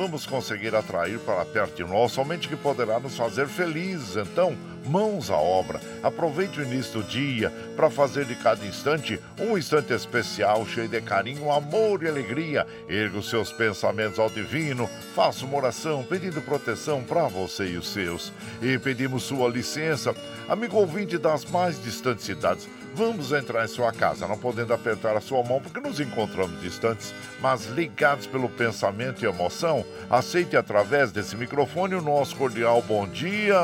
vamos 0.00 0.24
conseguir 0.24 0.74
atrair 0.74 1.18
para 1.18 1.44
perto 1.44 1.76
de 1.76 1.84
nós 1.84 2.12
somente 2.12 2.48
que 2.48 2.56
poderá 2.56 2.98
nos 2.98 3.18
fazer 3.18 3.46
felizes. 3.46 4.16
Então, 4.16 4.56
mãos 4.86 5.30
à 5.30 5.36
obra. 5.36 5.78
Aproveite 6.02 6.58
o 6.58 6.62
início 6.62 7.02
do 7.02 7.06
dia 7.06 7.52
para 7.76 7.90
fazer 7.90 8.24
de 8.24 8.34
cada 8.34 8.64
instante 8.64 9.20
um 9.38 9.58
instante 9.58 9.92
especial, 9.92 10.64
cheio 10.64 10.88
de 10.88 11.02
carinho, 11.02 11.52
amor 11.52 12.02
e 12.02 12.08
alegria. 12.08 12.66
Erga 12.88 13.18
os 13.18 13.28
seus 13.28 13.52
pensamentos 13.52 14.18
ao 14.18 14.30
divino, 14.30 14.88
faça 15.14 15.44
uma 15.44 15.58
oração 15.58 16.02
pedindo 16.02 16.40
proteção 16.40 17.04
para 17.04 17.28
você 17.28 17.66
e 17.66 17.76
os 17.76 17.92
seus. 17.92 18.32
E 18.62 18.78
pedimos 18.78 19.24
sua 19.24 19.50
licença, 19.50 20.16
amigo 20.48 20.78
ouvinte 20.78 21.18
das 21.18 21.44
mais 21.44 21.82
distantes 21.82 22.24
cidades. 22.24 22.66
Vamos 22.94 23.32
entrar 23.32 23.64
em 23.64 23.68
sua 23.68 23.92
casa, 23.92 24.26
não 24.26 24.36
podendo 24.36 24.74
apertar 24.74 25.16
a 25.16 25.20
sua 25.20 25.42
mão 25.42 25.60
porque 25.60 25.80
nos 25.80 26.00
encontramos 26.00 26.60
distantes, 26.60 27.14
mas 27.40 27.66
ligados 27.66 28.26
pelo 28.26 28.48
pensamento 28.48 29.24
e 29.24 29.28
emoção. 29.28 29.84
Aceite 30.08 30.56
através 30.56 31.12
desse 31.12 31.36
microfone 31.36 31.94
o 31.94 32.02
nosso 32.02 32.36
cordial 32.36 32.82
bom 32.82 33.06
dia. 33.06 33.56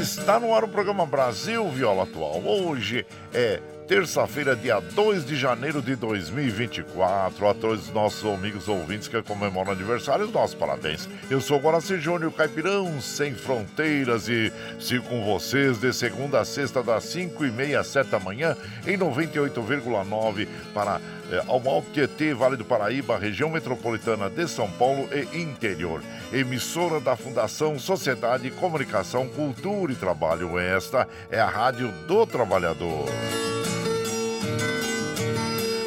Está 0.00 0.38
no 0.40 0.54
ar 0.54 0.64
o 0.64 0.68
programa 0.68 1.06
Brasil 1.06 1.68
Viola 1.70 2.02
Atual. 2.02 2.42
Hoje 2.44 3.06
é 3.32 3.60
terça-feira, 3.92 4.56
dia 4.56 4.80
2 4.80 5.26
de 5.26 5.36
janeiro 5.36 5.82
de 5.82 5.94
2024. 5.94 7.46
A 7.46 7.52
todos 7.52 7.88
os 7.88 7.92
nossos 7.92 8.24
amigos 8.24 8.66
ouvintes 8.66 9.06
que 9.06 9.20
comemoram 9.20 9.70
aniversário, 9.70 10.24
os 10.24 10.32
nossos 10.32 10.54
parabéns. 10.54 11.06
Eu 11.28 11.42
sou 11.42 11.58
Guaraci 11.58 11.98
Júnior 12.00 12.32
Caipirão, 12.32 13.02
sem 13.02 13.34
fronteiras, 13.34 14.30
e 14.30 14.50
sigo 14.80 15.04
com 15.04 15.22
vocês 15.22 15.78
de 15.78 15.92
segunda 15.92 16.40
a 16.40 16.44
sexta, 16.46 16.82
das 16.82 17.04
5 17.04 17.44
e 17.44 17.50
meia 17.50 17.80
às 17.80 17.88
7 17.88 18.08
da 18.08 18.18
manhã, 18.18 18.56
em 18.86 18.96
98,9 18.96 20.48
para 20.72 20.98
é, 21.30 21.44
Alto 21.46 21.90
Tietê, 21.92 22.32
Vale 22.32 22.56
do 22.56 22.64
Paraíba, 22.64 23.18
região 23.18 23.50
metropolitana 23.50 24.30
de 24.30 24.48
São 24.48 24.70
Paulo 24.70 25.06
e 25.12 25.38
interior. 25.38 26.02
Emissora 26.32 26.98
da 26.98 27.14
Fundação 27.14 27.78
Sociedade, 27.78 28.50
Comunicação, 28.52 29.28
Cultura 29.28 29.92
e 29.92 29.96
Trabalho. 29.96 30.58
Esta 30.58 31.06
é 31.30 31.38
a 31.38 31.50
Rádio 31.50 31.92
do 32.06 32.26
Trabalhador. 32.26 33.04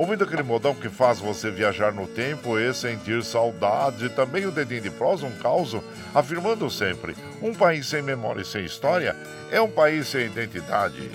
Ouvindo 0.00 0.24
aquele 0.24 0.42
modão 0.42 0.74
que 0.74 0.88
faz 0.88 1.18
você 1.18 1.50
viajar 1.50 1.92
no 1.92 2.06
tempo 2.06 2.58
e 2.58 2.72
sentir 2.72 3.22
saudades, 3.22 4.00
e 4.00 4.08
também 4.08 4.46
o 4.46 4.50
dedinho 4.50 4.80
de 4.80 4.90
prosa, 4.90 5.26
um 5.26 5.32
caos, 5.32 5.76
afirmando 6.14 6.70
sempre: 6.70 7.14
um 7.42 7.52
país 7.52 7.86
sem 7.86 8.00
memória 8.00 8.40
e 8.40 8.44
sem 8.46 8.64
história 8.64 9.14
é 9.52 9.60
um 9.60 9.70
país 9.70 10.08
sem 10.08 10.24
identidade. 10.24 11.10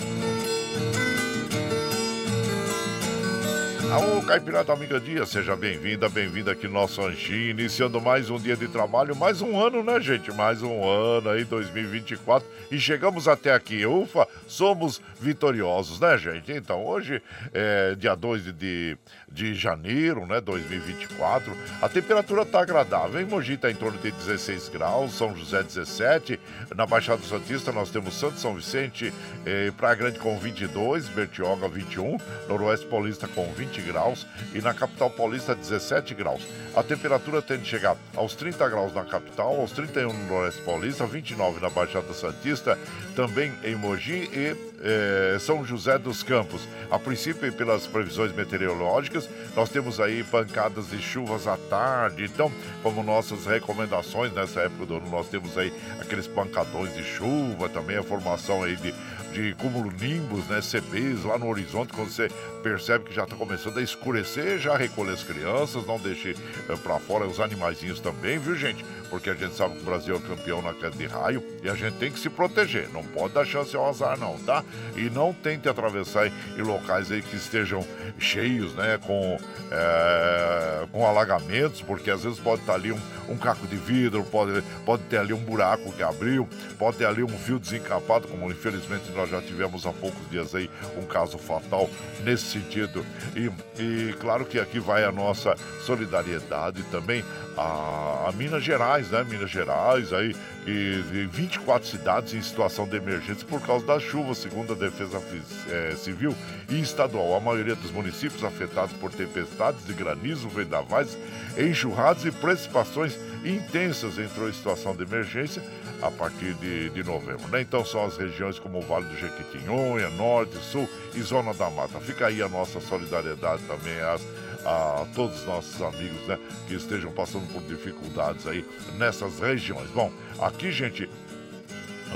Alô, 3.92 4.22
Caipirada 4.24 4.74
Amiga 4.74 5.00
Dia, 5.00 5.26
seja 5.26 5.56
bem-vinda, 5.56 6.10
bem-vinda 6.10 6.52
aqui 6.52 6.68
no 6.68 6.74
nosso 6.74 7.02
Anchi, 7.02 7.50
iniciando 7.50 8.02
mais 8.02 8.30
um 8.30 8.38
dia 8.38 8.56
de 8.56 8.68
trabalho, 8.68 9.16
mais 9.16 9.42
um 9.42 9.60
ano, 9.60 9.84
né, 9.84 10.02
gente? 10.02 10.34
Mais 10.34 10.62
um 10.62 10.84
ano 10.84 11.30
aí, 11.30 11.46
2024, 11.46 12.48
e 12.72 12.80
chegamos 12.80 13.28
até 13.28 13.54
aqui. 13.54 13.86
Ufa, 13.86 14.28
somos 14.48 15.02
vitoriosos, 15.20 16.00
né, 16.00 16.18
gente? 16.18 16.52
Então, 16.52 16.86
hoje 16.86 17.22
é 17.54 17.96
dia 17.96 18.16
2 18.16 18.54
de, 18.54 18.98
de, 19.36 19.54
janeiro, 19.54 20.26
né, 20.26 20.40
2024, 20.42 21.56
a 21.82 21.90
temperatura 21.90 22.46
tá 22.46 22.62
agradável. 22.62 23.22
Em 23.22 23.26
Mogi 23.26 23.58
tá 23.58 23.70
em 23.70 23.76
torno 23.76 24.00
de 24.00 24.10
16 24.10 24.70
graus, 24.70 25.14
São 25.14 25.36
José 25.36 25.62
17, 25.62 26.40
na 26.76 26.86
Baixada 26.86 27.22
Santista 27.22 27.72
nós 27.72 27.90
temos 27.90 28.14
Santo 28.16 28.40
São 28.40 28.56
Vicente, 28.56 29.14
eh, 29.46 29.72
Praia 29.78 29.96
Grande 29.96 30.20
com 30.20 30.38
22, 30.40 31.08
Bertioga 31.10 31.68
21, 31.68 32.18
Noroeste 32.48 32.86
Paulista 32.88 33.28
com 33.28 33.52
20 33.54 33.66
20 33.76 33.82
graus 33.82 34.26
e 34.54 34.62
na 34.62 34.74
capital 34.74 35.10
paulista 35.10 35.56
17 35.56 36.14
graus. 36.14 36.42
A 36.76 36.84
temperatura 36.84 37.42
tende 37.42 37.64
a 37.64 37.66
chegar 37.66 37.98
aos 38.16 38.36
30 38.36 38.68
graus 38.70 38.94
na 38.94 39.04
capital, 39.04 39.60
aos 39.60 39.72
31 39.72 40.14
no 40.14 40.26
Noroeste 40.26 40.62
Paulista, 40.62 41.06
29 41.06 41.60
na 41.60 41.70
Baixada 41.70 42.14
Santista, 42.14 42.78
também 43.16 43.54
em 43.64 43.76
Mogi 43.76 44.30
e 44.32 44.56
eh, 44.82 45.38
São 45.40 45.66
José 45.66 45.98
dos 45.98 46.24
Campos. 46.24 46.68
A 46.90 47.00
princípio, 47.00 47.52
pelas 47.54 47.88
previsões 47.88 48.34
meteorológicas, 48.34 49.30
nós 49.56 49.70
temos 49.70 50.00
aí 50.00 50.24
pancadas 50.24 50.90
de 50.90 51.02
chuvas 51.02 51.48
à 51.48 51.58
tarde. 51.58 52.24
Então, 52.24 52.52
como 52.84 53.04
nossas 53.04 53.46
recomendações 53.46 54.34
nessa 54.34 54.62
época 54.62 54.86
do 54.86 54.96
ano, 54.98 55.10
nós 55.10 55.28
temos 55.28 55.58
aí 55.58 55.74
aqueles 56.00 56.28
pancadões 56.28 56.94
de 56.96 57.04
chuva, 57.04 57.70
também 57.70 57.98
a 57.98 58.04
formação 58.04 58.64
aí 58.64 58.76
de 58.76 58.94
de 59.36 59.54
cúmulo 59.56 59.92
nimbus, 59.92 60.48
né, 60.48 60.62
CBs 60.62 61.26
lá 61.26 61.38
no 61.38 61.50
horizonte, 61.50 61.92
quando 61.92 62.10
você 62.10 62.30
percebe 62.64 63.04
que 63.04 63.14
já 63.14 63.26
está 63.26 63.36
começando 63.36 63.78
a 63.78 63.82
escurecer, 63.82 64.58
já 64.60 64.78
recolhe 64.78 65.12
as 65.12 65.24
crianças, 65.24 65.86
não 65.86 66.00
deixe 66.00 66.38
é, 66.70 66.76
para 66.78 66.98
fora 67.00 67.28
os 67.28 67.42
animaizinhos 67.42 68.00
também, 68.00 68.40
viu 68.40 68.56
gente? 68.56 68.86
Porque 69.16 69.30
a 69.30 69.34
gente 69.34 69.56
sabe 69.56 69.76
que 69.76 69.82
o 69.82 69.86
Brasil 69.86 70.18
é 70.18 70.20
campeão 70.20 70.62
na 70.62 70.74
queda 70.74 70.90
de 70.90 71.06
raio 71.06 71.42
e 71.64 71.70
a 71.70 71.74
gente 71.74 71.96
tem 71.96 72.12
que 72.12 72.20
se 72.20 72.30
proteger, 72.30 72.90
não 72.90 73.02
pode 73.02 73.34
dar 73.34 73.46
chance 73.46 73.74
ao 73.74 73.88
azar 73.88 74.20
não, 74.20 74.38
tá? 74.40 74.62
E 74.98 75.10
não 75.10 75.32
tente 75.32 75.70
atravessar 75.70 76.28
em 76.28 76.62
locais 76.62 77.10
aí 77.10 77.22
que 77.22 77.38
estejam 77.38 77.88
cheios, 78.20 78.76
né, 78.76 79.00
com, 79.02 79.38
é, 79.72 80.86
com 80.92 81.08
alagamentos, 81.08 81.82
porque 81.82 82.12
às 82.12 82.26
vezes 82.26 82.40
pode 82.40 82.60
estar 82.60 82.74
tá 82.74 82.78
ali 82.78 82.92
um, 82.92 83.00
um 83.30 83.38
caco 83.38 83.66
de 83.68 83.78
vidro, 83.78 84.22
pode, 84.26 84.62
pode 84.86 85.04
ter 85.04 85.18
ali 85.18 85.32
um 85.32 85.40
buraco 85.40 85.94
que 85.94 86.04
abriu, 86.04 86.46
pode 86.78 86.98
ter 86.98 87.06
ali 87.06 87.24
um 87.24 87.30
fio 87.30 87.58
desencapado, 87.58 88.28
como 88.28 88.52
infelizmente 88.52 89.10
nós 89.14 89.30
já 89.30 89.42
tivemos 89.42 89.86
há 89.86 89.94
poucos 89.94 90.30
dias 90.30 90.54
aí 90.54 90.70
um 90.98 91.06
caso 91.06 91.38
fatal 91.38 91.90
nesse 92.22 92.44
sentido. 92.44 93.06
E, 93.34 93.50
e 93.82 94.14
claro 94.20 94.44
que 94.44 94.60
aqui 94.60 94.78
vai 94.78 95.06
a 95.06 95.12
nossa 95.12 95.56
solidariedade 95.86 96.84
também 96.92 97.24
a, 97.58 98.26
a 98.28 98.32
Minas 98.34 98.64
Gerais, 98.64 99.10
né? 99.12 99.24
Minas 99.24 99.50
Gerais 99.50 100.12
aí, 100.14 100.36
e, 100.66 101.04
e 101.14 101.30
24 101.32 101.88
cidades 101.88 102.34
em 102.34 102.42
situação 102.42 102.88
de 102.88 102.98
emergência 102.98 103.46
por 103.48 103.62
causa 103.62 103.86
das 103.86 104.04
chuvas, 104.04 104.38
segundo 104.38 104.74
a 104.74 104.76
Defesa 104.76 105.22
é, 105.70 105.96
Civil 105.96 106.36
e 106.70 106.82
Estadual. 106.82 107.36
A 107.36 107.40
maioria 107.40 107.76
dos 107.76 107.92
municípios 107.92 108.44
afetados 108.44 108.96
por 108.98 109.12
tempestades 109.12 109.86
de 109.86 109.94
granizo, 109.94 110.50
vendavais, 110.50 111.18
enxurradas 111.58 112.26
e 112.26 112.32
precipitações 112.32 113.18
intensas 113.46 114.18
entrou 114.18 114.50
em 114.50 114.54
situação 114.54 114.96
de 114.96 115.04
emergência 115.04 115.62
a 116.02 116.10
partir 116.10 116.54
de, 116.56 116.90
de 116.90 117.04
novembro. 117.04 117.48
Né? 117.50 117.62
Então 117.62 117.86
são 117.86 118.04
as 118.04 118.18
regiões 118.18 118.60
como 118.60 118.80
o 118.80 118.82
Vale 118.82 119.06
do 119.06 119.16
Jequitinhonha, 119.18 120.10
Norte, 120.10 120.58
Sul 120.58 120.90
e 121.14 121.22
Zona 121.22 121.54
da 121.54 121.70
Mata. 121.70 122.00
Fica 122.00 122.28
aí 122.28 122.42
a 122.42 122.50
nossa 122.50 122.80
solidariedade 122.80 123.62
também 123.64 124.00
às 124.02 124.22
a 124.66 125.06
todos 125.14 125.42
os 125.42 125.46
nossos 125.46 125.82
amigos, 125.82 126.28
né, 126.28 126.40
que 126.68 126.74
estejam 126.74 127.12
passando 127.12 127.48
por 127.54 127.62
dificuldades 127.64 128.48
aí 128.48 128.66
nessas 128.98 129.40
regiões. 129.40 129.90
Bom, 129.92 130.12
aqui, 130.40 130.72
gente, 130.72 131.10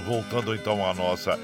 voltando 0.05 0.55
então 0.55 0.85
à 0.85 0.93
nossa 0.93 1.37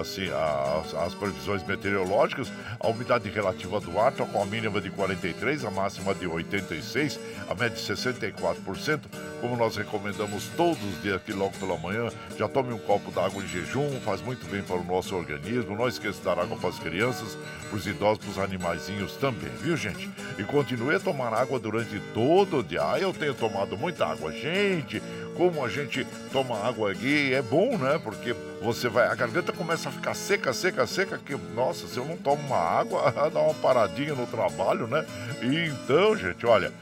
assim, 0.00 0.28
as, 0.28 0.94
as, 0.94 1.14
previsões 1.14 1.64
meteorológicas, 1.64 2.50
a 2.80 2.88
umidade 2.88 3.28
relativa 3.28 3.80
do 3.80 3.98
ar 3.98 4.12
está 4.12 4.24
com 4.24 4.42
a 4.42 4.46
mínima 4.46 4.80
de 4.80 4.90
43, 4.90 5.64
a 5.64 5.70
máxima 5.70 6.14
de 6.14 6.26
86, 6.26 7.18
a 7.48 7.54
média 7.54 7.76
de 7.76 7.82
64%. 7.82 9.00
Como 9.40 9.56
nós 9.56 9.76
recomendamos 9.76 10.48
todos 10.56 10.82
os 10.82 11.02
dias 11.02 11.16
aqui 11.16 11.32
logo 11.32 11.52
pela 11.58 11.76
manhã, 11.76 12.08
já 12.36 12.48
tome 12.48 12.72
um 12.72 12.78
copo 12.78 13.10
d'água 13.10 13.42
em 13.42 13.48
jejum, 13.48 14.00
faz 14.04 14.20
muito 14.20 14.46
bem 14.46 14.62
para 14.62 14.76
o 14.76 14.84
nosso 14.84 15.16
organismo. 15.16 15.76
Não 15.76 15.88
esqueça 15.88 16.18
de 16.18 16.24
dar 16.24 16.38
água 16.38 16.56
para 16.56 16.68
as 16.68 16.78
crianças, 16.78 17.36
para 17.68 17.76
os 17.76 17.86
idosos, 17.86 18.18
para 18.18 18.30
os 18.30 18.38
animaizinhos 18.38 19.16
também, 19.16 19.50
viu 19.60 19.76
gente? 19.76 20.08
E 20.38 20.44
continue 20.44 20.94
a 20.94 21.00
tomar 21.00 21.32
água 21.34 21.58
durante 21.58 21.98
todo 22.14 22.58
o 22.58 22.62
dia. 22.62 22.82
Ah, 22.82 22.98
eu 22.98 23.12
tenho 23.12 23.34
tomado 23.34 23.76
muita 23.76 24.06
água. 24.06 24.32
Gente, 24.32 25.02
como 25.36 25.64
a 25.64 25.68
gente 25.68 26.06
toma 26.32 26.58
água 26.58 26.92
aqui, 26.92 27.32
é 27.32 27.42
bom, 27.42 27.76
né? 27.78 28.00
Porque 28.02 28.34
você 28.62 28.88
vai, 28.88 29.08
a 29.08 29.14
garganta 29.14 29.52
começa 29.52 29.88
a 29.88 29.92
ficar 29.92 30.14
seca, 30.14 30.52
seca, 30.52 30.86
seca, 30.86 31.18
que, 31.18 31.36
nossa, 31.54 31.86
se 31.86 31.98
eu 31.98 32.04
não 32.04 32.16
tomo 32.16 32.42
uma 32.46 32.56
água, 32.56 33.10
dá 33.32 33.40
uma 33.40 33.54
paradinha 33.54 34.14
no 34.14 34.26
trabalho, 34.26 34.86
né? 34.86 35.04
E 35.42 35.68
então, 35.68 36.16
gente, 36.16 36.46
olha, 36.46 36.72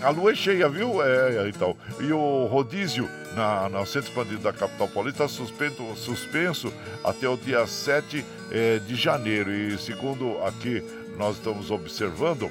a 0.00 0.10
lua 0.10 0.32
é 0.32 0.34
cheia, 0.34 0.68
viu? 0.68 1.02
É, 1.02 1.48
então. 1.48 1.76
E 2.00 2.12
o 2.12 2.46
rodízio 2.46 3.08
na, 3.34 3.68
na 3.68 3.84
Centro 3.84 4.10
Expandido 4.10 4.42
da 4.42 4.52
capital 4.52 4.88
paulista 4.88 5.24
está 5.24 5.36
suspenso, 5.36 5.96
suspenso 5.96 6.72
até 7.02 7.28
o 7.28 7.36
dia 7.36 7.66
7 7.66 8.24
é, 8.50 8.78
de 8.78 8.94
janeiro. 8.94 9.52
E 9.52 9.76
segundo 9.78 10.38
aqui 10.44 10.82
nós 11.16 11.36
estamos 11.36 11.70
observando, 11.70 12.50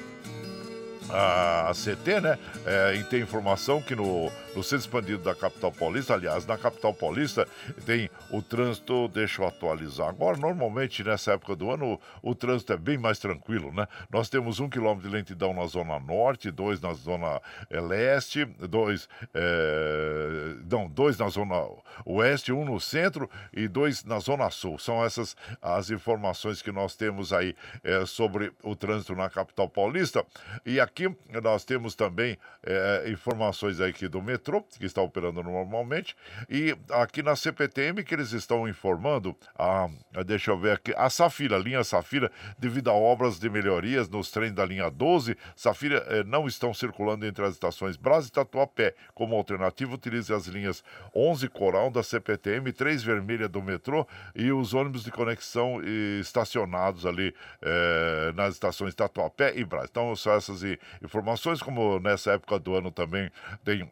a, 1.10 1.72
CT, 1.74 2.20
né? 2.20 2.38
É, 2.66 2.94
e 2.96 3.04
tem 3.04 3.20
informação 3.20 3.80
que 3.80 3.94
no, 3.94 4.30
no 4.56 4.62
centro 4.62 4.86
expandido 4.86 5.22
da 5.22 5.34
capital 5.34 5.70
paulista, 5.70 6.14
aliás, 6.14 6.46
na 6.46 6.56
capital 6.56 6.92
paulista, 6.92 7.46
tem 7.84 8.10
o 8.30 8.42
trânsito, 8.42 9.08
deixa 9.08 9.42
eu 9.42 9.46
atualizar 9.46 10.08
agora. 10.08 10.36
Normalmente, 10.36 11.04
nessa 11.04 11.32
época 11.32 11.54
do 11.54 11.70
ano, 11.70 12.00
o, 12.22 12.30
o 12.30 12.34
trânsito 12.34 12.72
é 12.72 12.76
bem 12.76 12.98
mais 12.98 13.18
tranquilo, 13.18 13.72
né? 13.72 13.86
Nós 14.10 14.28
temos 14.28 14.58
um 14.60 14.68
quilômetro 14.68 15.08
de 15.08 15.14
lentidão 15.14 15.52
na 15.54 15.66
zona 15.66 16.00
norte, 16.00 16.50
dois 16.50 16.80
na 16.80 16.92
zona 16.94 17.40
é, 17.70 17.80
leste, 17.80 18.44
dois. 18.44 19.08
É, 19.32 20.56
não, 20.70 20.88
dois 20.88 21.18
na 21.18 21.28
zona 21.28 21.66
oeste, 22.04 22.52
um 22.52 22.64
no 22.64 22.80
centro 22.80 23.28
e 23.52 23.68
dois 23.68 24.04
na 24.04 24.18
zona 24.18 24.50
sul. 24.50 24.78
São 24.78 25.04
essas 25.04 25.36
as 25.60 25.90
informações 25.90 26.62
que 26.62 26.72
nós 26.72 26.96
temos 26.96 27.32
aí 27.32 27.54
é, 27.82 28.04
sobre 28.06 28.52
o 28.62 28.74
trânsito 28.74 29.14
na 29.14 29.28
capital 29.28 29.68
paulista. 29.68 30.24
E 30.64 30.80
aqui 30.80 30.94
aqui 30.94 31.16
nós 31.42 31.64
temos 31.64 31.94
também 31.94 32.38
é, 32.62 33.04
informações 33.08 33.80
aqui 33.80 34.06
do 34.06 34.22
metrô, 34.22 34.43
que 34.78 34.84
está 34.84 35.00
operando 35.00 35.42
normalmente, 35.42 36.16
e 36.48 36.76
aqui 36.90 37.22
na 37.22 37.34
CPTM 37.36 38.04
que 38.04 38.14
eles 38.14 38.32
estão 38.32 38.68
informando, 38.68 39.34
a, 39.58 39.88
deixa 40.24 40.50
eu 40.50 40.58
ver 40.58 40.72
aqui, 40.72 40.92
a 40.96 41.08
Safira, 41.08 41.56
a 41.56 41.58
linha 41.58 41.82
Safira, 41.82 42.30
devido 42.58 42.90
a 42.90 42.92
obras 42.92 43.38
de 43.38 43.48
melhorias 43.48 44.08
nos 44.08 44.30
trens 44.30 44.52
da 44.52 44.64
linha 44.64 44.90
12, 44.90 45.36
Safira 45.56 46.04
é, 46.08 46.24
não 46.24 46.46
estão 46.46 46.72
circulando 46.74 47.26
entre 47.26 47.44
as 47.44 47.54
estações 47.54 47.96
Brás 47.96 48.26
e 48.26 48.32
Tatuapé. 48.32 48.94
Como 49.14 49.34
alternativa, 49.34 49.94
utilize 49.94 50.32
as 50.32 50.46
linhas 50.46 50.82
11 51.14 51.48
Coral 51.48 51.90
da 51.90 52.02
CPTM, 52.02 52.72
3 52.72 53.02
Vermelha 53.02 53.48
do 53.48 53.62
metrô 53.62 54.06
e 54.34 54.52
os 54.52 54.74
ônibus 54.74 55.04
de 55.04 55.10
conexão 55.10 55.80
estacionados 56.20 57.06
ali 57.06 57.34
é, 57.62 58.32
nas 58.34 58.54
estações 58.54 58.94
Tatuapé 58.94 59.52
e 59.56 59.64
Brás. 59.64 59.88
Então, 59.90 60.14
são 60.16 60.32
essas 60.32 60.62
informações, 61.02 61.62
como 61.62 61.98
nessa 61.98 62.32
época 62.32 62.58
do 62.58 62.74
ano 62.74 62.90
também 62.90 63.30
tem 63.64 63.90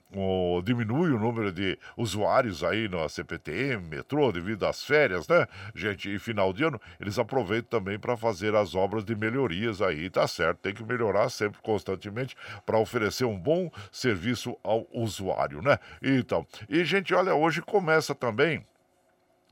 diminui 0.65 1.11
o 1.11 1.19
número 1.19 1.53
de 1.53 1.79
usuários 1.97 2.63
aí 2.63 2.89
no 2.89 3.09
CPTM, 3.09 3.89
metrô, 3.89 4.31
devido 4.33 4.67
às 4.67 4.85
férias, 4.85 5.27
né, 5.29 5.47
gente? 5.75 6.13
E 6.13 6.19
final 6.19 6.53
de 6.53 6.65
ano, 6.65 6.81
eles 7.01 7.19
aproveitam 7.19 7.81
também 7.81 7.99
para 7.99 8.17
fazer 8.17 8.55
as 8.55 8.75
obras 8.75 9.05
de 9.05 9.15
melhorias 9.15 9.81
aí, 9.83 10.09
tá 10.09 10.27
certo? 10.27 10.59
Tem 10.59 10.75
que 10.75 10.85
melhorar 10.85 11.29
sempre, 11.29 11.61
constantemente, 11.63 12.37
para 12.65 12.79
oferecer 12.79 13.25
um 13.25 13.39
bom 13.39 13.71
serviço 13.91 14.57
ao 14.63 14.87
usuário, 14.93 15.63
né? 15.63 15.79
Então, 16.03 16.47
e 16.69 16.85
gente, 16.85 17.15
olha, 17.15 17.35
hoje 17.35 17.61
começa 17.63 18.15
também 18.15 18.65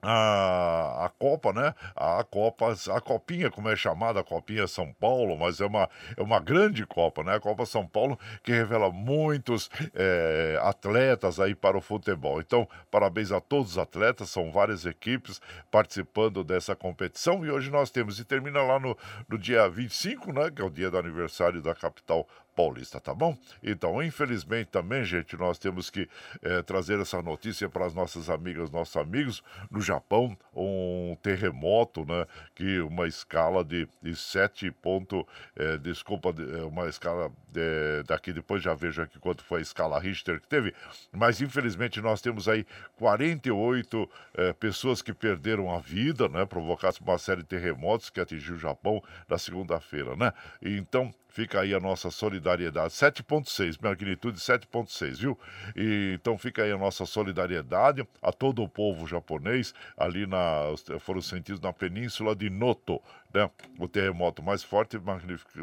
a, 0.02 1.06
a 1.06 1.08
Copa, 1.10 1.52
né? 1.52 1.74
A 1.94 2.24
Copa, 2.24 2.74
a 2.94 3.00
Copinha, 3.00 3.50
como 3.50 3.68
é 3.68 3.76
chamada, 3.76 4.20
a 4.20 4.24
Copinha 4.24 4.66
São 4.66 4.92
Paulo, 4.94 5.36
mas 5.36 5.60
é 5.60 5.66
uma, 5.66 5.88
é 6.16 6.22
uma 6.22 6.40
grande 6.40 6.86
Copa, 6.86 7.22
né? 7.22 7.34
A 7.34 7.40
Copa 7.40 7.66
São 7.66 7.86
Paulo 7.86 8.18
que 8.42 8.52
revela 8.52 8.90
muitos 8.90 9.70
é, 9.94 10.58
atletas 10.62 11.38
aí 11.38 11.54
para 11.54 11.76
o 11.76 11.80
futebol. 11.80 12.40
Então, 12.40 12.68
parabéns 12.90 13.32
a 13.32 13.40
todos 13.40 13.72
os 13.72 13.78
atletas, 13.78 14.30
são 14.30 14.50
várias 14.50 14.86
equipes 14.86 15.40
participando 15.70 16.42
dessa 16.42 16.74
competição 16.74 17.44
e 17.44 17.50
hoje 17.50 17.70
nós 17.70 17.90
temos, 17.90 18.18
e 18.18 18.24
termina 18.24 18.62
lá 18.62 18.78
no, 18.78 18.96
no 19.28 19.38
dia 19.38 19.68
25, 19.68 20.32
né? 20.32 20.50
Que 20.50 20.62
é 20.62 20.64
o 20.64 20.70
dia 20.70 20.90
do 20.90 20.98
aniversário 20.98 21.60
da 21.60 21.74
capital 21.74 22.26
paulista, 22.60 23.00
tá 23.00 23.14
bom? 23.14 23.34
Então, 23.62 24.02
infelizmente 24.02 24.66
também, 24.66 25.02
gente, 25.02 25.34
nós 25.36 25.58
temos 25.58 25.88
que 25.88 26.06
é, 26.42 26.60
trazer 26.60 27.00
essa 27.00 27.22
notícia 27.22 27.70
para 27.70 27.86
as 27.86 27.94
nossas 27.94 28.28
amigas, 28.28 28.70
nossos 28.70 28.96
amigos. 28.96 29.42
No 29.70 29.80
Japão, 29.80 30.36
um 30.54 31.16
terremoto, 31.22 32.04
né? 32.04 32.26
Que 32.54 32.80
uma 32.80 33.06
escala 33.06 33.64
de, 33.64 33.88
de 34.02 34.14
7 34.14 34.70
ponto, 34.72 35.26
é, 35.56 35.78
desculpa, 35.78 36.34
é, 36.38 36.62
uma 36.64 36.86
escala 36.86 37.32
de, 37.52 38.02
daqui 38.06 38.32
depois 38.32 38.62
já 38.62 38.74
vejo 38.74 39.02
aqui 39.02 39.18
quanto 39.18 39.42
foi 39.42 39.58
a 39.60 39.62
escala 39.62 39.98
Richter 39.98 40.40
que 40.40 40.48
teve, 40.48 40.74
mas 41.12 41.40
infelizmente 41.40 42.00
nós 42.00 42.20
temos 42.20 42.48
aí 42.48 42.66
48 42.96 44.10
é, 44.34 44.52
pessoas 44.52 45.02
que 45.02 45.12
perderam 45.12 45.74
a 45.74 45.78
vida, 45.78 46.28
né? 46.28 46.46
Provocasse 46.46 47.00
uma 47.00 47.18
série 47.18 47.42
de 47.42 47.48
terremotos 47.48 48.10
que 48.10 48.20
atingiu 48.20 48.54
o 48.54 48.58
Japão 48.58 49.02
na 49.28 49.38
segunda-feira, 49.38 50.16
né? 50.16 50.32
Então, 50.62 51.12
Fica 51.30 51.60
aí 51.60 51.72
a 51.72 51.78
nossa 51.78 52.10
solidariedade. 52.10 52.92
7,6, 52.92 53.78
magnitude 53.80 54.38
7,6, 54.38 55.20
viu? 55.20 55.38
E, 55.76 56.12
então 56.14 56.36
fica 56.36 56.64
aí 56.64 56.72
a 56.72 56.76
nossa 56.76 57.06
solidariedade 57.06 58.06
a 58.20 58.32
todo 58.32 58.62
o 58.62 58.68
povo 58.68 59.06
japonês 59.06 59.72
ali 59.96 60.26
na. 60.26 60.64
foram 60.98 61.22
sentidos 61.22 61.60
na 61.60 61.72
península 61.72 62.34
de 62.34 62.50
Noto. 62.50 63.00
Né? 63.32 63.50
O 63.78 63.88
terremoto 63.88 64.42
mais 64.42 64.62
forte, 64.62 64.98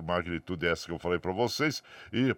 magnitude 0.03 0.67
essa 0.67 0.85
que 0.85 0.91
eu 0.91 0.99
falei 0.99 1.19
para 1.19 1.31
vocês, 1.31 1.83
e 2.11 2.35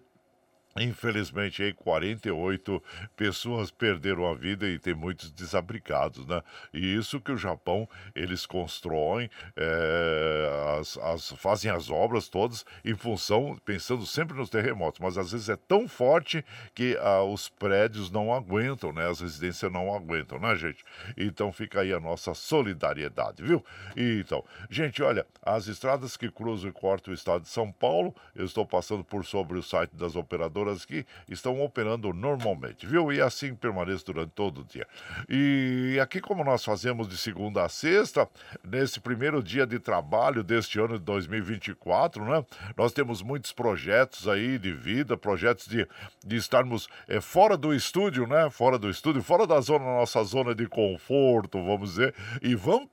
Infelizmente, 0.80 1.62
aí 1.62 1.74
48 1.74 2.82
pessoas 3.16 3.70
perderam 3.70 4.26
a 4.30 4.34
vida 4.34 4.68
e 4.68 4.80
tem 4.80 4.94
muitos 4.94 5.32
desabrigados, 5.32 6.26
né? 6.26 6.42
E 6.74 6.96
isso 6.96 7.20
que 7.20 7.32
o 7.32 7.38
Japão, 7.38 7.88
eles 8.16 8.46
constroem, 8.46 9.30
é, 9.56 10.78
as, 10.80 10.98
as, 10.98 11.32
fazem 11.34 11.70
as 11.70 11.90
obras 11.90 12.30
todas 12.30 12.66
em 12.86 12.96
função, 12.96 13.58
pensando 13.66 14.06
sempre 14.06 14.38
nos 14.38 14.50
terremotos, 14.50 15.00
mas 15.00 15.18
às 15.18 15.32
vezes 15.32 15.50
é 15.50 15.56
tão 15.56 15.88
forte 15.88 16.44
que 16.74 16.98
ah, 17.02 17.24
os 17.24 17.50
prédios 17.50 18.10
não 18.10 18.34
aguentam, 18.34 18.94
né? 18.94 19.10
As 19.10 19.20
residências 19.20 19.72
não 19.72 19.94
aguentam, 19.94 20.40
né, 20.40 20.56
gente? 20.56 20.84
Então 21.18 21.52
fica 21.52 21.82
aí 21.82 21.92
a 21.94 22.00
nossa 22.00 22.34
solidariedade, 22.34 23.44
viu? 23.44 23.64
E, 23.96 24.22
então, 24.22 24.44
gente, 24.70 25.04
olha, 25.04 25.26
as 25.42 25.68
estradas 25.68 26.16
que 26.16 26.32
cruzam 26.32 26.70
e 26.70 26.74
cortam 26.74 27.12
o 27.12 27.16
estado 27.16 27.42
de 27.42 27.50
São 27.50 27.72
Paulo, 27.72 28.16
eu 28.36 28.46
estou 28.46 28.66
passando 28.66 29.04
por 29.04 29.26
sobre 29.26 29.58
o 29.58 29.64
site 29.64 29.96
das 29.96 30.16
operadoras 30.16 30.69
operadoras 30.70 30.86
que 30.86 31.06
estão 31.28 31.62
operando 31.62 32.14
normalmente, 32.14 32.86
viu? 32.86 33.12
E 33.12 33.22
assim 33.22 33.54
permaneça 33.56 34.04
durante 34.06 34.32
todo 34.32 34.62
o 34.62 34.64
dia. 34.64 34.88
E 35.28 36.00
aqui, 36.02 36.20
como 36.20 36.44
nós 36.44 36.64
fazemos 36.64 37.08
de 37.08 37.18
segunda 37.18 37.64
a 37.64 37.70
sexta, 37.70 38.28
nesse 38.64 39.00
primeiro 39.00 39.42
dia 39.42 39.66
de 39.66 39.80
trabalho 39.80 40.44
deste 40.44 40.80
ano 40.80 40.98
de 40.98 41.06
2024, 41.06 42.24
né? 42.24 42.46
Nós 42.78 42.92
temos 42.92 43.22
muitos 43.22 43.52
projetos 43.52 44.28
aí 44.28 44.58
de 44.58 44.74
vida, 44.74 45.18
projetos 45.18 45.68
de, 45.68 45.88
de 46.26 46.36
estarmos 46.36 46.88
é, 47.08 47.20
fora 47.20 47.58
do 47.58 47.74
estúdio, 47.74 48.28
né? 48.28 48.50
Fora 48.50 48.78
do 48.78 48.90
estúdio, 48.90 49.22
fora 49.22 49.48
da 49.48 49.60
zona, 49.60 49.86
nossa 49.86 50.24
zona 50.24 50.54
de 50.54 50.68
conforto, 50.68 51.64
vamos 51.64 51.92
dizer, 51.92 52.14
e 52.42 52.56
vamos 52.56 52.90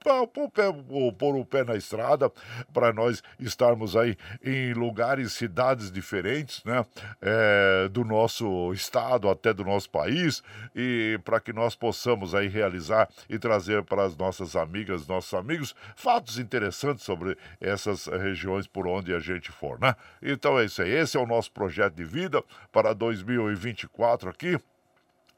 pôr 1.19 1.37
o 1.37 1.45
pé 1.45 1.65
na 1.65 1.77
estrada 1.77 2.31
para 2.73 2.93
nós 2.93 3.23
estarmos 3.39 3.97
aí 3.97 4.17
em 4.43 4.73
lugares, 4.73 5.33
cidades 5.33 5.91
diferentes, 5.91 6.63
né? 6.65 6.85
É, 7.21 7.66
eh, 7.67 7.89
do 7.89 8.05
nosso 8.05 8.73
estado, 8.73 9.29
até 9.29 9.53
do 9.53 9.65
nosso 9.65 9.91
país, 9.91 10.43
e 10.75 11.19
para 11.25 11.41
que 11.41 11.53
nós 11.53 11.75
possamos 11.75 12.35
aí 12.35 12.49
realizar 12.49 13.09
e 13.29 13.39
trazer 13.39 13.83
para 13.83 14.05
as 14.05 14.17
nossas 14.17 14.55
amigas, 14.55 15.07
nossos 15.07 15.35
amigos, 15.35 15.75
fatos 15.95 16.39
interessantes 16.39 17.05
sobre 17.05 17.37
essas 17.61 18.07
regiões 18.07 18.67
por 18.67 18.87
onde 18.87 19.15
a 19.15 19.19
gente 19.19 19.51
for, 19.51 19.79
né? 19.81 19.95
Então 20.23 20.59
é 20.59 20.65
isso 20.65 20.83
aí. 20.83 20.91
Esse 20.91 21.17
é 21.17 21.21
o 21.21 21.27
nosso 21.27 21.51
projeto 21.51 21.95
de 21.95 22.05
vida 22.05 22.43
para 22.71 22.93
2024 22.95 24.31
aqui 24.31 24.59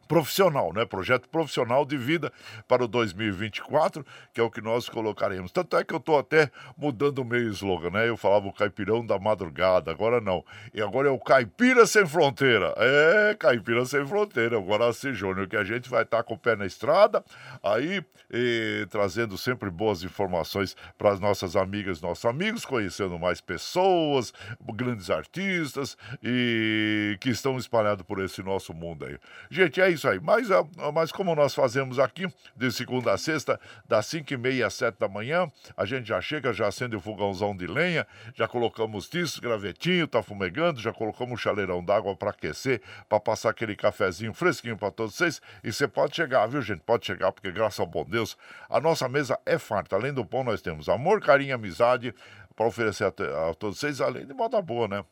profissional, 0.08 0.72
né? 0.72 0.86
Projeto 0.86 1.28
profissional 1.28 1.84
de 1.84 1.96
vida 1.96 2.32
para 2.66 2.82
o 2.82 2.88
2024, 2.88 4.04
que 4.32 4.40
é 4.40 4.42
o 4.42 4.50
que 4.50 4.62
nós 4.62 4.88
colocaremos. 4.88 5.52
Tanto 5.52 5.76
é 5.76 5.84
que 5.84 5.92
eu 5.92 5.98
estou 5.98 6.18
até 6.18 6.50
mudando 6.76 7.18
o 7.18 7.24
meu 7.24 7.42
slogan, 7.50 7.90
né? 7.90 8.08
Eu 8.08 8.16
falava 8.16 8.48
o 8.48 8.52
caipirão 8.52 9.04
da 9.04 9.18
madrugada, 9.18 9.90
agora 9.90 10.20
não. 10.20 10.42
E 10.72 10.80
agora 10.80 11.08
é 11.08 11.10
o 11.10 11.18
caipira 11.18 11.86
sem 11.86 12.06
fronteira. 12.06 12.74
É, 12.78 13.36
caipira 13.38 13.84
sem 13.84 14.04
fronteira, 14.06 14.56
agora 14.56 14.88
assim, 14.88 15.12
Júnior, 15.12 15.46
que 15.46 15.56
a 15.56 15.64
gente 15.64 15.88
vai 15.88 16.02
estar 16.02 16.18
tá 16.18 16.22
com 16.22 16.34
o 16.34 16.38
pé 16.38 16.56
na 16.56 16.64
estrada, 16.64 17.22
aí 17.62 18.02
e, 18.30 18.86
trazendo 18.90 19.36
sempre 19.36 19.70
boas 19.70 20.02
informações 20.02 20.76
para 20.96 21.10
as 21.10 21.20
nossas 21.20 21.56
amigas, 21.56 22.00
nossos 22.00 22.24
amigos, 22.24 22.64
conhecendo 22.64 23.18
mais 23.18 23.40
pessoas, 23.40 24.32
grandes 24.74 25.10
artistas 25.10 25.96
e 26.22 27.16
que 27.20 27.30
estão 27.30 27.56
espalhados 27.58 28.04
por 28.04 28.22
esse 28.22 28.42
nosso 28.42 28.72
mundo 28.72 29.04
aí. 29.04 29.18
Gente, 29.50 29.80
é 29.80 29.90
isso 29.90 29.97
isso 29.98 30.08
aí. 30.08 30.20
Mas, 30.20 30.50
ah, 30.50 30.64
mas 30.92 31.12
como 31.12 31.34
nós 31.34 31.54
fazemos 31.54 31.98
aqui, 31.98 32.26
de 32.56 32.72
segunda 32.72 33.12
a 33.12 33.18
sexta, 33.18 33.60
das 33.86 34.06
5 34.06 34.32
e 34.32 34.36
meia 34.36 34.66
às 34.66 34.74
7 34.74 34.98
da 34.98 35.08
manhã, 35.08 35.50
a 35.76 35.84
gente 35.84 36.08
já 36.08 36.20
chega, 36.20 36.52
já 36.52 36.68
acende 36.68 36.96
o 36.96 37.00
fogãozão 37.00 37.54
de 37.54 37.66
lenha, 37.66 38.06
já 38.34 38.48
colocamos 38.48 39.08
tiço, 39.08 39.40
gravetinho, 39.40 40.06
tá 40.06 40.22
fumegando, 40.22 40.80
já 40.80 40.92
colocamos 40.92 41.34
um 41.34 41.36
chaleirão 41.36 41.84
d'água 41.84 42.16
para 42.16 42.30
aquecer, 42.30 42.80
para 43.08 43.20
passar 43.20 43.50
aquele 43.50 43.76
cafezinho 43.76 44.32
fresquinho 44.32 44.76
para 44.76 44.90
todos 44.90 45.14
vocês. 45.14 45.40
E 45.62 45.72
você 45.72 45.86
pode 45.86 46.16
chegar, 46.16 46.46
viu, 46.46 46.62
gente? 46.62 46.80
Pode 46.80 47.04
chegar, 47.04 47.32
porque 47.32 47.50
graças 47.50 47.80
ao 47.80 47.86
bom 47.86 48.04
Deus, 48.04 48.36
a 48.70 48.80
nossa 48.80 49.08
mesa 49.08 49.38
é 49.44 49.58
farta. 49.58 49.96
Além 49.96 50.12
do 50.12 50.24
pão, 50.24 50.44
nós 50.44 50.62
temos 50.62 50.88
amor, 50.88 51.20
carinho, 51.20 51.54
amizade 51.54 52.14
para 52.54 52.66
oferecer 52.66 53.04
a, 53.04 53.08
a 53.50 53.54
todos 53.54 53.78
vocês, 53.78 54.00
além 54.00 54.26
de 54.26 54.34
moda 54.34 54.60
boa, 54.62 54.88
né? 54.88 55.04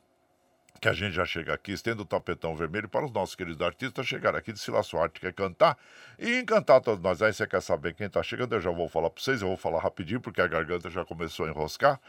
Que 0.79 0.87
a 0.87 0.93
gente 0.93 1.13
já 1.13 1.25
chega 1.25 1.53
aqui, 1.53 1.71
estendo 1.71 2.03
o 2.03 2.05
tapetão 2.05 2.55
vermelho 2.55 2.87
para 2.87 3.05
os 3.05 3.11
nossos 3.11 3.35
queridos 3.35 3.61
artistas 3.61 4.07
chegar 4.07 4.35
aqui 4.35 4.53
de 4.53 4.59
Sila 4.59 4.81
Arte, 5.01 5.19
quer 5.19 5.33
cantar 5.33 5.77
e 6.17 6.39
encantar 6.39 6.81
todos 6.81 7.03
nós. 7.03 7.21
Aí 7.21 7.33
você 7.33 7.45
quer 7.47 7.61
saber 7.61 7.93
quem 7.93 8.07
está 8.07 8.21
chegando, 8.23 8.53
eu 8.53 8.61
já 8.61 8.71
vou 8.71 8.87
falar 8.87 9.09
para 9.09 9.21
vocês, 9.21 9.41
eu 9.41 9.47
vou 9.47 9.57
falar 9.57 9.81
rapidinho 9.81 10.21
porque 10.21 10.41
a 10.41 10.47
garganta 10.47 10.89
já 10.89 11.03
começou 11.05 11.45
a 11.45 11.49
enroscar. 11.49 11.99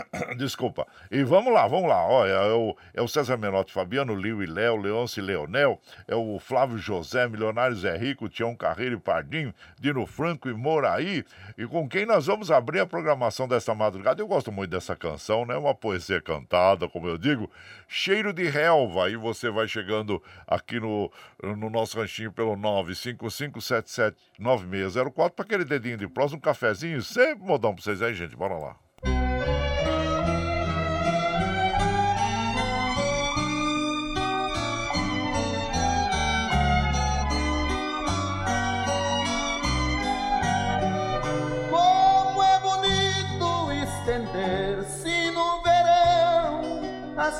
Desculpa. 0.36 0.86
E 1.10 1.22
vamos 1.22 1.52
lá, 1.52 1.66
vamos 1.66 1.88
lá. 1.88 2.06
Olha, 2.06 2.30
é 2.30 2.52
o, 2.52 2.76
é 2.94 3.02
o 3.02 3.08
César 3.08 3.36
Menotti 3.36 3.72
Fabiano, 3.72 4.14
Liu 4.14 4.40
e 4.42 4.46
Léo, 4.46 4.76
Leonce 4.76 5.20
Leonel, 5.20 5.80
é 6.06 6.14
o 6.14 6.38
Flávio 6.38 6.78
José, 6.78 7.28
Milionário 7.28 7.76
Zé 7.76 7.96
Rico, 7.96 8.28
Tião 8.28 8.54
Carreiro 8.54 8.94
e 8.96 9.00
Pardinho, 9.00 9.54
Dino 9.78 10.06
Franco 10.06 10.48
e 10.48 10.54
Moraí. 10.54 11.24
E 11.56 11.66
com 11.66 11.88
quem 11.88 12.06
nós 12.06 12.26
vamos 12.26 12.50
abrir 12.50 12.80
a 12.80 12.86
programação 12.86 13.46
desta 13.46 13.74
madrugada. 13.74 14.22
Eu 14.22 14.26
gosto 14.26 14.50
muito 14.50 14.70
dessa 14.70 14.96
canção, 14.96 15.46
né? 15.46 15.56
Uma 15.56 15.74
poesia 15.74 16.20
cantada, 16.20 16.88
como 16.88 17.08
eu 17.08 17.18
digo, 17.18 17.50
cheiro 17.88 18.32
de 18.32 18.48
relva. 18.48 19.10
E 19.10 19.16
você 19.16 19.50
vai 19.50 19.68
chegando 19.68 20.22
aqui 20.46 20.80
no, 20.80 21.10
no 21.42 21.70
nosso 21.70 21.98
ranchinho 21.98 22.32
pelo 22.32 22.56
955779604 22.56 25.30
para 25.30 25.44
aquele 25.44 25.64
dedinho 25.64 25.96
de 25.96 26.08
próximo, 26.08 26.38
um 26.38 26.40
cafezinho, 26.40 27.02
sempre 27.02 27.44
modão 27.44 27.74
para 27.74 27.82
vocês 27.82 28.00
aí, 28.02 28.14
gente. 28.14 28.36
Bora 28.36 28.54
lá. 28.54 28.76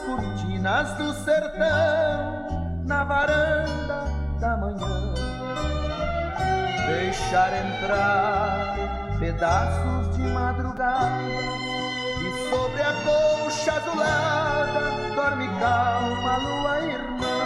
Cortinas 0.06 0.92
do 0.94 1.12
sertão 1.12 2.80
na 2.84 3.04
varanda 3.04 4.04
da 4.40 4.56
manhã. 4.56 5.14
Deixar 6.86 7.52
entrar 7.64 8.74
pedaços 9.18 10.16
de 10.16 10.22
madrugada 10.22 11.22
e 12.20 12.50
sobre 12.50 12.82
a 12.82 12.92
colcha 13.04 13.72
azulada 13.74 14.92
dorme 15.14 15.48
calma 15.60 16.32
a 16.32 16.38
lua 16.38 16.80
irmã. 16.80 17.38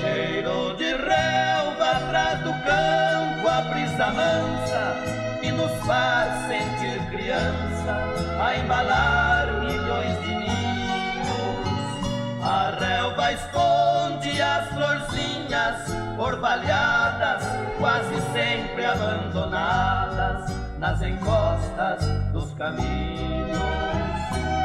Cheiro 0.00 0.76
de 0.76 0.92
relva 0.94 1.90
atrás 1.90 2.38
do 2.40 2.52
campo, 2.64 3.48
a 3.48 3.60
brisa 3.72 4.06
mansa 4.06 4.96
e 5.42 5.52
nos 5.52 5.72
faz 5.86 6.46
sentir 6.48 6.98
criança 7.10 7.96
a 8.40 8.56
embalar 8.56 9.31
a 12.52 12.70
relva 12.78 13.32
esconde 13.32 14.42
as 14.42 14.68
florzinhas 14.68 15.90
orvalhadas, 16.18 17.42
quase 17.78 18.14
sempre 18.30 18.84
abandonadas 18.84 20.54
nas 20.78 21.00
encostas 21.00 22.06
dos 22.30 22.52
caminhos. 22.52 23.58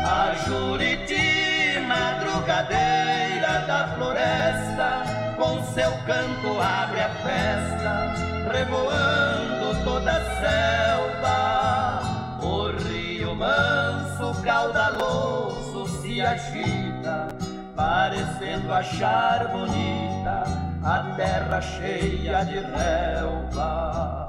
A 0.05 0.35
Juriti, 0.45 1.79
madrugadeira 1.87 3.61
da 3.65 3.87
floresta, 3.95 5.03
com 5.37 5.63
seu 5.73 5.91
canto 6.05 6.59
abre 6.61 6.99
a 6.99 7.09
festa, 7.23 8.13
revoando 8.51 9.83
toda 9.85 10.11
a 10.11 10.21
selva. 10.41 12.01
O 12.41 12.67
rio 12.83 13.33
manso, 13.33 14.43
caudaloso, 14.43 15.87
se 16.01 16.21
agita 16.21 17.36
parecendo 17.77 18.73
achar 18.73 19.49
bonita 19.49 20.43
a 20.83 21.13
terra 21.15 21.61
cheia 21.61 22.43
de 22.43 22.59
relva. 22.59 24.27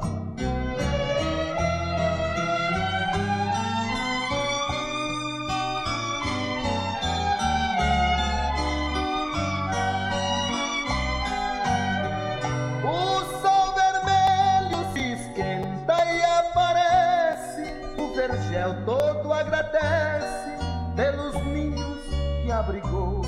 O 12.85 13.25
sol 13.41 13.75
vermelho 13.75 14.93
se 14.93 15.13
esquenta 15.15 16.05
e 16.05 16.23
aparece, 16.23 17.83
o 17.97 18.15
vergel 18.15 18.77
todo 18.85 19.33
agradece 19.33 20.59
pelos 20.95 21.35
ninhos 21.47 21.99
que 22.43 22.53
abrigou 22.53 23.28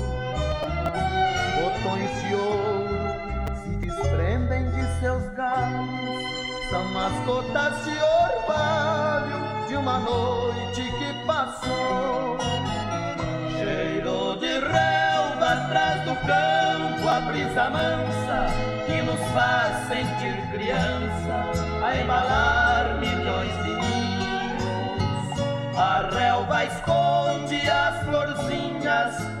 ouro 2.33 3.55
se 3.63 3.69
desprendem 3.77 4.69
de 4.71 4.99
seus 4.99 5.23
galhos, 5.33 6.69
são 6.69 6.99
as 6.99 7.25
gotas 7.25 7.83
de 7.83 7.91
orvalho 7.91 9.67
de 9.67 9.75
uma 9.75 9.99
noite 9.99 10.83
que 10.83 11.25
passou. 11.25 12.37
Cheiro 13.57 14.37
de 14.39 14.59
relva 14.59 15.45
atrás 15.45 16.01
do 16.05 16.15
campo, 16.15 17.09
a 17.09 17.19
brisa 17.31 17.69
mansa 17.69 18.47
que 18.85 19.01
nos 19.01 19.19
faz 19.31 19.87
sentir 19.87 20.41
criança, 20.51 21.51
a 21.83 21.95
embalar 21.97 22.99
milhões 22.99 23.55
de 23.63 23.73
ninhos. 23.75 25.39
A 25.77 26.09
relva 26.13 26.65
esconde 26.65 27.69
as 27.69 28.03
florzinhas 28.05 29.40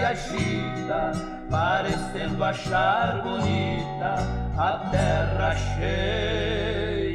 agita, 0.00 1.12
parecendo 1.50 2.44
achar 2.44 3.22
bonita 3.22 4.16
a 4.56 4.72
terra 4.90 5.54
cheia 5.54 7.08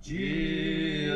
de 0.00 1.10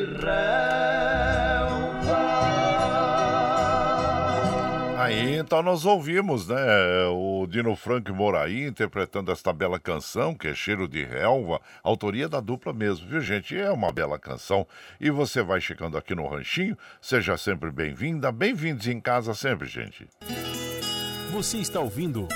Aí 5.05 5.37
então 5.37 5.63
nós 5.63 5.85
ouvimos, 5.85 6.49
né, 6.49 6.57
o 7.13 7.47
Dino 7.47 7.77
Franco 7.77 8.11
e 8.11 8.15
Moraí 8.15 8.67
interpretando 8.67 9.31
esta 9.31 9.53
bela 9.53 9.79
canção, 9.79 10.35
que 10.35 10.49
é 10.49 10.55
Cheiro 10.55 10.89
de 10.89 11.05
Relva, 11.05 11.61
autoria 11.83 12.27
da 12.27 12.41
dupla 12.41 12.73
mesmo, 12.73 13.07
viu 13.07 13.21
gente? 13.21 13.55
É 13.55 13.71
uma 13.71 13.93
bela 13.93 14.19
canção. 14.19 14.67
E 14.99 15.11
você 15.11 15.43
vai 15.43 15.61
chegando 15.61 15.99
aqui 15.99 16.15
no 16.15 16.27
Ranchinho, 16.27 16.75
seja 17.03 17.37
sempre 17.37 17.71
bem-vinda, 17.71 18.33
bem-vindos 18.33 18.87
em 18.87 18.99
casa 18.99 19.35
sempre, 19.35 19.69
gente. 19.69 20.09
Você 21.33 21.59
está 21.59 21.81
ouvindo 21.81 22.27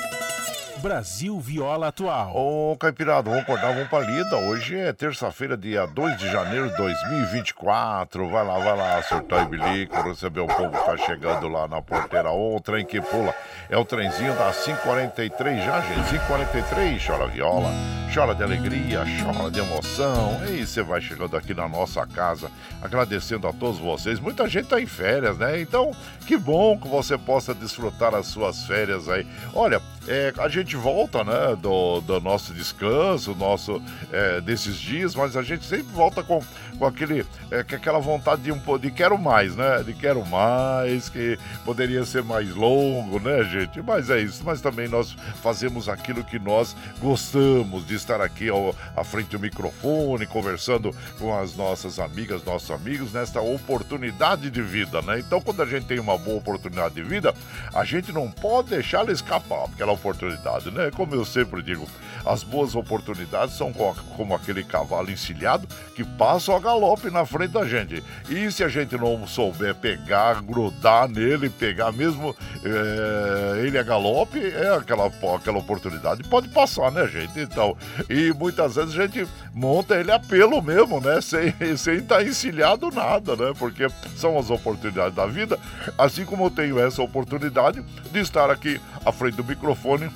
Brasil 0.79 1.39
Viola 1.41 1.89
Atual. 1.89 2.33
Ô, 2.37 2.77
Caipirado, 2.77 3.31
vamos 3.31 3.43
acordar, 3.43 3.73
vamos 3.73 3.89
pra 3.89 3.99
lida. 4.01 4.37
Hoje 4.37 4.79
é 4.79 4.93
terça-feira, 4.93 5.57
dia 5.57 5.87
2 5.87 6.17
de 6.17 6.31
janeiro 6.31 6.71
de 6.71 6.77
2024. 6.77 8.29
Vai 8.29 8.47
lá, 8.47 8.59
vai 8.59 8.77
lá, 8.77 9.03
surtar 9.03 9.45
e 9.45 9.49
bilico, 9.49 10.01
receber 10.03 10.41
o 10.41 10.47
povo 10.47 10.71
que 10.71 10.85
tá 10.85 10.97
chegando 10.97 11.49
lá 11.49 11.67
na 11.67 11.83
porteira. 11.83 12.31
Ô, 12.31 12.61
trem 12.61 12.87
que 12.87 13.01
pula. 13.01 13.35
É 13.69 13.77
o 13.77 13.85
trenzinho 13.85 14.35
das 14.35 14.57
5h43 14.65 15.65
já, 15.65 15.81
gente. 15.81 16.15
5h43, 16.17 17.07
chora 17.07 17.27
viola, 17.27 17.71
chora 18.15 18.35
de 18.35 18.43
alegria, 18.43 19.05
chora 19.23 19.51
de 19.51 19.59
emoção. 19.59 20.41
E 20.49 20.65
você 20.65 20.83
vai 20.83 21.01
chegando 21.01 21.37
aqui 21.37 21.55
na 21.55 21.69
nossa 21.69 22.07
casa, 22.07 22.51
agradecendo 22.81 23.49
a 23.49 23.53
todos 23.53 23.79
vocês. 23.79 24.21
Muita 24.21 24.49
gente 24.49 24.69
tá 24.69 24.81
em 24.81 24.87
férias, 24.87 25.37
né? 25.37 25.61
Então, 25.61 25.91
que 26.27 26.37
bom 26.37 26.79
que 26.79 26.87
você 26.87 27.19
possa 27.19 27.53
desfrutar 27.53 28.15
as 28.15 28.27
suas 28.29 28.65
férias 28.65 29.09
aí. 29.09 29.27
Olha, 29.53 29.83
é, 30.07 30.33
a 30.39 30.49
gente 30.49 30.68
volta, 30.77 31.23
né, 31.25 31.57
do, 31.61 32.01
do 32.01 32.21
nosso 32.21 32.53
descanso, 32.55 33.35
nosso 33.35 33.83
é, 34.13 34.41
desses 34.41 34.77
dias, 34.77 35.15
mas 35.15 35.37
a 35.37 35.43
gente 35.43 35.65
sempre 35.65 35.93
volta 35.93 36.23
com, 36.23 36.43
com 36.79 36.87
aquele, 36.87 37.27
é, 37.51 37.63
com 37.63 37.75
aquela 37.75 37.99
vontade 37.99 38.43
de 38.43 38.53
um 38.53 38.59
de 38.79 38.91
quero 38.91 39.19
mais, 39.19 39.57
né, 39.57 39.83
de 39.83 39.93
quero 39.95 40.25
mais, 40.27 41.09
que 41.09 41.39
poderia 41.65 42.05
ser 42.05 42.23
mais 42.23 42.55
longo, 42.55 43.21
né, 43.21 43.45
gente? 43.45 43.81
Mas 43.83 44.11
é 44.11 44.21
isso. 44.21 44.43
Mas 44.45 44.61
também 44.61 44.89
nós 44.89 45.13
fazemos 45.43 45.89
aquilo 45.89 46.25
que 46.25 46.39
nós 46.39 46.75
gostamos 47.01 47.87
de 47.87 47.95
estar 47.95 48.21
aqui 48.21 48.49
ao, 48.49 48.75
à 48.97 49.05
frente 49.05 49.31
do 49.31 49.39
microfone, 49.39 50.27
conversando 50.27 50.95
com 51.19 51.37
as 51.39 51.55
nossas 51.55 51.99
amigas, 51.99 52.45
nossos 52.45 52.71
amigos 52.71 53.13
nesta 53.13 53.41
oportunidade 53.41 54.51
de 54.51 54.63
vida, 54.63 55.03
né? 55.03 55.21
Então, 55.21 55.41
quando 55.41 55.63
a 55.63 55.67
gente 55.67 55.87
tem 55.87 55.99
uma 55.99 56.17
boa 56.17 56.39
oportunidade 56.39 56.95
de 56.95 57.03
vida, 57.03 57.35
a 57.75 57.85
gente 57.85 58.13
não 58.13 58.31
pode 58.31 58.71
deixar 58.71 59.01
ela 59.01 59.13
escapar, 59.13 59.69
porque 59.69 59.83
ela 59.83 59.93
oportunidade, 59.93 60.58
né? 60.67 60.91
Como 60.95 61.15
eu 61.15 61.25
sempre 61.25 61.63
digo, 61.63 61.87
as 62.25 62.43
boas 62.43 62.75
oportunidades 62.75 63.57
são 63.57 63.73
como 63.73 64.35
aquele 64.35 64.63
cavalo 64.63 65.11
encilhado 65.11 65.67
que 65.95 66.05
passa 66.05 66.55
a 66.55 66.59
galope 66.59 67.11
na 67.11 67.25
frente 67.25 67.53
da 67.53 67.67
gente. 67.67 68.03
E 68.29 68.51
se 68.51 68.63
a 68.65 68.69
gente 68.69 68.97
não 68.97 69.27
souber 69.27 69.75
pegar, 69.75 70.43
grudar 70.43 71.09
nele, 71.09 71.49
pegar 71.49 71.93
mesmo 71.93 72.35
é, 72.65 73.67
ele 73.67 73.79
a 73.79 73.83
galope, 73.83 74.39
é 74.39 74.75
aquela, 74.75 75.07
aquela 75.07 75.59
oportunidade. 75.59 76.23
Pode 76.25 76.49
passar, 76.49 76.91
né, 76.91 77.07
gente? 77.07 77.41
Então, 77.41 77.77
e 78.09 78.33
muitas 78.33 78.75
vezes 78.75 78.99
a 78.99 79.07
gente 79.07 79.27
monta 79.55 79.97
ele 79.97 80.11
a 80.11 80.19
pelo 80.19 80.61
mesmo, 80.61 81.01
né? 81.01 81.21
Sem 81.21 81.49
estar 81.97 82.17
tá 82.17 82.23
encilhado 82.23 82.91
nada, 82.91 83.37
né? 83.37 83.53
Porque 83.59 83.87
são 84.17 84.39
as 84.39 84.51
oportunidades 84.51 85.15
da 85.15 85.27
vida. 85.27 85.59
Assim 85.97 86.25
como 86.25 86.47
eu 86.47 86.51
tenho 86.51 86.79
essa 86.79 87.03
oportunidade 87.03 87.83
de 88.11 88.19
estar 88.21 88.51
aqui 88.51 88.81
à 89.05 89.13
frente 89.13 89.37
do 89.37 89.45
microfone 89.45 90.11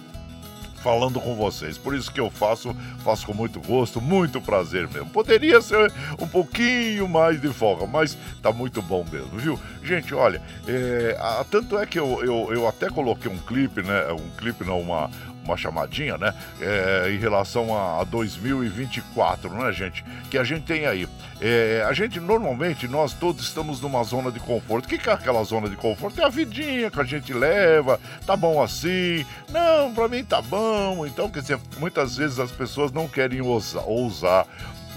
falando 0.83 1.21
com 1.21 1.35
vocês. 1.35 1.79
Por 1.79 1.95
isso 1.95 2.13
que 2.13 2.21
eu 2.21 2.31
faço, 2.31 2.75
faço 3.05 3.25
com 3.27 3.33
muito 3.33 3.61
gosto, 3.61 4.01
muito 4.01 4.41
prazer 4.41 4.89
mesmo. 4.89 5.09
Poderia 5.11 5.63
ser 5.63 5.93
um 6.21 6.27
pouquinho 6.27 7.09
mais 7.09 7.41
de 7.41 7.49
folga, 7.53 7.87
mas 7.87 8.19
tá 8.43 8.53
muito 8.53 8.83
bom 8.83 9.07
mesmo, 9.11 9.39
viu? 9.39 9.59
Gente, 9.83 10.15
olha, 10.15 10.43
é, 10.67 11.17
a, 11.19 11.45
tanto 11.49 11.79
é 11.79 11.87
que 11.87 11.99
eu, 11.99 12.23
eu, 12.25 12.53
eu 12.53 12.69
até 12.69 12.91
coloquei 12.91 13.31
um 13.31 13.39
clipe, 13.39 13.83
né? 13.83 14.13
Um 14.13 14.37
clipe, 14.37 14.65
não, 14.65 14.81
uma, 14.81 15.09
uma 15.45 15.57
chamadinha, 15.57 16.17
né? 16.17 16.35
É, 16.61 17.11
em 17.13 17.19
relação 17.19 17.77
a 17.77 18.05
2024, 18.05 19.53
né, 19.53 19.73
gente? 19.73 20.05
Que 20.31 20.39
a 20.39 20.45
gente 20.45 20.65
tem 20.65 20.87
aí. 20.87 21.09
É, 21.41 21.85
a 21.89 21.93
gente 21.93 22.21
normalmente, 22.21 22.87
nós 22.87 23.13
todos 23.13 23.43
estamos 23.43 23.81
numa 23.81 24.03
zona 24.05 24.31
de 24.31 24.41
conforto. 24.41 24.87
O 24.87 24.89
que, 24.89 25.09
é 25.09 25.13
aquela 25.13 25.43
zona 25.45 25.69
de 25.69 25.77
conforto? 25.77 26.21
É 26.21 26.25
a 26.25 26.29
vidinha 26.29 26.91
que 26.91 27.01
a 27.01 27.05
gente 27.05 27.33
leva, 27.33 28.01
tá 28.27 28.37
bom 28.37 28.63
assim. 28.63 29.27
Não, 29.49 29.93
pra 29.93 30.09
mim 30.09 30.25
tá 30.25 30.41
bom. 30.41 31.05
Então, 31.07 31.29
quer 31.31 31.41
dizer, 31.41 31.59
muitas 31.79 32.17
vezes 32.17 32.39
as 32.39 32.51
pessoas 32.51 32.93
não 32.93 33.09
querem 33.09 33.41
ousar, 33.41 33.85
ousar 33.87 34.47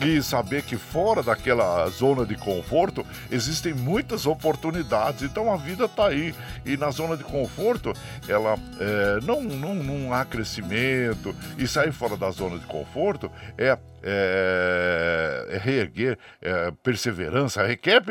e 0.02 0.22
saber 0.22 0.64
que 0.64 0.78
fora 0.78 1.24
daquela 1.24 1.88
zona 1.90 2.26
de 2.26 2.36
conforto 2.36 3.06
existem 3.32 3.74
muitas 3.74 4.26
oportunidades. 4.26 5.24
Então 5.24 5.52
a 5.52 5.58
vida 5.58 5.86
está 5.86 6.08
aí 6.08 6.36
e 6.66 6.76
na 6.76 6.92
zona 6.92 7.16
de 7.16 7.24
conforto 7.24 7.94
ela 8.28 8.56
é, 8.80 9.20
não, 9.24 9.42
não, 9.42 9.76
não 9.76 10.14
há 10.14 10.26
crescimento 10.26 11.36
e 11.58 11.68
sair 11.68 11.92
fora 11.92 12.18
da 12.18 12.30
zona 12.32 12.58
de 12.60 12.66
conforto 12.66 13.32
é 13.58 13.78
é, 14.08 15.48
é 15.50 15.58
reerguer 15.58 16.18
é, 16.40 16.72
perseverança, 16.84 17.66
requer 17.66 18.02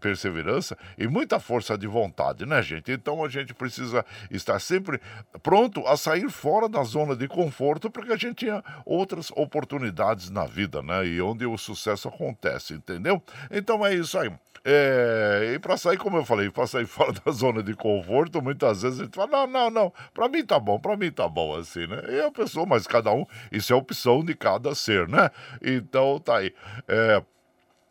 perseverança 0.00 0.78
e 0.96 1.08
muita 1.08 1.40
força 1.40 1.76
de 1.76 1.88
vontade, 1.88 2.46
né, 2.46 2.62
gente? 2.62 2.92
Então 2.92 3.24
a 3.24 3.28
gente 3.28 3.52
precisa 3.52 4.06
estar 4.30 4.60
sempre 4.60 5.00
pronto 5.42 5.84
a 5.86 5.96
sair 5.96 6.30
fora 6.30 6.68
da 6.68 6.84
zona 6.84 7.16
de 7.16 7.26
conforto 7.26 7.90
porque 7.90 8.12
a 8.12 8.16
gente 8.16 8.36
tinha 8.36 8.62
outras 8.84 9.32
oportunidades 9.32 10.30
na 10.30 10.46
vida, 10.46 10.80
né? 10.80 11.04
E 11.04 11.20
onde 11.20 11.44
o 11.44 11.58
sucesso 11.58 12.06
acontece, 12.06 12.74
entendeu? 12.74 13.20
Então 13.50 13.84
é 13.84 13.94
isso 13.94 14.16
aí. 14.16 14.30
É, 14.68 15.52
e 15.54 15.58
para 15.60 15.76
sair, 15.76 15.96
como 15.96 16.16
eu 16.16 16.24
falei, 16.24 16.50
para 16.50 16.66
sair 16.66 16.86
fora 16.90 17.12
da 17.12 17.30
zona 17.30 17.62
de 17.62 17.72
conforto, 17.72 18.42
muitas 18.42 18.82
vezes 18.82 18.98
a 18.98 19.04
gente 19.04 19.14
fala: 19.14 19.30
não, 19.30 19.46
não, 19.46 19.70
não, 19.70 19.92
para 20.12 20.28
mim 20.28 20.44
tá 20.44 20.58
bom, 20.58 20.76
para 20.76 20.96
mim 20.96 21.08
tá 21.08 21.28
bom 21.28 21.54
assim, 21.54 21.86
né? 21.86 22.02
E 22.08 22.20
a 22.20 22.32
pessoa, 22.32 22.66
mas 22.66 22.84
cada 22.84 23.12
um, 23.12 23.24
isso 23.52 23.72
é 23.72 23.76
opção 23.76 24.24
de 24.24 24.34
cada 24.34 24.74
ser, 24.74 25.06
né? 25.06 25.15
Então 25.62 26.18
tá 26.18 26.38
aí. 26.38 26.54
É, 26.88 27.22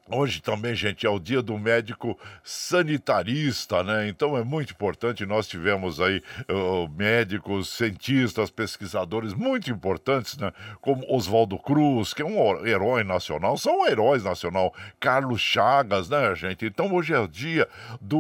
Hoje 0.08 0.40
também, 0.40 0.76
gente, 0.76 1.08
é 1.08 1.10
o 1.10 1.18
dia 1.18 1.42
do 1.42 1.58
médico 1.58 2.16
sanitarista, 2.44 3.84
né? 3.84 4.08
Então 4.08 4.38
é 4.38 4.44
muito 4.44 4.72
importante. 4.72 5.26
Nós 5.26 5.48
tivemos 5.48 6.00
aí 6.00 6.22
uh, 6.48 6.88
médicos, 6.96 7.70
cientistas, 7.70 8.52
pesquisadores 8.52 9.34
muito 9.34 9.72
importantes, 9.72 10.38
né? 10.38 10.54
Como 10.80 11.04
Oswaldo 11.12 11.58
Cruz, 11.58 12.14
que 12.14 12.22
é 12.22 12.26
um 12.26 12.68
herói 12.68 13.04
nacional, 13.04 13.58
são 13.58 13.88
heróis 13.88 14.24
nacional. 14.24 14.72
Carlos 15.00 15.42
Chagas, 15.42 16.08
né, 16.08 16.36
gente? 16.36 16.68
Então 16.68 16.94
hoje 16.94 17.12
é 17.12 17.20
o 17.20 17.28
dia 17.28 17.68
do 18.00 18.20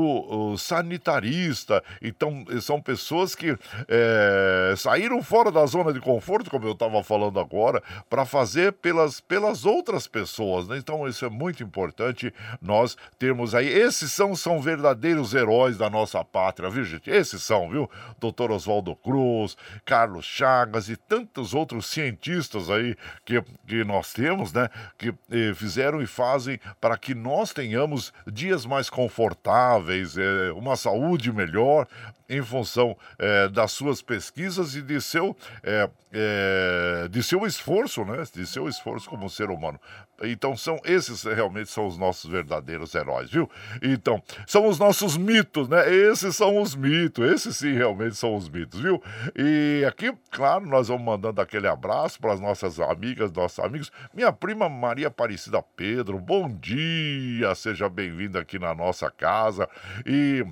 uh, 0.53 0.57
sanitarista. 0.57 1.83
Então 2.01 2.45
são 2.61 2.81
pessoas 2.81 3.35
que 3.35 3.55
é, 3.87 4.73
saíram 4.75 5.21
fora 5.21 5.51
da 5.51 5.63
zona 5.67 5.93
de 5.93 5.99
conforto, 5.99 6.49
como 6.49 6.65
eu 6.65 6.71
estava 6.71 7.03
falando 7.03 7.39
agora, 7.39 7.83
para 8.09 8.25
fazer 8.25 8.73
pelas, 8.73 9.21
pelas 9.21 9.65
outras 9.65 10.07
pessoas, 10.07 10.67
né? 10.67 10.79
Então 10.79 11.07
isso 11.07 11.23
é 11.23 11.29
muito 11.29 11.61
importante 11.61 11.74
importante 11.75 12.33
nós 12.61 12.95
termos 13.19 13.53
aí. 13.53 13.67
Esses 13.67 14.13
são, 14.13 14.33
são 14.33 14.61
verdadeiros 14.61 15.33
heróis 15.33 15.77
da 15.77 15.89
nossa 15.89 16.23
pátria, 16.23 16.69
viu, 16.69 16.85
gente? 16.85 17.09
Esses 17.09 17.43
são, 17.43 17.69
viu? 17.69 17.89
Doutor 18.17 18.51
Oswaldo 18.51 18.95
Cruz, 18.95 19.57
Carlos 19.83 20.25
Chagas 20.25 20.87
e 20.87 20.95
tantos 20.95 21.53
outros 21.53 21.87
cientistas 21.87 22.69
aí 22.69 22.95
que, 23.25 23.41
que 23.67 23.83
nós 23.83 24.13
temos, 24.13 24.53
né? 24.53 24.69
Que 24.97 25.13
eh, 25.29 25.53
fizeram 25.53 26.01
e 26.01 26.07
fazem 26.07 26.59
para 26.79 26.97
que 26.97 27.13
nós 27.13 27.51
tenhamos 27.51 28.13
dias 28.31 28.65
mais 28.65 28.89
confortáveis, 28.89 30.17
eh, 30.17 30.51
uma 30.55 30.77
saúde 30.77 31.31
melhor, 31.33 31.87
em 32.27 32.41
função 32.41 32.97
é, 33.19 33.47
das 33.47 33.71
suas 33.71 34.01
pesquisas 34.01 34.75
e 34.75 34.81
de 34.81 34.99
seu, 34.99 35.35
é, 35.63 35.89
é, 36.11 37.07
de 37.09 37.21
seu 37.21 37.45
esforço, 37.45 38.03
né? 38.03 38.23
De 38.33 38.45
seu 38.47 38.67
esforço 38.67 39.09
como 39.09 39.29
ser 39.29 39.49
humano. 39.49 39.79
Então 40.23 40.55
são 40.55 40.79
esses 40.85 41.23
realmente 41.23 41.69
são 41.69 41.85
os 41.85 41.97
nossos 41.97 42.29
verdadeiros 42.29 42.95
heróis, 42.95 43.29
viu? 43.29 43.49
Então, 43.81 44.23
são 44.47 44.67
os 44.67 44.79
nossos 44.79 45.17
mitos, 45.17 45.67
né? 45.67 45.93
Esses 45.93 46.35
são 46.35 46.61
os 46.61 46.73
mitos, 46.73 47.29
esses 47.31 47.57
sim 47.57 47.73
realmente 47.73 48.15
são 48.15 48.35
os 48.35 48.47
mitos, 48.47 48.79
viu? 48.79 49.01
E 49.35 49.83
aqui, 49.85 50.13
claro, 50.31 50.65
nós 50.65 50.87
vamos 50.87 51.03
mandando 51.03 51.41
aquele 51.41 51.67
abraço 51.67 52.19
para 52.19 52.33
as 52.33 52.39
nossas 52.39 52.79
amigas, 52.79 53.31
nossos 53.31 53.59
amigos. 53.59 53.91
Minha 54.13 54.31
prima 54.31 54.69
Maria 54.69 55.07
Aparecida 55.07 55.61
Pedro, 55.75 56.17
bom 56.17 56.49
dia, 56.49 57.53
seja 57.55 57.89
bem-vinda 57.89 58.39
aqui 58.39 58.57
na 58.57 58.73
nossa 58.73 59.11
casa. 59.11 59.67
E 60.05 60.45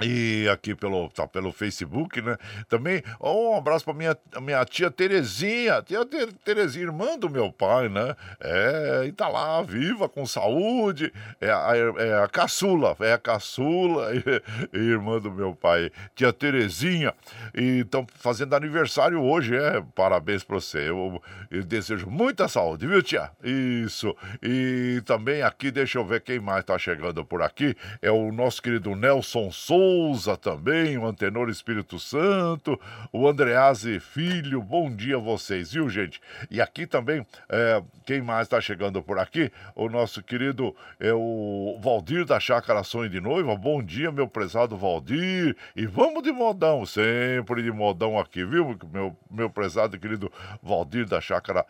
e 0.00 0.48
aqui 0.48 0.74
pelo, 0.74 1.08
tá, 1.10 1.26
pelo 1.26 1.52
Facebook, 1.52 2.20
né? 2.20 2.36
Também, 2.68 3.00
oh, 3.20 3.52
um 3.52 3.56
abraço 3.56 3.84
para 3.84 3.94
minha, 3.94 4.16
minha 4.42 4.64
tia 4.64 4.90
Terezinha, 4.90 5.82
tia 5.82 6.04
Terezinha, 6.44 6.86
irmã 6.86 7.16
do 7.16 7.30
meu 7.30 7.52
pai, 7.52 7.88
né? 7.88 8.16
É, 8.40 9.04
e 9.06 9.12
tá 9.12 9.28
lá, 9.28 9.62
viva, 9.62 10.08
com 10.08 10.26
saúde. 10.26 11.12
É 11.40 11.48
a, 11.48 11.72
é 11.98 12.24
a 12.24 12.28
caçula, 12.28 12.96
é 13.00 13.12
a 13.12 13.18
caçula, 13.18 14.08
irmã 14.74 15.20
do 15.20 15.30
meu 15.30 15.54
pai, 15.54 15.92
tia 16.16 16.32
Terezinha. 16.32 17.14
E 17.54 17.80
estão 17.80 18.04
fazendo 18.16 18.54
aniversário 18.54 19.22
hoje, 19.22 19.54
é? 19.54 19.80
Parabéns 19.94 20.42
para 20.42 20.56
você. 20.56 20.90
Eu, 20.90 21.22
eu, 21.52 21.62
desejo 21.62 22.10
muita 22.10 22.48
saúde, 22.48 22.84
viu, 22.88 23.00
tia? 23.00 23.30
Isso. 23.44 24.14
E 24.42 25.00
também 25.06 25.42
aqui, 25.42 25.70
deixa 25.70 25.98
eu 25.98 26.04
ver 26.04 26.20
quem 26.20 26.40
mais 26.40 26.64
tá 26.64 26.76
chegando 26.76 27.24
por 27.24 27.42
aqui. 27.42 27.76
É 28.02 28.10
o 28.10 28.32
nosso 28.32 28.60
querido 28.60 28.96
Nelson 28.96 29.52
Souza. 29.52 29.83
Souza 29.84 30.34
também, 30.34 30.96
o 30.96 31.06
Antenor 31.06 31.50
Espírito 31.50 31.98
Santo, 31.98 32.80
o 33.12 33.28
Andrease 33.28 34.00
Filho, 34.00 34.62
bom 34.62 34.90
dia 34.90 35.16
a 35.16 35.18
vocês, 35.18 35.72
viu, 35.72 35.90
gente? 35.90 36.22
E 36.50 36.58
aqui 36.58 36.86
também, 36.86 37.26
é, 37.50 37.82
quem 38.06 38.22
mais 38.22 38.46
está 38.46 38.62
chegando 38.62 39.02
por 39.02 39.18
aqui? 39.18 39.52
O 39.74 39.90
nosso 39.90 40.22
querido 40.22 40.74
é 40.98 41.12
o 41.12 41.78
Valdir 41.82 42.24
da 42.24 42.40
Chácara 42.40 42.82
Sonho 42.82 43.10
de 43.10 43.20
Noiva, 43.20 43.54
bom 43.56 43.82
dia, 43.82 44.10
meu 44.10 44.26
prezado 44.26 44.74
Valdir, 44.74 45.54
e 45.76 45.84
vamos 45.84 46.22
de 46.22 46.32
modão, 46.32 46.86
sempre 46.86 47.62
de 47.62 47.70
modão 47.70 48.18
aqui, 48.18 48.42
viu, 48.42 48.78
meu, 48.90 49.14
meu 49.30 49.50
prezado 49.50 49.98
querido 49.98 50.32
Valdir 50.62 51.06
da 51.06 51.20
Chácara 51.20 51.66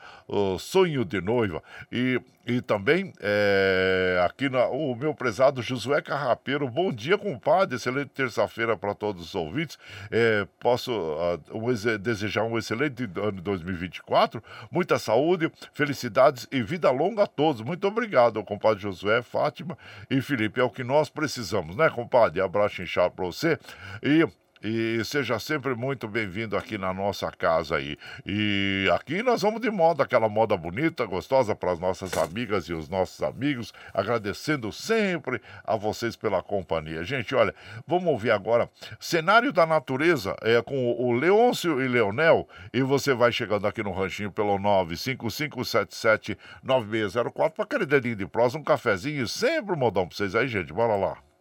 Sonho 0.61 1.05
de 1.05 1.21
Noiva, 1.21 1.61
e 1.91 2.21
e 2.47 2.61
também 2.61 3.13
é, 3.21 4.23
aqui 4.25 4.51
na, 4.51 4.67
o 4.67 4.95
meu 4.95 5.15
prezado 5.15 5.63
Josué 5.63 6.03
Carrapeiro, 6.03 6.69
bom 6.69 6.93
dia, 6.93 7.17
compadre. 7.17 7.77
Excelente 7.77 8.04
terça-feira 8.07 8.77
para 8.77 8.95
todos 8.95 9.23
os 9.23 9.35
ouvintes. 9.35 9.79
É, 10.11 10.47
posso 10.61 10.93
uh, 10.93 11.41
um, 11.53 11.99
desejar 11.99 12.45
um 12.45 12.59
excelente 12.59 13.05
ano 13.17 13.41
2024, 13.41 14.43
muita 14.71 14.99
saúde, 14.99 15.51
felicidades 15.73 16.47
e 16.51 16.63
vida 16.63 16.91
longa 16.91 17.25
a 17.25 17.27
todos. 17.27 17.63
Muito 17.63 17.87
obrigado, 17.87 18.43
compadre 18.45 18.83
Josué, 18.83 19.23
Fátima 19.23 19.77
e 20.11 20.21
Felipe. 20.21 20.61
É 20.61 20.65
o 20.65 20.71
que 20.71 20.85
nós 20.85 21.09
precisamos, 21.09 21.77
né, 21.77 21.91
compadre? 21.91 22.41
Abraço 22.41 22.83
inchado 22.83 23.15
para 23.15 23.25
você. 23.25 23.59
E 24.03 24.27
e 24.65 25.05
seja 25.05 25.39
sempre 25.39 25.75
muito 25.75 26.09
bem-vindo 26.09 26.57
aqui 26.57 26.79
na 26.79 26.95
nossa 26.95 27.31
casa 27.31 27.77
aí. 27.77 27.99
E 28.25 28.89
aqui 28.95 29.23
nós 29.23 29.43
vamos 29.43 29.61
de 29.61 29.71
moda, 29.71 30.03
aquela 30.03 30.27
moda 30.27 30.57
bonita, 30.57 31.05
gostosa 31.05 31.55
para 31.55 31.73
as 31.73 31.79
nossas 31.79 32.17
amigas 32.17 32.65
e 32.65 32.73
os 32.73 32.89
nossos 32.89 33.23
amigos, 33.23 33.75
agradecendo 33.93 34.73
sempre 34.73 35.43
a 35.63 35.77
vocês 35.77 36.17
pela 36.17 36.43
companhia. 36.43 37.05
Gente, 37.05 37.35
olha, 37.35 37.55
vamos 37.87 38.09
ouvir 38.09 38.31
agora 38.31 38.71
Cenário 38.99 39.53
da 39.53 39.67
Natureza 39.67 40.35
é 40.41 40.63
com 40.63 40.93
o 40.93 41.13
Leôncio 41.13 41.83
e 41.83 41.89
Leonel 41.89 42.49
e 42.73 42.81
você 42.81 43.13
vai 43.13 43.31
chegando 43.33 43.67
aqui 43.67 43.83
no 43.83 43.93
ranchinho 43.93 44.33
pelo 44.33 44.59
955779604 44.59 47.51
para 47.51 47.65
aquele 47.65 47.85
dedinho 47.85 48.17
de 48.17 48.27
prosa, 48.27 48.57
um 48.57 48.65
cafezinho, 48.65 49.29
sempre 49.29 49.75
um 49.75 49.79
modão 49.79 50.09
para 50.09 50.17
vocês 50.17 50.35
aí, 50.35 50.49
gente. 50.49 50.73
Bora 50.73 50.97
lá. 50.97 51.34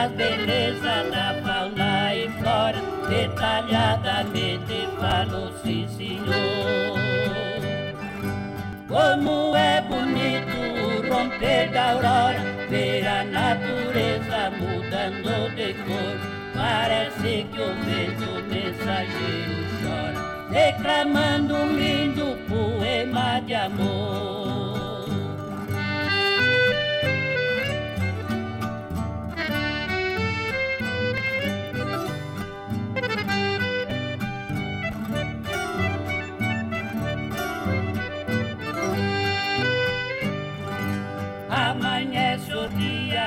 As 0.00 0.10
belezas 0.12 1.10
da 1.10 1.34
fauna 1.44 2.14
e 2.14 2.26
flora, 2.40 2.80
detalhadamente 3.10 4.88
falo 4.98 5.52
sim 5.62 5.86
senhor. 5.88 6.96
Como 8.88 9.54
é 9.54 9.82
bonito 9.82 10.56
o 10.56 11.06
romper 11.06 11.70
da 11.70 11.90
aurora, 11.90 12.40
ver 12.70 13.06
a 13.06 13.24
natureza 13.24 14.50
mudando 14.58 15.54
de 15.54 15.74
cor. 15.84 16.16
Parece 16.54 17.46
que 17.52 17.60
o 17.60 17.74
vento 17.84 18.42
mensageiro 18.48 19.66
chora 19.82 20.48
declamando 20.50 21.56
um 21.56 21.76
lindo 21.76 22.38
poema 22.48 23.40
de 23.40 23.54
amor. 23.54 24.29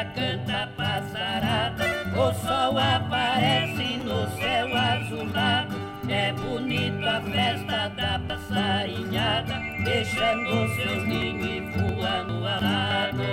Canta 0.05 0.69
passarada, 0.75 1.85
o 2.11 2.33
sol 2.45 2.77
aparece 2.77 3.97
no 3.97 4.29
céu 4.37 4.75
azulado 4.75 5.93
é 6.09 6.33
bonito 6.33 7.07
a 7.07 7.21
festa 7.21 7.87
da 7.89 8.19
passarinhada, 8.27 9.55
deixando 9.83 10.67
seus 10.75 11.07
ninhos 11.07 11.45
e 11.45 11.61
voando 11.79 12.45
alado. 12.45 13.23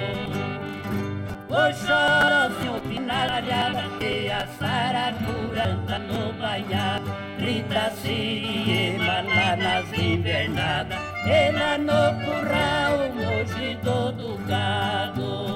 O 1.48 1.72
chorozinho 1.74 2.80
pinalhada 2.88 3.84
e 4.00 4.30
a 4.30 4.46
saracura 4.58 5.62
canta 5.62 5.98
no 5.98 6.32
banhado, 6.34 7.12
grita 7.38 7.90
siriema 7.90 9.22
lá 9.22 9.56
nas 9.56 9.92
invernadas, 9.92 10.98
e 11.26 11.52
lá 11.52 11.76
no 11.76 12.24
curral 12.24 13.08
o 13.08 13.14
mugido 13.14 14.12
do 14.12 14.38
gado. 14.46 15.49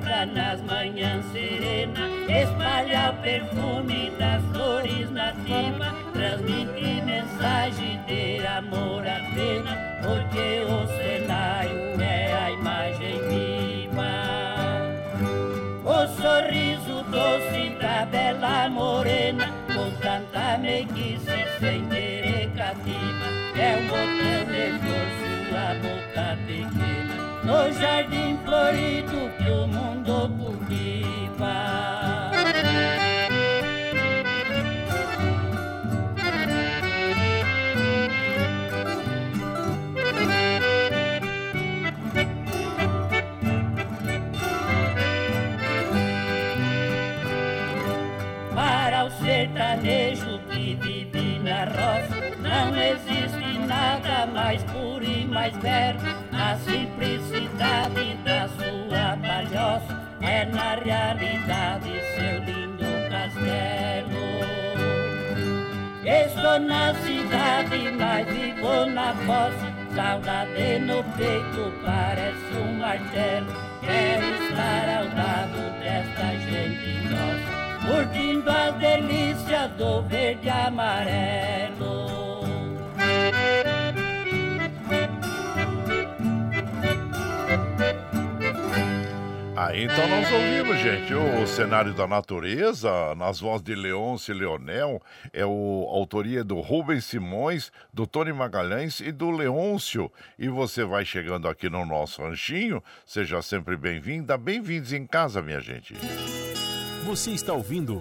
Sopra 0.00 0.26
nas 0.26 0.60
manhãs 0.62 1.24
serenas, 1.32 2.10
espalha 2.28 3.10
o 3.10 3.22
perfume 3.22 4.10
das 4.18 4.42
flores 4.52 5.10
nativas, 5.10 5.88
transmite 6.12 7.02
mensagem 7.02 8.00
de 8.06 8.46
amor 8.46 9.02
apenas, 9.06 9.78
porque 10.02 10.62
o 10.64 10.86
cenário 10.96 12.00
é 12.00 12.32
a 12.32 12.50
imagem 12.50 13.18
viva. 13.28 14.10
O 15.84 16.06
sorriso 16.20 17.04
doce 17.10 17.70
da 17.80 18.06
bela 18.06 18.68
morena, 18.68 19.48
com 19.66 19.90
tanta 20.00 20.58
meiguice 20.58 21.26
sem 21.58 21.86
querer 21.88 22.50
cativa, 22.56 23.26
é 23.56 23.76
o 23.76 23.82
botão 23.88 24.44
de 24.50 24.78
flor, 24.78 25.74
boca 25.82 26.38
pequena 26.46 27.00
no 27.50 27.72
jardim 27.72 28.38
florido 28.44 29.19
mais 55.40 55.56
verde. 55.56 56.14
A 56.32 56.54
simplicidade 56.56 58.14
da 58.24 58.46
sua 58.48 59.16
palhoça 59.16 59.98
é 60.20 60.44
na 60.44 60.74
realidade 60.74 61.90
seu 62.14 62.44
lindo 62.44 62.84
castelo. 63.08 64.20
Estou 66.04 66.58
na 66.60 66.94
cidade, 66.94 67.90
mas 67.98 68.26
vivo 68.26 68.84
na 68.86 69.14
posse. 69.26 69.70
Saudade 69.94 70.78
no 70.80 71.02
peito 71.16 71.72
parece 71.84 72.54
um 72.58 72.78
martelo. 72.78 73.46
Quero 73.80 74.44
estar 74.44 74.88
ao 74.98 75.04
lado 75.16 75.60
desta 75.80 76.36
gente 76.38 76.90
nossa, 77.08 77.86
curtindo 77.86 78.50
as 78.50 78.74
delícias 78.74 79.70
do 79.72 80.02
verde 80.02 80.50
amarelo. 80.50 82.09
Aí 89.60 89.84
então 89.84 90.08
nós 90.08 90.32
ouvimos, 90.32 90.78
gente, 90.78 91.12
o 91.12 91.46
cenário 91.46 91.92
da 91.92 92.06
natureza, 92.06 93.14
nas 93.14 93.40
vozes 93.40 93.62
de 93.62 93.74
Leôncio 93.74 94.34
e 94.34 94.38
Leonel, 94.38 95.02
é 95.34 95.44
o, 95.44 95.86
a 95.86 95.96
autoria 95.96 96.42
do 96.42 96.60
Rubens 96.60 97.04
Simões, 97.04 97.70
do 97.92 98.06
Tony 98.06 98.32
Magalhães 98.32 99.00
e 99.00 99.12
do 99.12 99.30
Leôncio. 99.30 100.10
E 100.38 100.48
você 100.48 100.82
vai 100.82 101.04
chegando 101.04 101.46
aqui 101.46 101.68
no 101.68 101.84
nosso 101.84 102.22
ranchinho, 102.22 102.82
seja 103.04 103.42
sempre 103.42 103.76
bem-vinda, 103.76 104.38
bem-vindos 104.38 104.94
em 104.94 105.06
casa, 105.06 105.42
minha 105.42 105.60
gente. 105.60 105.92
Você 107.04 107.32
está 107.32 107.52
ouvindo 107.52 108.00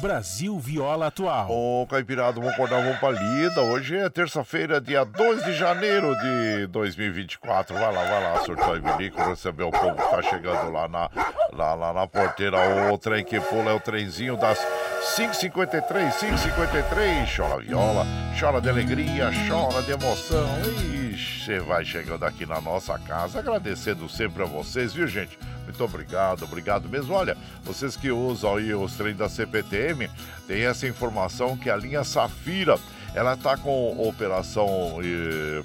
Brasil 0.00 0.58
Viola 0.58 1.08
Atual. 1.08 1.50
Ô, 1.50 1.86
Caipirado, 1.86 2.40
vamos 2.40 2.54
acordar, 2.54 2.82
vamos 2.82 2.98
pra 2.98 3.10
lida. 3.10 3.60
Hoje 3.60 3.96
é 3.96 4.08
terça-feira, 4.08 4.80
dia 4.80 5.04
2 5.04 5.44
de 5.44 5.52
janeiro 5.52 6.14
de 6.16 6.66
2024. 6.68 7.74
Vai 7.74 7.92
lá, 7.92 8.04
vai 8.04 8.22
lá, 8.22 8.40
surtou 8.40 8.76
e 8.76 8.80
bilico, 8.80 9.22
receber 9.22 9.64
o 9.64 9.70
povo 9.70 9.94
que 9.94 10.10
tá 10.10 10.22
chegando 10.22 10.72
lá 10.72 10.88
na, 10.88 11.10
lá, 11.52 11.74
lá 11.74 11.92
na 11.92 12.06
porteira. 12.06 12.56
O 12.90 12.96
trem 12.96 13.22
que 13.22 13.38
pula 13.40 13.72
é 13.72 13.74
o 13.74 13.80
trenzinho 13.80 14.36
das 14.38 14.58
553, 15.16 16.16
553. 16.16 17.36
Chora 17.36 17.58
viola, 17.60 18.06
chora 18.38 18.60
de 18.60 18.70
alegria, 18.70 19.30
chora 19.48 19.82
de 19.82 19.92
emoção. 19.92 20.48
Ixi, 20.62 20.99
você 21.20 21.58
vai 21.58 21.84
chegando 21.84 22.24
aqui 22.24 22.46
na 22.46 22.60
nossa 22.60 22.98
casa, 22.98 23.38
agradecendo 23.38 24.08
sempre 24.08 24.42
a 24.42 24.46
vocês, 24.46 24.92
viu, 24.92 25.06
gente? 25.06 25.38
Muito 25.64 25.82
obrigado, 25.84 26.44
obrigado 26.44 26.88
mesmo. 26.88 27.14
Olha, 27.14 27.36
vocês 27.62 27.96
que 27.96 28.10
usam 28.10 28.56
aí 28.56 28.74
os 28.74 28.94
trens 28.94 29.16
da 29.16 29.28
CPTM, 29.28 30.10
tem 30.46 30.64
essa 30.64 30.86
informação 30.86 31.56
que 31.56 31.70
a 31.70 31.76
linha 31.76 32.04
Safira 32.04 32.78
ela 33.14 33.34
está 33.34 33.56
com 33.56 34.08
operação 34.08 34.98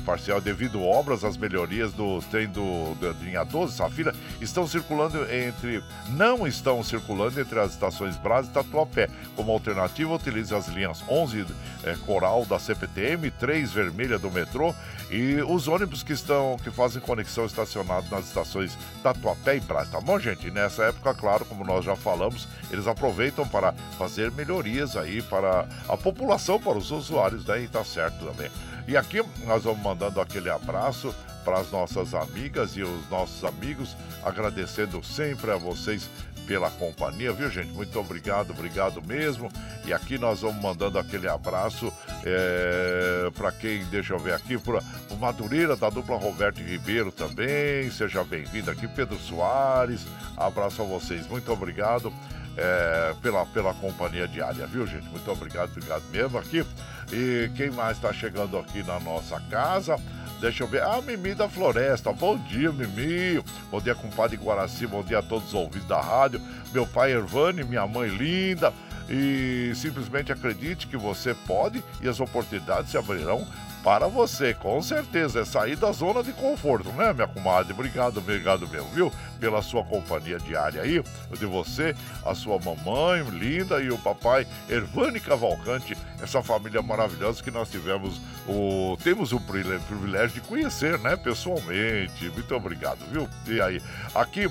parcial 0.05 0.41
devido 0.41 0.79
a 0.79 0.81
obras, 0.81 1.23
as 1.23 1.37
melhorias 1.37 1.93
do 1.93 2.21
trem 2.31 2.47
do, 2.47 2.95
da 2.95 3.11
linha 3.23 3.43
12, 3.43 3.75
Safira, 3.75 4.13
estão 4.41 4.67
circulando 4.67 5.23
entre. 5.31 5.83
não 6.09 6.47
estão 6.47 6.83
circulando 6.83 7.39
entre 7.39 7.59
as 7.59 7.71
estações 7.71 8.15
Brás 8.17 8.47
e 8.47 8.49
Tatuapé. 8.49 9.09
Como 9.35 9.51
alternativa, 9.51 10.13
utilize 10.13 10.53
as 10.53 10.67
linhas 10.67 11.03
11 11.07 11.45
eh, 11.83 11.95
Coral 12.05 12.45
da 12.45 12.57
CPTM, 12.57 13.29
3 13.31 13.71
Vermelha 13.71 14.17
do 14.17 14.31
metrô 14.31 14.73
e 15.11 15.35
os 15.47 15.67
ônibus 15.67 16.01
que 16.01 16.13
estão 16.13 16.57
que 16.63 16.71
fazem 16.71 17.01
conexão 17.01 17.45
estacionados 17.45 18.09
nas 18.09 18.25
estações 18.25 18.77
Tatuapé 19.03 19.57
e 19.57 19.59
Brás. 19.59 19.89
Tá 19.89 20.01
bom, 20.01 20.17
gente? 20.19 20.49
nessa 20.55 20.85
época, 20.85 21.13
claro, 21.13 21.45
como 21.45 21.65
nós 21.65 21.83
já 21.83 21.95
falamos, 21.95 22.47
eles 22.71 22.87
aproveitam 22.87 23.47
para 23.47 23.73
fazer 23.97 24.31
melhorias 24.31 24.95
aí 24.95 25.21
para 25.21 25.67
a 25.87 25.97
população, 25.97 26.59
para 26.59 26.77
os 26.77 26.91
usuários 26.91 27.34
daí 27.43 27.67
tá 27.67 27.83
certo 27.83 28.25
também. 28.25 28.49
E 28.87 28.95
aqui 28.95 29.21
nós 29.45 29.63
vamos 29.63 29.81
mandando 29.81 30.21
aquele 30.21 30.49
abraço 30.49 31.13
para 31.43 31.59
as 31.59 31.71
nossas 31.71 32.13
amigas 32.13 32.71
e 32.75 32.81
os 32.81 33.09
nossos 33.09 33.43
amigos, 33.43 33.95
agradecendo 34.23 35.03
sempre 35.03 35.51
a 35.51 35.55
vocês 35.55 36.09
pela 36.47 36.69
companhia, 36.69 37.31
viu 37.33 37.49
gente? 37.49 37.71
Muito 37.71 37.99
obrigado, 37.99 38.51
obrigado 38.51 39.01
mesmo. 39.05 39.51
E 39.85 39.93
aqui 39.93 40.17
nós 40.17 40.41
vamos 40.41 40.61
mandando 40.61 40.97
aquele 40.99 41.27
abraço 41.27 41.91
é, 42.23 43.29
para 43.35 43.51
quem, 43.51 43.83
deixa 43.85 44.13
eu 44.13 44.19
ver 44.19 44.33
aqui, 44.33 44.57
para 44.57 44.79
o 45.09 45.15
Madureira 45.17 45.75
da 45.75 45.89
dupla 45.89 46.17
Roberto 46.17 46.59
Ribeiro 46.61 47.11
também. 47.11 47.89
Seja 47.89 48.23
bem-vindo 48.23 48.69
aqui, 48.71 48.87
Pedro 48.87 49.17
Soares. 49.19 50.01
Abraço 50.37 50.81
a 50.81 50.85
vocês, 50.85 51.27
muito 51.27 51.51
obrigado 51.51 52.13
é, 52.57 53.13
pela, 53.21 53.45
pela 53.47 53.73
companhia 53.73 54.27
diária, 54.27 54.65
viu, 54.65 54.87
gente? 54.87 55.07
Muito 55.09 55.29
obrigado, 55.31 55.71
obrigado 55.71 56.03
mesmo 56.11 56.37
aqui. 56.37 56.65
E 57.11 57.51
quem 57.55 57.69
mais 57.71 57.97
está 57.97 58.11
chegando 58.13 58.57
aqui 58.57 58.83
na 58.83 58.99
nossa 58.99 59.39
casa? 59.49 59.97
Deixa 60.39 60.63
eu 60.63 60.67
ver. 60.67 60.83
Ah, 60.83 61.01
Mimi 61.01 61.33
da 61.33 61.47
Floresta. 61.47 62.11
Bom 62.11 62.37
dia, 62.37 62.71
Mimi. 62.71 63.43
Bom 63.71 63.79
dia, 63.79 63.95
compadre 63.95 64.37
Guaraci. 64.37 64.85
Bom 64.85 65.03
dia 65.03 65.19
a 65.19 65.23
todos 65.23 65.49
os 65.49 65.53
ouvintes 65.53 65.87
da 65.87 66.01
rádio. 66.01 66.41
Meu 66.73 66.85
pai 66.85 67.13
Ervani, 67.13 67.63
minha 67.63 67.87
mãe 67.87 68.09
linda. 68.09 68.73
E 69.09 69.71
simplesmente 69.75 70.31
acredite 70.31 70.87
que 70.87 70.97
você 70.97 71.35
pode 71.45 71.83
e 72.01 72.07
as 72.07 72.19
oportunidades 72.19 72.89
se 72.89 72.97
abrirão 72.97 73.47
para 73.85 74.07
você, 74.07 74.51
com 74.51 74.81
certeza. 74.81 75.41
É 75.41 75.45
sair 75.45 75.75
da 75.75 75.91
zona 75.91 76.23
de 76.23 76.33
conforto, 76.33 76.91
né, 76.93 77.13
minha 77.13 77.27
comadre? 77.27 77.71
Obrigado, 77.71 78.17
obrigado 78.17 78.67
mesmo, 78.67 78.89
viu? 78.89 79.11
Pela 79.39 79.61
sua 79.61 79.83
companhia 79.83 80.39
diária 80.39 80.81
aí, 80.81 81.03
de 81.37 81.45
você, 81.45 81.95
a 82.25 82.33
sua 82.33 82.57
mamãe 82.59 83.21
linda 83.29 83.79
e 83.79 83.91
o 83.91 83.97
papai 83.99 84.47
Ervani 84.67 85.19
Cavalcante, 85.19 85.95
essa 86.19 86.41
família 86.41 86.81
maravilhosa 86.81 87.43
que 87.43 87.51
nós 87.51 87.69
tivemos 87.69 88.19
o. 88.47 88.97
Temos 89.03 89.31
o 89.31 89.39
privilégio 89.39 90.41
de 90.41 90.41
conhecer, 90.41 90.97
né, 90.97 91.15
pessoalmente. 91.15 92.27
Muito 92.29 92.55
obrigado, 92.55 93.05
viu? 93.11 93.29
E 93.45 93.61
aí, 93.61 93.79
aqui 94.15 94.49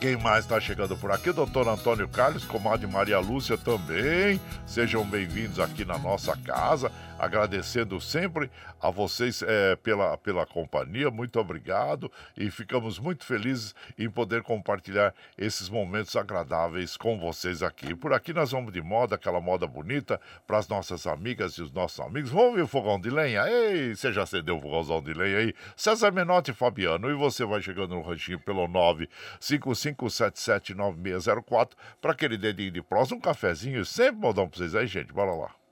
quem 0.00 0.14
mais 0.16 0.44
está 0.44 0.60
chegando 0.60 0.94
por 0.94 1.10
aqui? 1.10 1.32
Doutor 1.32 1.66
Antônio 1.66 2.06
Carlos, 2.06 2.44
comadre 2.44 2.86
Maria 2.86 3.18
Lúcia 3.18 3.56
também. 3.56 4.38
Sejam 4.66 5.02
bem-vindos 5.04 5.58
aqui 5.58 5.86
na 5.86 5.96
nossa 5.96 6.36
casa 6.36 6.92
agradecendo 7.18 8.00
sempre 8.00 8.50
a 8.80 8.90
vocês 8.90 9.42
é, 9.42 9.76
pela, 9.76 10.16
pela 10.18 10.44
companhia, 10.46 11.10
muito 11.10 11.40
obrigado 11.40 12.10
e 12.36 12.50
ficamos 12.50 12.98
muito 12.98 13.24
felizes 13.24 13.74
em 13.98 14.10
poder 14.10 14.42
compartilhar 14.42 15.14
esses 15.36 15.68
momentos 15.68 16.14
agradáveis 16.16 16.96
com 16.96 17.18
vocês 17.18 17.62
aqui. 17.62 17.94
Por 17.94 18.12
aqui 18.12 18.32
nós 18.32 18.50
vamos 18.50 18.72
de 18.72 18.82
moda, 18.82 19.14
aquela 19.16 19.40
moda 19.40 19.66
bonita 19.66 20.20
para 20.46 20.58
as 20.58 20.68
nossas 20.68 21.06
amigas 21.06 21.54
e 21.54 21.62
os 21.62 21.72
nossos 21.72 22.00
amigos. 22.00 22.30
Vamos 22.30 22.56
ver 22.56 22.62
o 22.62 22.66
fogão 22.66 23.00
de 23.00 23.10
lenha? 23.10 23.48
Ei, 23.48 23.94
você 23.94 24.12
já 24.12 24.22
acendeu 24.22 24.58
o 24.58 24.60
fogãozão 24.60 25.02
de 25.02 25.14
lenha 25.14 25.38
aí? 25.38 25.54
César 25.76 26.12
Menotti 26.12 26.50
e 26.50 26.54
Fabiano, 26.54 27.10
e 27.10 27.14
você 27.14 27.44
vai 27.44 27.62
chegando 27.62 27.94
no 27.94 28.02
ranchinho 28.02 28.40
pelo 28.40 28.66
955779604 29.40 31.70
para 32.00 32.12
aquele 32.12 32.36
dedinho 32.36 32.70
de 32.70 32.82
prós, 32.82 33.10
um 33.12 33.20
cafezinho, 33.20 33.84
sempre 33.84 34.20
modão 34.20 34.48
para 34.48 34.58
vocês 34.58 34.74
aí, 34.74 34.86
gente. 34.86 35.12
Bora 35.12 35.32
lá. 35.32 35.65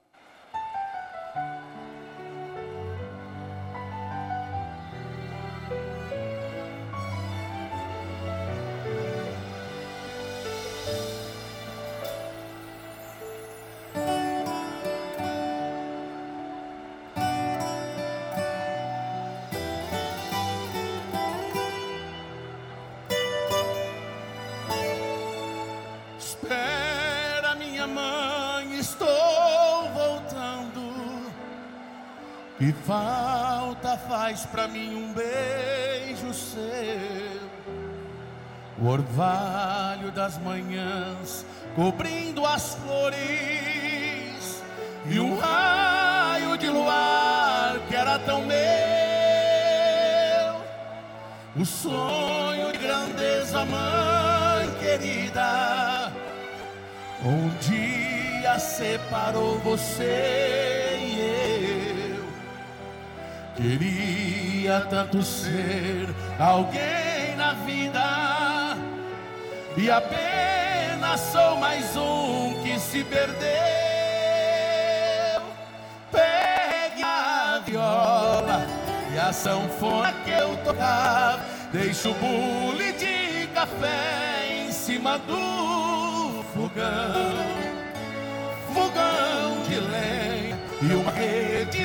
Que 32.65 32.73
falta 32.73 33.99
faz 34.09 34.47
para 34.47 34.67
mim 34.67 34.97
um 34.97 35.13
beijo 35.13 36.33
seu, 36.33 36.63
o 38.79 38.87
orvalho 38.89 40.11
das 40.13 40.39
manhãs 40.39 41.45
cobrindo 41.77 42.47
as 42.47 42.75
flores. 42.77 43.19
E 45.05 45.21
um 45.21 45.39
raio 45.39 46.57
de 46.57 46.71
luar 46.71 47.81
que 47.87 47.95
era 47.95 48.19
tão 48.21 48.47
meu, 48.47 48.57
o 51.61 51.67
sonho 51.67 52.73
de 52.73 52.79
grandeza, 52.79 53.63
mãe 53.67 54.71
querida, 54.81 56.11
um 57.23 57.51
dia 57.61 58.59
separou 58.59 59.59
você 59.59 60.97
e 60.99 61.21
eu. 61.81 61.84
Queria 63.57 64.81
tanto 64.91 65.23
ser 65.23 66.09
alguém 66.39 67.37
na 67.37 67.55
vida 67.55 68.77
e 69.77 69.91
apenas 69.91 71.21
sou 71.21 71.57
mais 71.57 71.97
um 71.97 72.63
que 72.63 72.79
se 72.79 73.05
perdeu. 73.05 73.43
Pegue 76.11 77.03
a 77.03 77.63
viola 77.65 78.85
a 79.25 79.33
sanfona 79.33 80.13
que 80.25 80.31
eu 80.31 80.57
tocava. 80.59 81.41
Deixo 81.73 82.11
o 82.11 82.15
bule 82.15 82.93
de 82.93 83.47
café 83.49 84.67
em 84.67 84.71
cima 84.71 85.19
do 85.19 86.43
fogão, 86.55 87.35
fogão 88.73 89.63
de 89.67 89.81
lenha 89.81 90.59
e 90.83 90.95
uma 90.95 91.11
rede 91.11 91.84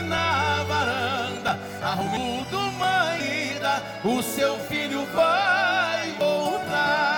varanda. 1.89 2.01
Arrumo 2.01 2.45
do 2.45 2.71
manhã, 2.73 3.81
o 4.03 4.21
seu 4.21 4.57
filho 4.59 5.05
vai 5.13 6.11
voltar. 6.19 7.09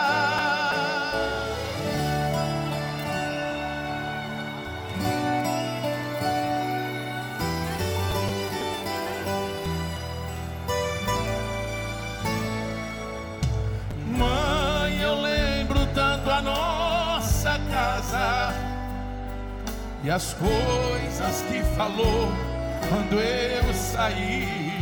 e 20.03 20.09
as 20.09 20.33
coisas 20.33 21.43
que 21.43 21.63
falou 21.75 22.50
quando 22.91 23.21
eu 23.21 23.73
saí. 23.73 24.77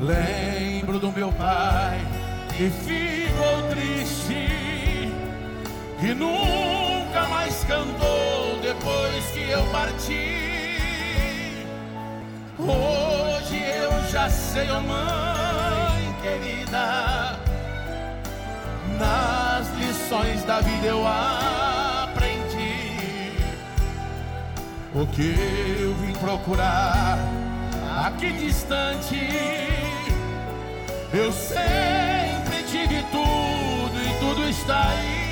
Lembro 0.00 0.98
do 0.98 1.12
meu 1.12 1.30
pai 1.32 2.00
que 2.56 2.68
ficou 2.68 3.62
triste 3.70 5.12
e 6.02 6.14
nunca 6.14 7.28
mais 7.28 7.62
cantou 7.64 8.58
depois 8.60 9.24
que 9.32 9.48
eu 9.48 9.64
parti. 9.66 10.46
Hoje 12.58 13.62
eu 13.62 14.10
já 14.10 14.28
sei, 14.28 14.68
oh 14.70 14.80
mãe 14.80 16.14
querida, 16.22 17.38
nas 18.98 19.68
lições 19.78 20.42
da 20.42 20.60
vida 20.60 20.86
eu 20.86 21.06
o 24.96 25.06
que 25.08 25.34
eu 25.78 25.94
vim 25.96 26.12
procurar 26.14 27.18
aqui 28.06 28.32
distante. 28.32 29.28
Eu 31.12 31.30
sempre 31.32 32.62
tive 32.70 33.04
tudo 33.12 34.00
e 34.00 34.18
tudo 34.18 34.48
está 34.48 34.88
aí. 34.88 35.26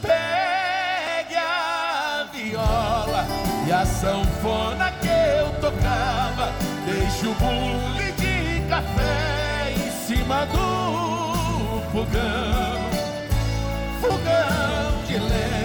Pegue 0.00 1.36
a 1.36 2.28
viola 2.32 3.26
e 3.66 3.72
a 3.72 3.84
sanfona 3.84 4.92
que 4.92 5.08
eu 5.08 5.50
tocava. 5.60 6.52
Deixe 6.86 7.26
o 7.26 7.34
bule 7.34 8.12
de 8.12 8.60
café 8.68 9.74
em 9.74 9.90
cima 10.06 10.46
do 10.46 11.82
fogão. 11.90 12.86
Fogão 14.00 15.02
de 15.08 15.18
lenha 15.18 15.55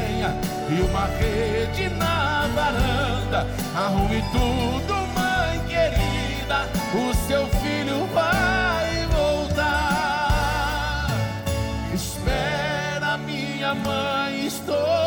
uma 0.81 1.05
rede 1.05 1.89
na 1.89 2.47
varanda. 2.55 3.47
Arrume 3.75 4.23
tudo, 4.31 4.93
mãe 5.15 5.59
querida, 5.67 6.67
o 6.93 7.13
seu 7.27 7.47
filho 7.47 8.05
vai 8.13 9.07
voltar. 9.07 10.27
Espera, 11.93 13.17
minha 13.17 13.73
mãe, 13.75 14.45
estou 14.45 15.00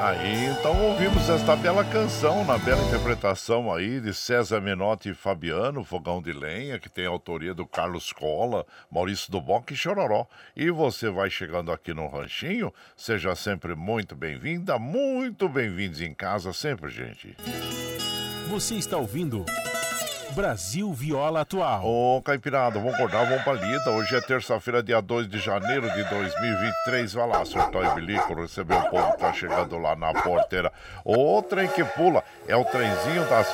Aí 0.00 0.46
então 0.46 0.82
ouvimos 0.82 1.28
esta 1.28 1.54
bela 1.54 1.84
canção, 1.84 2.42
na 2.42 2.56
bela 2.56 2.82
interpretação 2.84 3.70
aí 3.70 4.00
de 4.00 4.14
César 4.14 4.58
Menotti 4.58 5.10
e 5.10 5.14
Fabiano, 5.14 5.84
Fogão 5.84 6.22
de 6.22 6.32
Lenha, 6.32 6.78
que 6.78 6.88
tem 6.88 7.04
autoria 7.04 7.52
do 7.52 7.66
Carlos 7.66 8.10
Cola, 8.10 8.64
Maurício 8.90 9.30
Duboc 9.30 9.70
e 9.70 9.76
Chororó. 9.76 10.26
E 10.56 10.70
você 10.70 11.10
vai 11.10 11.28
chegando 11.28 11.70
aqui 11.70 11.92
no 11.92 12.08
Ranchinho, 12.08 12.72
seja 12.96 13.34
sempre 13.34 13.74
muito 13.74 14.16
bem-vinda, 14.16 14.78
muito 14.78 15.50
bem-vindos 15.50 16.00
em 16.00 16.14
casa 16.14 16.50
sempre, 16.54 16.88
gente. 16.88 17.36
Você 18.48 18.76
está 18.76 18.96
ouvindo 18.96 19.44
Brasil 20.34 20.92
Viola 20.92 21.40
Atual. 21.40 21.84
Ô, 21.84 22.22
Caipirada, 22.22 22.78
vamos 22.78 22.94
acordar, 22.94 23.26
vamos 23.26 23.42
pra 23.42 23.52
lida. 23.54 23.90
Hoje 23.90 24.14
é 24.14 24.20
terça-feira, 24.20 24.82
dia 24.82 25.00
2 25.00 25.28
de 25.28 25.38
janeiro 25.38 25.90
de 25.90 26.04
2023. 26.04 27.12
Vai 27.12 27.28
lá, 27.28 27.44
surtou 27.44 27.84
e 27.84 27.94
bilico, 27.94 28.34
receber 28.34 28.76
o 28.76 28.90
povo 28.90 29.12
que 29.12 29.18
tá 29.18 29.32
chegando 29.32 29.76
lá 29.78 29.96
na 29.96 30.12
porteira. 30.14 30.72
O 31.04 31.42
trem 31.42 31.68
que 31.68 31.82
pula 31.82 32.22
é 32.46 32.56
o 32.56 32.64
trenzinho 32.64 33.28
das 33.28 33.48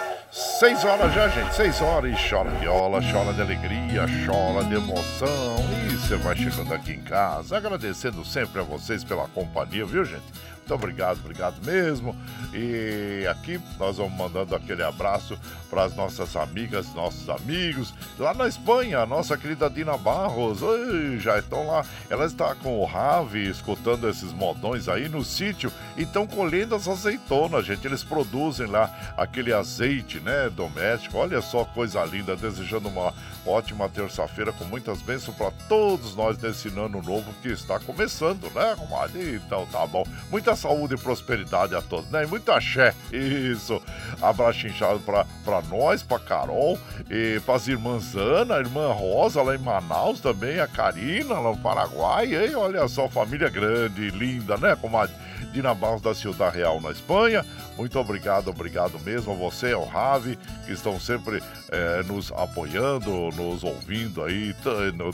6 0.59 0.85
horas 0.85 1.15
já, 1.15 1.29
gente. 1.29 1.55
6 1.55 1.81
horas 1.81 2.13
e 2.13 2.29
chora 2.29 2.51
viola, 2.51 3.01
chora 3.11 3.33
de 3.33 3.41
alegria, 3.41 4.05
chora 4.27 4.65
de 4.65 4.75
emoção. 4.75 5.57
E 5.87 5.97
você 5.97 6.17
vai 6.17 6.37
chegando 6.37 6.75
aqui 6.75 6.93
em 6.93 7.03
casa, 7.03 7.57
agradecendo 7.57 8.25
sempre 8.25 8.61
a 8.61 8.65
vocês 8.65 9.03
pela 9.03 9.27
companhia, 9.29 9.87
viu, 9.87 10.05
gente? 10.05 10.56
Muito 10.67 10.75
obrigado, 10.75 11.21
obrigado 11.21 11.65
mesmo. 11.65 12.17
E 12.53 13.25
aqui 13.31 13.61
nós 13.79 13.99
vamos 13.99 14.19
mandando 14.19 14.53
aquele 14.53 14.83
abraço 14.83 15.39
para 15.71 15.85
as 15.85 15.95
nossas 15.95 16.35
amigas, 16.35 16.93
nossos 16.93 17.29
amigos. 17.29 17.95
Lá 18.19 18.35
na 18.35 18.49
Espanha, 18.49 18.99
a 18.99 19.07
nossa 19.07 19.37
querida 19.37 19.71
Dina 19.71 19.97
Barros, 19.97 20.63
oi, 20.63 21.21
já 21.21 21.39
estão 21.39 21.69
lá. 21.69 21.85
Ela 22.11 22.27
está 22.27 22.53
com 22.57 22.81
o 22.81 22.85
Ravi 22.85 23.49
escutando 23.49 24.09
esses 24.09 24.33
modões 24.33 24.89
aí 24.89 25.09
no 25.09 25.25
sítio 25.25 25.71
e 25.97 26.03
estão 26.03 26.27
colhendo 26.27 26.75
as 26.75 26.89
azeitonas, 26.89 27.65
gente. 27.65 27.87
Eles 27.87 28.03
produzem 28.03 28.67
lá 28.67 29.15
aquele 29.17 29.53
azeite, 29.53 30.19
né, 30.19 30.51
doméstico. 30.51 31.17
Olha 31.17 31.41
só 31.41 31.65
coisa 31.65 32.05
linda, 32.05 32.35
desejando 32.35 32.89
uma 32.89 33.15
ótima 33.47 33.89
terça-feira 33.89 34.53
com 34.53 34.65
muitas 34.65 35.01
bênçãos 35.01 35.37
para 35.37 35.53
todos 35.69 36.17
nós 36.17 36.37
desse 36.37 36.69
ano 36.69 37.01
novo 37.01 37.33
que 37.41 37.51
está 37.51 37.79
começando, 37.79 38.51
né, 38.53 38.75
comadre? 38.77 39.37
Então 39.37 39.65
tá 39.67 39.87
bom. 39.87 40.05
Muita 40.29 40.56
saúde 40.57 40.95
e 40.95 40.99
prosperidade 40.99 41.75
a 41.75 41.83
todos, 41.83 42.11
né? 42.11 42.25
E 42.25 42.27
muito 42.27 42.51
axé. 42.51 42.95
Isso. 43.13 43.81
Abraço 44.21 44.67
inchado 44.67 45.01
pra, 45.01 45.27
pra 45.45 45.63
nós, 45.63 46.03
pra 46.03 46.19
Carol, 46.19 46.79
e 47.11 47.41
pras 47.45 47.69
irmãs 47.69 48.15
Ana, 48.17 48.57
a 48.57 48.61
irmã 48.61 48.93
Rosa 48.93 49.43
lá 49.43 49.55
em 49.55 49.59
Manaus 49.59 50.21
também, 50.21 50.59
a 50.59 50.67
Karina 50.67 51.35
lá 51.35 51.51
no 51.51 51.59
Paraguai. 51.59 52.33
E 52.33 52.55
olha 52.55 52.89
só, 52.89 53.09
família 53.09 53.49
grande, 53.49 54.11
linda, 54.11 54.57
né, 54.57 54.75
comadre? 54.77 55.15
Dina 55.57 55.75
Barros 55.75 56.03
da 56.03 56.15
Ciudad 56.15 56.55
Real 56.55 56.81
na 56.83 56.91
Espanha. 56.91 57.45
Muito 57.79 57.99
obrigado, 57.99 58.49
obrigado 58.49 58.99
mesmo 59.01 59.33
a 59.33 59.37
você, 59.37 59.73
ao 59.73 59.87
Ravi, 59.87 60.39
que 60.67 60.73
estão 60.73 61.01
sempre 61.01 61.43
é, 61.71 62.03
nos 62.03 62.31
apoiando, 62.33 63.31
nos 63.35 63.65
ouvindo 63.65 64.23
aí, 64.23 64.55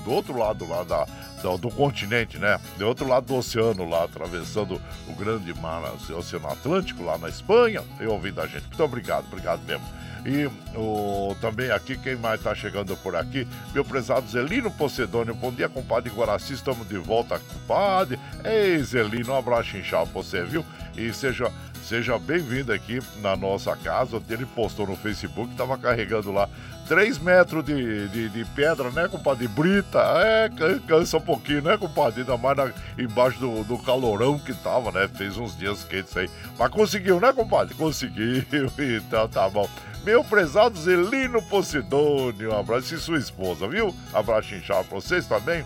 do 0.02 0.12
outro 0.12 0.37
lado 0.37 0.68
lá 0.68 0.83
da, 0.83 1.07
do, 1.42 1.59
do, 1.59 1.70
continente, 1.70 2.38
né? 2.38 2.59
Do 2.78 2.87
outro 2.87 3.07
lado 3.07 3.26
do 3.26 3.35
oceano, 3.37 3.88
lá, 3.88 4.05
atravessando 4.05 4.81
o 5.09 5.12
grande 5.14 5.52
mar, 5.55 5.83
o 5.83 6.16
Oceano 6.16 6.48
Atlântico, 6.48 7.02
lá 7.02 7.18
na 7.18 7.28
Espanha, 7.28 7.83
e 8.00 8.07
ouvindo 8.07 8.40
a 8.40 8.46
gente. 8.46 8.66
Muito 8.68 8.83
obrigado, 8.83 9.26
obrigado 9.26 9.62
mesmo. 9.64 9.85
E 10.24 10.46
o, 10.76 11.35
também 11.40 11.70
aqui, 11.70 11.96
quem 11.96 12.14
mais 12.14 12.38
está 12.38 12.55
chegando 12.55 12.96
por 12.96 13.16
aqui? 13.16 13.46
Meu 13.74 13.85
prezado 13.85 14.28
Zelino 14.28 14.70
Pocedônio. 14.70 15.35
Bom 15.35 15.50
dia, 15.50 15.68
compadre 15.68 16.11
Guaraci. 16.11 16.55
Estamos 16.55 16.88
de 16.88 16.96
volta, 16.96 17.40
compadre. 17.40 18.20
Ei, 18.44 18.81
Zelino, 18.85 19.33
um 19.33 19.37
abraço 19.37 19.76
inchado 19.76 20.11
pra 20.11 20.22
você, 20.22 20.44
viu? 20.44 20.64
E 20.96 21.12
seja 21.12 21.50
Seja 21.83 22.16
bem-vindo 22.16 22.73
aqui 22.73 23.01
na 23.21 23.37
nossa 23.37 23.77
casa. 23.77 24.23
Ele 24.31 24.47
postou 24.47 24.87
no 24.87 24.97
Facebook, 24.97 25.51
estava 25.51 25.77
carregando 25.77 26.31
lá 26.31 26.49
3 26.87 27.18
metros 27.18 27.64
de, 27.64 28.09
de, 28.09 28.29
de, 28.29 28.45
pedra, 28.55 28.90
né, 28.90 29.09
compadre? 29.09 29.49
Brita. 29.49 29.99
É, 29.99 30.51
cansa 30.87 31.16
um 31.16 31.21
pouquinho, 31.21 31.62
né, 31.62 31.77
compadre? 31.77 32.21
Ainda 32.21 32.37
mais 32.37 32.57
na, 32.57 32.73
embaixo 32.97 33.38
do, 33.40 33.64
do 33.64 33.79
calorão 33.79 34.38
que 34.38 34.55
tava, 34.55 34.92
né? 34.92 35.09
Fez 35.09 35.37
uns 35.37 35.57
dias 35.59 35.85
quentes 35.85 36.16
aí. 36.16 36.31
Mas 36.57 36.71
conseguiu, 36.71 37.18
né, 37.18 37.33
compadre? 37.33 37.75
Conseguiu. 37.75 38.42
Então 38.79 39.29
tá 39.29 39.49
bom. 39.49 39.68
Meu 40.05 40.25
prezado 40.25 40.79
Zelino 40.79 41.42
Posidônio, 41.42 42.53
um 42.53 42.59
abraço 42.59 42.95
e 42.95 42.99
sua 42.99 43.18
esposa, 43.18 43.68
viu? 43.68 43.95
Abraço 44.12 44.55
inchado 44.55 44.85
pra 44.85 45.01
vocês 45.01 45.27
também 45.27 45.64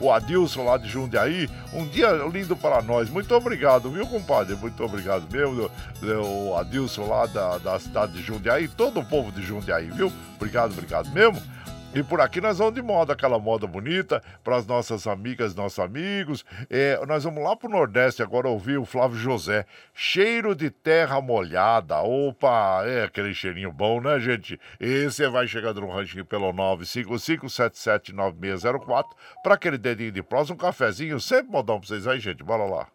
o 0.00 0.12
Adilson 0.12 0.64
lá 0.64 0.76
de 0.76 0.88
Jundiaí. 0.88 1.48
Um 1.72 1.86
dia 1.86 2.10
lindo 2.32 2.56
para 2.56 2.80
nós. 2.82 3.08
Muito 3.08 3.34
obrigado, 3.34 3.90
viu, 3.90 4.06
compadre? 4.06 4.54
Muito 4.56 4.82
obrigado 4.82 5.26
mesmo, 5.30 5.70
o 6.24 6.56
Adilson 6.56 7.06
lá 7.06 7.26
da, 7.26 7.58
da 7.58 7.78
cidade 7.78 8.12
de 8.12 8.22
Jundiaí, 8.22 8.68
todo 8.68 9.00
o 9.00 9.04
povo 9.04 9.30
de 9.32 9.42
Jundiaí, 9.42 9.90
viu? 9.90 10.12
Obrigado, 10.36 10.72
obrigado 10.72 11.10
mesmo. 11.10 11.40
E 11.94 12.02
por 12.02 12.20
aqui 12.20 12.38
nós 12.38 12.58
vamos 12.58 12.74
de 12.74 12.82
moda, 12.82 13.14
aquela 13.14 13.38
moda 13.38 13.66
bonita, 13.66 14.22
para 14.44 14.56
as 14.56 14.66
nossas 14.66 15.06
amigas, 15.06 15.54
nossos 15.54 15.78
amigos. 15.78 16.44
É, 16.68 17.00
nós 17.06 17.24
vamos 17.24 17.42
lá 17.42 17.56
para 17.56 17.66
o 17.66 17.72
Nordeste 17.72 18.22
agora 18.22 18.46
ouvir 18.46 18.76
o 18.76 18.84
Flávio 18.84 19.16
José. 19.16 19.64
Cheiro 19.94 20.54
de 20.54 20.68
terra 20.70 21.18
molhada. 21.20 22.02
Opa, 22.02 22.82
é 22.84 23.04
aquele 23.04 23.32
cheirinho 23.32 23.72
bom, 23.72 24.02
né, 24.02 24.20
gente? 24.20 24.60
E 24.78 25.04
você 25.04 25.28
vai 25.28 25.48
chegando 25.48 25.80
no 25.80 25.90
ranchinho 25.90 26.26
pelo 26.26 26.52
955779604 26.52 29.04
para 29.42 29.54
aquele 29.54 29.78
dedinho 29.78 30.12
de 30.12 30.22
prosa, 30.22 30.52
um 30.52 30.56
cafezinho, 30.56 31.18
sempre 31.18 31.50
modão 31.50 31.80
para 31.80 31.88
vocês 31.88 32.06
aí, 32.06 32.20
gente. 32.20 32.44
Bora 32.44 32.64
lá. 32.64 32.86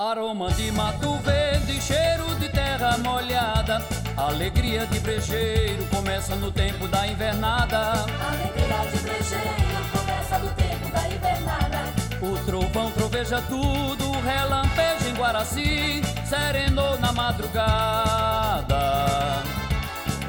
Aroma 0.00 0.50
de 0.52 0.72
mato 0.72 1.18
verde, 1.18 1.78
cheiro 1.78 2.34
de 2.36 2.48
terra 2.48 2.96
molhada. 2.96 3.82
Alegria 4.16 4.86
de 4.86 4.98
brejeiro 4.98 5.84
começa 5.94 6.34
no 6.36 6.50
tempo 6.50 6.88
da 6.88 7.06
invernada. 7.06 8.06
Alegria 8.18 8.78
de 8.90 8.98
brejeiro 8.98 9.84
começa 9.92 10.38
no 10.38 10.48
tempo 10.52 10.90
da 10.90 11.06
invernada. 11.06 11.80
O 12.22 12.46
trovão 12.46 12.90
troveja 12.92 13.42
tudo, 13.42 14.10
relampeja 14.22 15.06
em 15.06 15.14
Guaraci, 15.16 16.00
serenou 16.24 16.98
na 16.98 17.12
madrugada. 17.12 18.80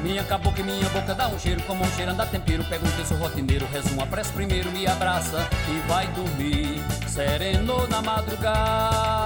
Minha 0.02 0.22
cabocla 0.24 0.60
e 0.60 0.64
minha 0.64 0.88
boca 0.90 1.14
dá 1.14 1.28
um 1.28 1.38
cheiro, 1.38 1.62
como 1.62 1.82
um 1.82 1.90
cheiro 1.92 2.10
anda 2.10 2.26
tempero. 2.26 2.62
Pega 2.64 2.86
um 2.86 2.90
terço 2.90 3.14
rotineiro, 3.14 3.66
reza 3.72 3.88
uma 3.94 4.06
prece 4.06 4.32
primeiro, 4.32 4.70
me 4.70 4.86
abraça 4.86 5.48
e 5.66 5.78
vai 5.88 6.06
dormir. 6.08 6.78
Sereno 7.08 7.86
na 7.88 8.02
madrugada. 8.02 9.21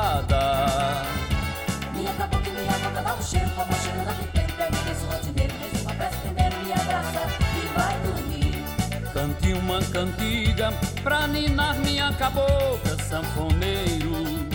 Minha 1.95 2.13
cabocla 2.15 2.49
e 2.49 2.63
minha 2.63 2.79
boca 2.79 3.03
dá 3.03 3.15
um 3.15 3.23
cheiro, 3.23 3.51
como 3.51 3.71
um 3.71 3.81
cheiro 3.81 4.01
anda 4.01 4.15
tempero. 4.15 4.53
Pega 4.57 4.77
um 4.77 4.85
terço 4.85 5.07
rotineiro, 5.07 5.55
reza 5.59 5.83
uma 5.83 5.95
prece 5.95 6.17
primeiro, 6.17 6.57
me 6.65 6.73
abraça 6.73 7.27
e 7.57 7.67
vai 7.79 7.99
dormir. 8.01 8.65
Cante 9.13 9.53
uma 9.53 9.81
cantiga 9.83 10.73
pra 11.03 11.27
ninar 11.27 11.75
minha 11.77 12.13
cabocla, 12.15 12.97
sanfoneiro. 13.09 14.47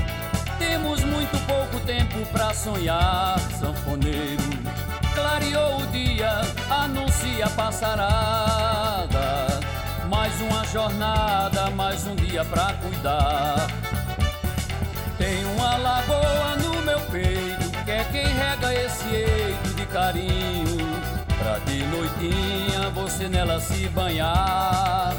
Temos 0.58 1.04
muito 1.04 1.38
pouco 1.46 1.80
tempo 1.86 2.26
pra 2.32 2.54
sonhar, 2.54 3.40
sanfoneiro 3.60 4.62
clareou 5.14 5.82
o 5.82 5.88
dia, 5.88 6.42
anuncia 6.70 7.46
a 7.46 7.50
passarada. 7.50 9.48
Mais 10.08 10.40
uma 10.42 10.66
jornada, 10.66 11.70
mais 11.72 12.06
um 12.08 12.16
dia 12.16 12.44
pra 12.46 12.74
cuidar. 12.74 13.68
Tem 15.22 15.46
uma 15.46 15.78
lagoa 15.78 16.56
no 16.64 16.82
meu 16.82 17.00
peito, 17.02 17.70
que 17.86 17.92
é 17.92 18.04
quem 18.12 18.26
rega 18.26 18.74
esse 18.74 19.08
eito 19.08 19.70
de 19.76 19.86
carinho. 19.86 20.80
Pra 21.38 21.60
de 21.60 21.84
noitinha 21.84 22.90
você 22.90 23.30
nela 23.30 23.60
se 23.60 23.88
banhar. 23.90 25.16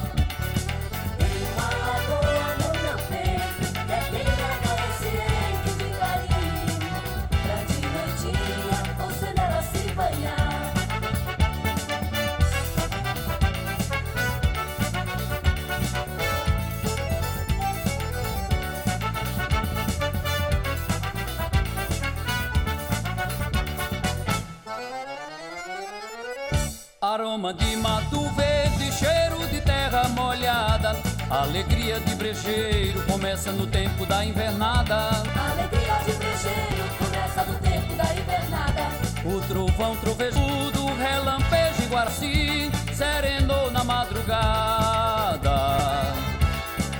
Aroma 27.43 27.55
de 27.55 27.77
mato 27.77 28.21
verde, 28.37 28.93
cheiro 28.93 29.45
de 29.49 29.61
terra 29.63 30.09
molhada. 30.11 30.97
Alegria 31.29 31.99
de 31.99 32.15
brejeiro 32.15 33.03
começa 33.03 33.51
no 33.51 33.67
tempo 33.67 34.07
da 34.07 34.25
invernada. 34.25 35.09
Alegria 35.51 35.97
de 36.05 36.13
brejeiro 36.13 36.85
começa 36.99 37.43
no 37.43 37.59
tempo 37.59 37.95
da 37.97 38.15
invernada. 38.15 38.83
O 39.25 39.41
trovão 39.49 39.97
trovejudo, 39.97 40.87
relampeja 40.95 41.83
e 41.83 41.87
guaraci, 41.87 42.71
serenou 42.95 43.73
na 43.73 43.83
madrugada. 43.83 45.51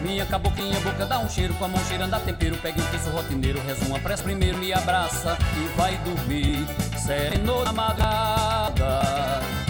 Minha 0.01 0.27
caboclinha 0.27 0.81
boca 0.81 1.07
dá 1.07 1.21
um 1.21 1.31
cheiro, 1.31 1.55
com 1.55 1.67
a 1.67 1.69
mão 1.69 1.85
cheirando 1.85 2.15
a 2.15 2.19
tempero. 2.19 2.57
Pega 2.57 2.83
um 2.83 2.87
terço 2.87 3.11
rotineiro, 3.11 3.63
reza 3.65 3.85
uma 3.87 4.01
prece 4.01 4.25
primeiro, 4.25 4.59
me 4.59 4.73
abraça 4.73 5.39
e 5.57 5.79
vai 5.79 5.97
dormir. 5.99 6.67
Serenou 6.99 7.65
na 7.65 7.73
madrugada 7.73 9.62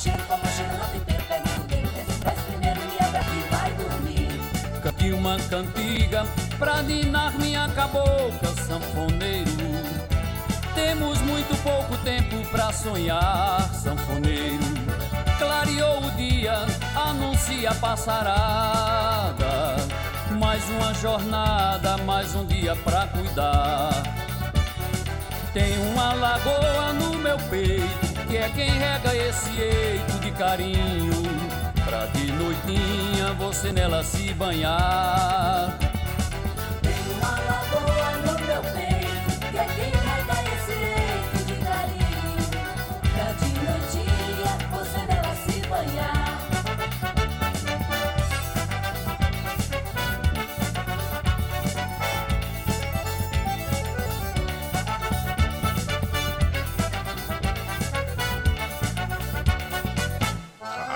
cheiro 0.00 0.24
como 0.26 0.42
cheiro 0.46 0.72
no 0.78 0.84
tempero 0.86 1.22
Pega 1.28 1.44
o 1.44 1.64
tempero, 1.64 2.06
desce 2.24 2.42
primeiro 2.48 2.80
e 2.80 2.98
abre 3.04 3.20
e 3.20 3.44
vai 3.50 3.70
dormir. 3.72 4.30
Cante 4.82 5.12
uma 5.12 5.36
cantiga 5.38 6.26
pra 6.58 6.82
ninar 6.82 7.38
minha 7.38 7.68
cabocla 7.68 8.54
sanfoneiro. 8.66 9.50
Temos 10.74 11.20
muito 11.20 11.54
pouco 11.62 11.98
tempo 11.98 12.42
pra 12.50 12.72
sonhar, 12.72 13.68
sanfoneiro. 13.74 14.64
Clareou 15.38 15.98
o 15.98 16.10
dia, 16.12 16.64
anuncia 16.96 17.68
a 17.70 17.74
passarada. 17.74 19.76
Mais 20.38 20.66
uma 20.70 20.94
jornada, 20.94 21.98
mais 21.98 22.34
um 22.34 22.46
dia 22.46 22.74
pra 22.76 23.06
cuidar. 23.08 24.02
Tem 25.52 25.76
uma 25.92 26.14
lagoa 26.14 26.94
no 26.94 27.16
meu 27.16 27.36
peito 27.50 28.09
que 28.30 28.36
é 28.36 28.48
quem 28.50 28.70
rega 28.70 29.14
esse 29.16 29.50
eito 29.60 30.18
de 30.20 30.30
carinho 30.30 31.10
Pra 31.84 32.06
de 32.06 32.30
noitinha 32.30 33.32
você 33.36 33.72
nela 33.72 34.04
se 34.04 34.32
banhar. 34.34 35.76
Tem 36.80 36.92
uma 37.16 37.30
lagoa 37.30 38.10
no 38.24 38.39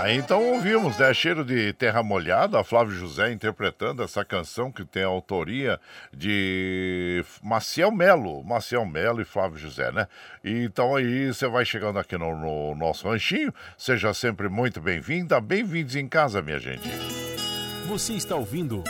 Aí 0.05 0.19
então 0.19 0.53
ouvimos, 0.53 0.99
né? 0.99 1.15
Cheiro 1.15 1.43
de 1.43 1.73
Terra 1.73 2.03
Molhada, 2.03 2.63
Flávio 2.63 2.95
José 2.95 3.33
interpretando 3.33 4.03
essa 4.03 4.23
canção 4.23 4.71
que 4.71 4.85
tem 4.85 5.03
a 5.03 5.07
autoria 5.07 5.81
de 6.15 7.25
Maciel 7.43 7.91
Melo, 7.91 8.45
Maciel 8.45 8.85
Melo 8.85 9.23
e 9.23 9.25
Flávio 9.25 9.57
José, 9.57 9.91
né? 9.91 10.07
E, 10.45 10.65
então 10.65 10.95
aí 10.95 11.29
você 11.29 11.49
vai 11.49 11.65
chegando 11.65 11.99
aqui 11.99 12.19
no, 12.19 12.37
no 12.37 12.75
nosso 12.75 13.09
ranchinho, 13.09 13.51
seja 13.79 14.13
sempre 14.13 14.47
muito 14.47 14.79
bem-vinda, 14.79 15.41
bem-vindos 15.41 15.97
em 15.97 16.07
casa, 16.07 16.43
minha 16.43 16.59
gente. 16.59 16.87
Você 17.89 18.13
está 18.13 18.37
ouvindo 18.37 18.85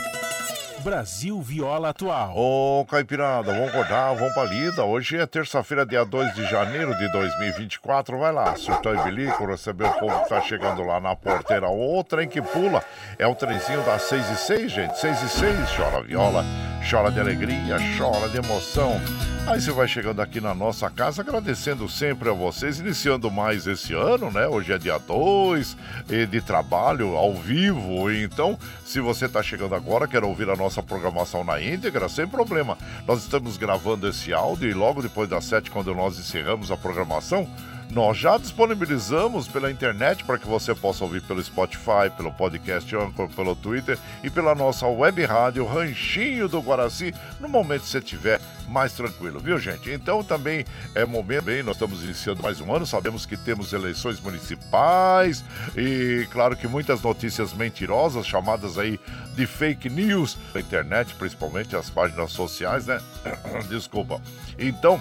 Brasil 0.85 1.41
Viola 1.41 1.89
Atual. 1.89 2.37
Ô, 2.37 2.85
Caipirada, 2.85 3.55
vamos 3.55 3.71
acordar, 3.71 4.15
vamos 4.15 4.35
pra 4.35 4.45
lida. 4.45 4.85
Hoje 4.85 5.17
é 5.17 5.25
terça-feira, 5.25 5.87
dia 5.87 6.05
2 6.05 6.35
de 6.35 6.45
janeiro 6.45 6.95
de 6.99 7.11
2024. 7.11 8.19
Vai 8.19 8.31
lá, 8.31 8.55
surtou 8.55 8.95
e 8.95 9.03
bilico, 9.03 9.47
receber 9.47 9.85
o 9.85 9.93
povo 9.95 10.23
que 10.23 10.29
tá 10.29 10.43
chegando 10.43 10.83
lá 10.83 11.01
na 11.01 11.17
porteira. 11.17 11.71
O 11.71 12.05
trem 12.05 12.29
que 12.29 12.43
pula 12.43 12.85
é 13.19 13.27
o 13.27 13.35
trenzinho 13.35 13.83
das 13.85 14.03
6 14.03 14.31
e 14.31 14.37
6, 14.37 14.73
gente. 14.73 15.01
6 15.01 15.23
e 15.23 15.29
6, 15.31 15.71
chora 15.75 16.03
viola, 16.03 16.45
chora 16.89 17.11
de 17.11 17.19
alegria, 17.19 17.77
chora 17.97 18.29
de 18.29 18.37
emoção. 18.37 19.01
Aí 19.47 19.61
você 19.61 19.73
vai 19.73 19.89
chegando 19.89 20.21
aqui 20.21 20.41
na 20.41 20.55
nossa 20.55 20.91
casa, 20.91 21.23
agradecendo 21.23 21.89
sempre 21.89 22.29
a 22.29 22.33
vocês, 22.33 22.79
iniciando 22.79 23.31
mais 23.31 23.67
esse 23.67 23.95
ano, 23.95 24.31
né? 24.31 24.47
Hoje 24.47 24.73
é 24.73 24.79
dia 24.79 24.99
2 24.99 25.77
de 26.31 26.41
trabalho 26.41 27.17
ao 27.17 27.35
vivo. 27.35 28.11
Então, 28.11 28.59
se 28.85 29.01
você 29.01 29.27
está 29.27 29.43
chegando 29.43 29.75
agora, 29.75 30.07
quer 30.07 30.25
ouvir 30.25 30.49
a 30.49 30.57
nossa 30.57 30.83
programação 30.83 31.43
na 31.43 31.61
íntegra, 31.61 32.09
sem 32.09 32.27
problema. 32.27 32.77
Nós 33.07 33.23
estamos 33.23 33.57
gravando 33.57 34.09
esse 34.09 34.33
áudio 34.33 34.69
e 34.69 34.75
logo 34.75 35.03
depois 35.03 35.29
das 35.29 35.45
7, 35.47 35.71
quando 35.71 35.95
nós 35.95 36.19
encerramos 36.19 36.71
a 36.71 36.77
programação, 36.77 37.49
nós 37.95 38.19
já 38.19 38.37
disponibilizamos 38.37 39.47
pela 39.47 39.71
internet 39.71 40.25
para 40.25 40.37
que 40.37 40.49
você 40.49 40.75
possa 40.75 41.05
ouvir 41.05 41.23
pelo 41.23 41.43
Spotify, 41.43 42.11
pelo 42.17 42.33
podcast 42.33 42.95
Anchor, 42.97 43.29
pelo 43.29 43.55
Twitter 43.55 43.97
e 44.23 44.29
pela 44.29 44.53
nossa 44.53 44.85
web 44.89 45.25
rádio 45.25 45.65
Ranchinho 45.65 46.49
do 46.49 46.61
Guaraci, 46.61 47.15
no 47.39 47.49
momento 47.49 47.83
que 47.83 47.89
você 47.89 47.99
estiver 47.99 48.41
mais 48.67 48.95
tranquilo, 48.95 49.39
viu 49.39 49.61
gente? 49.61 49.93
Então 49.93 50.25
também 50.25 50.65
é 50.93 51.05
momento, 51.05 51.45
bem, 51.45 51.63
nós 51.63 51.77
estamos 51.77 52.03
iniciando 52.03 52.43
mais 52.43 52.61
um 52.61 52.75
ano, 52.75 52.85
sabemos 52.85 53.25
que 53.27 53.37
temos 53.37 53.73
eleições 53.73 54.19
municipais 54.19 55.45
e 55.77 56.27
claro 56.33 56.57
que 56.57 56.67
muitas 56.67 57.01
notícias 57.01 57.53
mentirosas, 57.53 58.27
chamadas 58.27 58.77
aí 58.77 58.99
de 59.37 59.47
fake 59.47 59.89
news, 59.89 60.37
na 60.53 60.61
internet, 60.61 61.15
principalmente 61.15 61.77
as 61.77 61.91
páginas 61.91 62.33
sociais, 62.33 62.87
né? 62.87 63.01
Desculpa. 63.71 64.21
Então, 64.59 65.01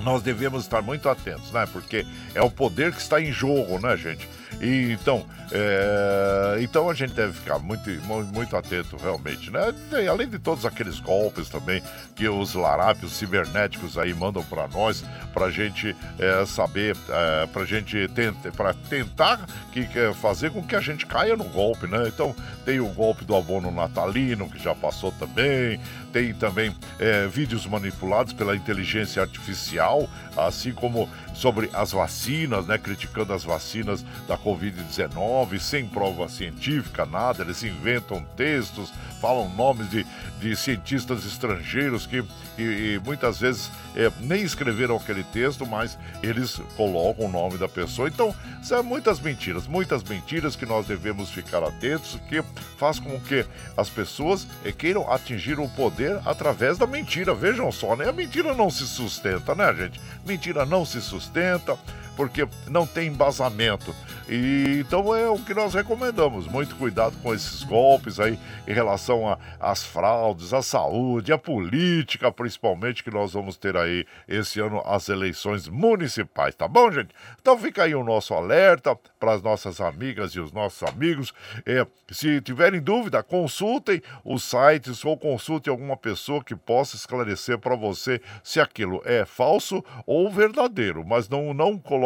nós 0.00 0.22
devemos 0.22 0.62
estar 0.64 0.82
muito 0.82 1.08
atentos, 1.08 1.50
né? 1.52 1.66
Porque 1.72 2.04
é 2.34 2.42
o 2.42 2.50
poder 2.50 2.92
que 2.92 3.00
está 3.00 3.20
em 3.20 3.32
jogo, 3.32 3.78
né, 3.78 3.96
gente? 3.96 4.28
E, 4.60 4.92
então, 4.92 5.26
é, 5.50 6.58
então 6.60 6.88
a 6.88 6.94
gente 6.94 7.12
deve 7.12 7.32
ficar 7.32 7.58
muito, 7.58 7.90
mu- 8.04 8.22
muito 8.24 8.56
atento 8.56 8.96
realmente, 8.96 9.50
né? 9.50 9.74
Tem, 9.90 10.06
além 10.06 10.28
de 10.28 10.38
todos 10.38 10.64
aqueles 10.64 11.00
golpes 11.00 11.48
também 11.48 11.82
que 12.14 12.28
os 12.28 12.54
larápios 12.54 13.12
cibernéticos 13.12 13.98
aí 13.98 14.14
mandam 14.14 14.44
para 14.44 14.68
nós, 14.68 15.04
pra 15.32 15.50
gente 15.50 15.94
é, 16.18 16.46
saber, 16.46 16.96
é, 17.08 17.46
pra 17.46 17.64
gente 17.64 18.06
tenta, 18.14 18.52
pra 18.52 18.72
tentar 18.74 19.44
que, 19.72 19.86
que 19.86 20.12
fazer 20.14 20.50
com 20.52 20.62
que 20.62 20.76
a 20.76 20.80
gente 20.80 21.04
caia 21.06 21.36
no 21.36 21.44
golpe, 21.44 21.86
né? 21.88 22.04
Então 22.06 22.34
tem 22.64 22.78
o 22.78 22.86
golpe 22.88 23.24
do 23.24 23.34
abono 23.34 23.70
natalino 23.72 24.48
que 24.48 24.62
já 24.62 24.74
passou 24.74 25.10
também, 25.12 25.80
tem 26.14 26.32
também 26.32 26.72
é, 27.00 27.26
vídeos 27.26 27.66
manipulados 27.66 28.32
pela 28.32 28.54
inteligência 28.54 29.20
artificial, 29.20 30.08
assim 30.36 30.72
como 30.72 31.10
sobre 31.34 31.68
as 31.72 31.90
vacinas, 31.90 32.64
né? 32.68 32.78
Criticando 32.78 33.32
as 33.32 33.42
vacinas 33.42 34.04
da 34.28 34.38
Covid-19, 34.38 35.58
sem 35.58 35.88
prova 35.88 36.28
científica, 36.28 37.04
nada. 37.04 37.42
Eles 37.42 37.64
inventam 37.64 38.24
textos, 38.36 38.92
falam 39.20 39.48
nomes 39.56 39.90
de, 39.90 40.06
de 40.38 40.54
cientistas 40.54 41.26
estrangeiros 41.26 42.06
que 42.06 42.24
e, 42.56 42.62
e 42.62 43.00
muitas 43.04 43.40
vezes 43.40 43.68
é, 43.96 44.10
nem 44.20 44.42
escreveram 44.42 44.96
aquele 44.96 45.24
texto, 45.24 45.66
mas 45.66 45.98
eles 46.22 46.60
colocam 46.76 47.26
o 47.26 47.30
nome 47.30 47.58
da 47.58 47.68
pessoa. 47.68 48.08
Então, 48.08 48.34
são 48.62 48.82
muitas 48.82 49.20
mentiras, 49.20 49.66
muitas 49.66 50.02
mentiras 50.02 50.56
que 50.56 50.66
nós 50.66 50.86
devemos 50.86 51.30
ficar 51.30 51.62
atentos, 51.62 52.18
que 52.28 52.42
faz 52.76 52.98
com 52.98 53.18
que 53.20 53.44
as 53.76 53.88
pessoas 53.88 54.46
eh, 54.64 54.72
queiram 54.72 55.10
atingir 55.10 55.58
o 55.58 55.68
poder 55.68 56.20
através 56.24 56.78
da 56.78 56.86
mentira. 56.86 57.34
Vejam 57.34 57.70
só, 57.70 57.96
né? 57.96 58.08
A 58.08 58.12
mentira 58.12 58.54
não 58.54 58.70
se 58.70 58.86
sustenta, 58.86 59.54
né, 59.54 59.72
gente? 59.74 60.00
Mentira 60.24 60.64
não 60.66 60.84
se 60.84 61.00
sustenta 61.00 61.78
porque 62.16 62.46
não 62.68 62.86
tem 62.86 63.08
embasamento. 63.08 63.94
E 64.28 64.78
então 64.80 65.14
é 65.14 65.28
o 65.28 65.38
que 65.38 65.52
nós 65.52 65.74
recomendamos. 65.74 66.46
Muito 66.46 66.76
cuidado 66.76 67.14
com 67.22 67.34
esses 67.34 67.62
golpes 67.62 68.18
aí 68.18 68.38
em 68.66 68.72
relação 68.72 69.36
às 69.60 69.84
fraudes, 69.84 70.54
à 70.54 70.62
saúde, 70.62 71.32
à 71.32 71.38
política, 71.38 72.32
principalmente 72.32 73.04
que 73.04 73.10
nós 73.10 73.32
vamos 73.34 73.56
ter 73.56 73.76
aí 73.76 74.06
esse 74.26 74.60
ano 74.60 74.82
as 74.86 75.08
eleições 75.08 75.68
municipais, 75.68 76.54
tá 76.54 76.66
bom, 76.66 76.90
gente? 76.90 77.10
Então 77.40 77.58
fica 77.58 77.84
aí 77.84 77.94
o 77.94 78.04
nosso 78.04 78.32
alerta 78.32 78.96
para 79.18 79.34
as 79.34 79.42
nossas 79.42 79.80
amigas 79.80 80.32
e 80.32 80.40
os 80.40 80.52
nossos 80.52 80.82
amigos. 80.82 81.34
É, 81.66 81.86
se 82.10 82.40
tiverem 82.40 82.80
dúvida, 82.80 83.22
consultem 83.22 84.02
os 84.24 84.42
sites 84.42 85.04
ou 85.04 85.16
consultem 85.16 85.70
alguma 85.70 85.96
pessoa 85.96 86.42
que 86.42 86.54
possa 86.54 86.96
esclarecer 86.96 87.58
para 87.58 87.76
você 87.76 88.20
se 88.42 88.60
aquilo 88.60 89.02
é 89.04 89.24
falso 89.24 89.84
ou 90.06 90.30
verdadeiro, 90.30 91.04
mas 91.06 91.28
não 91.28 91.52
não 91.52 91.78
coloque, 91.78 92.03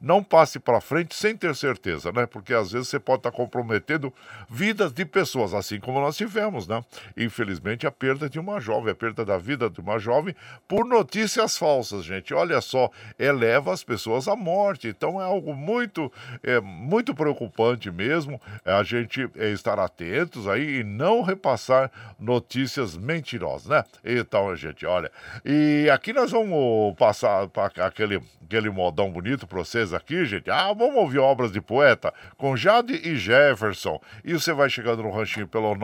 não 0.00 0.22
passe 0.22 0.58
para 0.58 0.80
frente 0.80 1.14
sem 1.14 1.36
ter 1.36 1.54
certeza, 1.54 2.12
né? 2.12 2.26
Porque 2.26 2.52
às 2.54 2.72
vezes 2.72 2.88
você 2.88 2.98
pode 2.98 3.20
estar 3.20 3.32
comprometendo 3.32 4.12
vidas 4.48 4.92
de 4.92 5.04
pessoas, 5.04 5.54
assim 5.54 5.80
como 5.80 6.00
nós 6.00 6.16
tivemos, 6.16 6.66
né? 6.66 6.84
Infelizmente 7.16 7.86
a 7.86 7.90
perda 7.90 8.28
de 8.28 8.38
uma 8.38 8.60
jovem, 8.60 8.92
a 8.92 8.94
perda 8.94 9.24
da 9.24 9.38
vida 9.38 9.68
de 9.68 9.80
uma 9.80 9.98
jovem 9.98 10.34
por 10.68 10.84
notícias 10.84 11.56
falsas, 11.56 12.04
gente. 12.04 12.34
Olha 12.34 12.60
só, 12.60 12.90
eleva 13.18 13.72
as 13.72 13.82
pessoas 13.82 14.28
à 14.28 14.36
morte. 14.36 14.88
Então 14.88 15.20
é 15.20 15.24
algo 15.24 15.54
muito, 15.54 16.12
é, 16.42 16.60
muito 16.60 17.14
preocupante 17.14 17.90
mesmo. 17.90 18.40
é, 18.64 18.72
a 18.72 18.82
gente 18.82 19.28
é, 19.36 19.50
estar 19.50 19.78
atentos 19.78 20.48
aí 20.48 20.80
e 20.80 20.84
não 20.84 21.22
repassar 21.22 21.90
notícias 22.18 22.96
mentirosas, 22.96 23.66
né? 23.66 23.84
Então, 24.04 24.54
gente, 24.56 24.84
olha. 24.86 25.10
E 25.44 25.88
aqui 25.90 26.12
nós 26.12 26.30
vamos 26.30 26.94
passar 26.96 27.48
para 27.48 27.66
aquele, 27.86 28.22
aquele 28.44 28.70
modão 28.70 29.10
bonito 29.10 29.39
para 29.46 29.58
vocês 29.58 29.94
aqui, 29.94 30.24
gente. 30.24 30.50
Ah, 30.50 30.72
vamos 30.72 30.96
ouvir 30.96 31.18
obras 31.18 31.52
de 31.52 31.60
poeta 31.60 32.14
com 32.36 32.56
Jade 32.56 32.94
e 32.94 33.16
Jefferson. 33.16 34.00
E 34.24 34.32
você 34.32 34.52
vai 34.52 34.70
chegando 34.70 35.02
no 35.02 35.10
ranchinho 35.10 35.48
pelo 35.48 35.74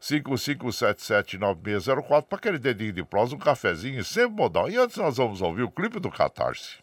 955779604 0.00 2.22
para 2.22 2.38
aquele 2.38 2.58
dedinho 2.58 2.92
de 2.92 3.04
prosa, 3.04 3.34
um 3.34 3.38
cafezinho, 3.38 4.04
sempre 4.04 4.36
modão. 4.36 4.68
E 4.68 4.76
antes 4.76 4.96
nós 4.96 5.16
vamos 5.16 5.42
ouvir 5.42 5.62
o 5.62 5.70
clipe 5.70 5.98
do 6.00 6.10
Catarse. 6.10 6.82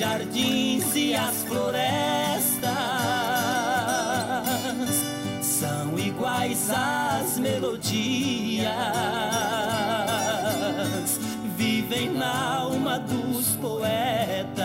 jardins 0.00 0.96
e 0.96 1.14
as 1.14 1.42
florestas. 1.42 2.70
São 5.42 5.98
iguais 5.98 6.70
às 6.70 7.36
melodias, 7.36 8.70
vivem 11.54 12.14
na 12.14 12.60
alma 12.60 12.98
dos 12.98 13.56
poetas. 13.56 14.64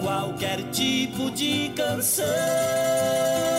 Qualquer 0.00 0.62
tipo 0.70 1.32
de 1.32 1.72
canção 1.74 3.55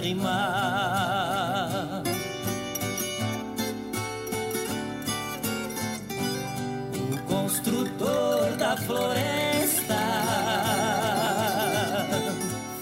rimar. 0.00 2.02
O 7.12 7.16
construtor 7.28 8.56
da 8.56 8.76
floresta 8.76 9.96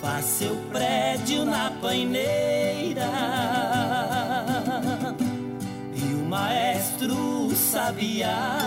faz 0.01 0.25
seu 0.25 0.57
prédio 0.71 1.45
na 1.45 1.71
paineira 1.83 3.11
e 5.95 6.15
o 6.15 6.25
maestro 6.25 7.51
sabiá 7.55 8.59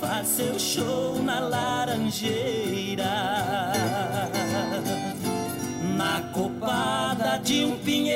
faz 0.00 0.28
seu 0.28 0.58
show 0.58 1.22
na 1.22 1.40
laranjeira 1.40 3.04
na 6.14 6.20
copada 6.32 7.40
de 7.42 7.64
um 7.64 7.76
pinheiro 7.78 8.14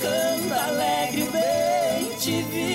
canta 0.00 0.62
alegre 0.64 1.28
bem 1.30 2.16
te 2.18 2.40
vi 2.40 2.73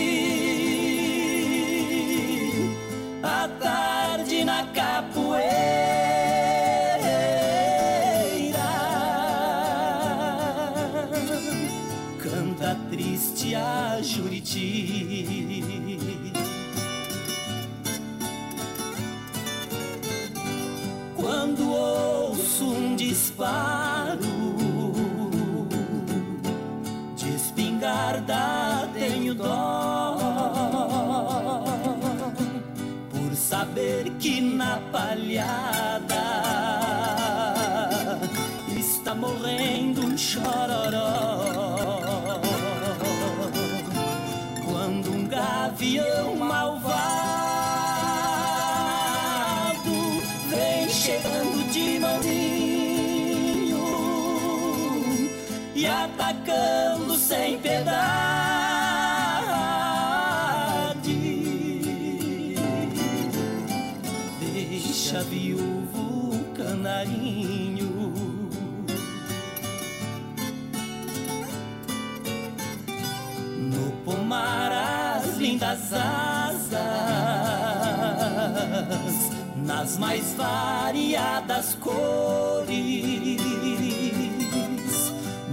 mais 80.00 80.34
variadas 80.34 81.76
cores, 81.76 82.72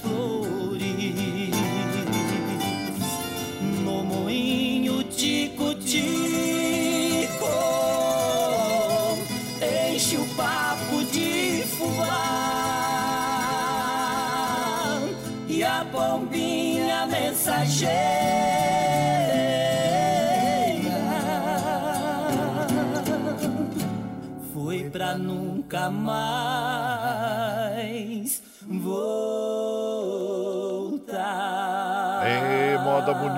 Foi 24.52 24.90
pra 24.90 25.16
nunca 25.16 25.90
mais 25.90 26.53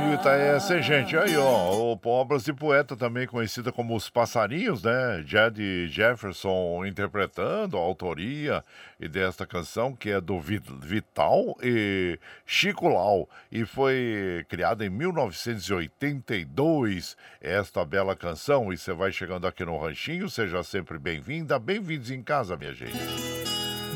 bonita 0.07 0.31
essa, 0.31 0.77
hein, 0.77 0.83
gente? 0.83 1.17
Aí, 1.17 1.37
ó, 1.37 1.93
o 1.93 1.97
Pobras 1.97 2.45
de 2.45 2.53
Poeta, 2.53 2.95
também 2.97 3.27
conhecida 3.27 3.73
como 3.73 3.97
Os 3.97 4.09
Passarinhos, 4.09 4.85
né? 4.85 5.25
Jed 5.27 5.89
Jefferson 5.89 6.87
interpretando 6.87 7.77
a 7.77 7.81
autoria 7.81 8.63
e 9.01 9.09
desta 9.09 9.45
canção, 9.45 9.95
que 9.97 10.11
é 10.11 10.21
do 10.21 10.39
Vi- 10.41 10.63
Vital 10.81 11.57
e 11.61 12.21
Chico 12.47 12.87
Lau, 12.89 13.29
e 13.51 13.65
foi 13.65 14.47
criada 14.49 14.87
em 14.87 14.91
1982, 14.91 17.17
esta 17.41 17.85
bela 17.85 18.15
canção. 18.15 18.73
E 18.73 18.79
você 18.79 18.93
vai 18.93 19.11
chegando 19.11 19.45
aqui 19.47 19.65
no 19.65 19.77
Ranchinho, 19.77 20.31
seja 20.31 20.63
sempre 20.63 20.99
bem-vinda, 21.01 21.59
bem-vindos 21.59 22.13
em 22.13 22.23
casa, 22.23 22.57
minha 22.57 22.73
gente. 22.73 22.97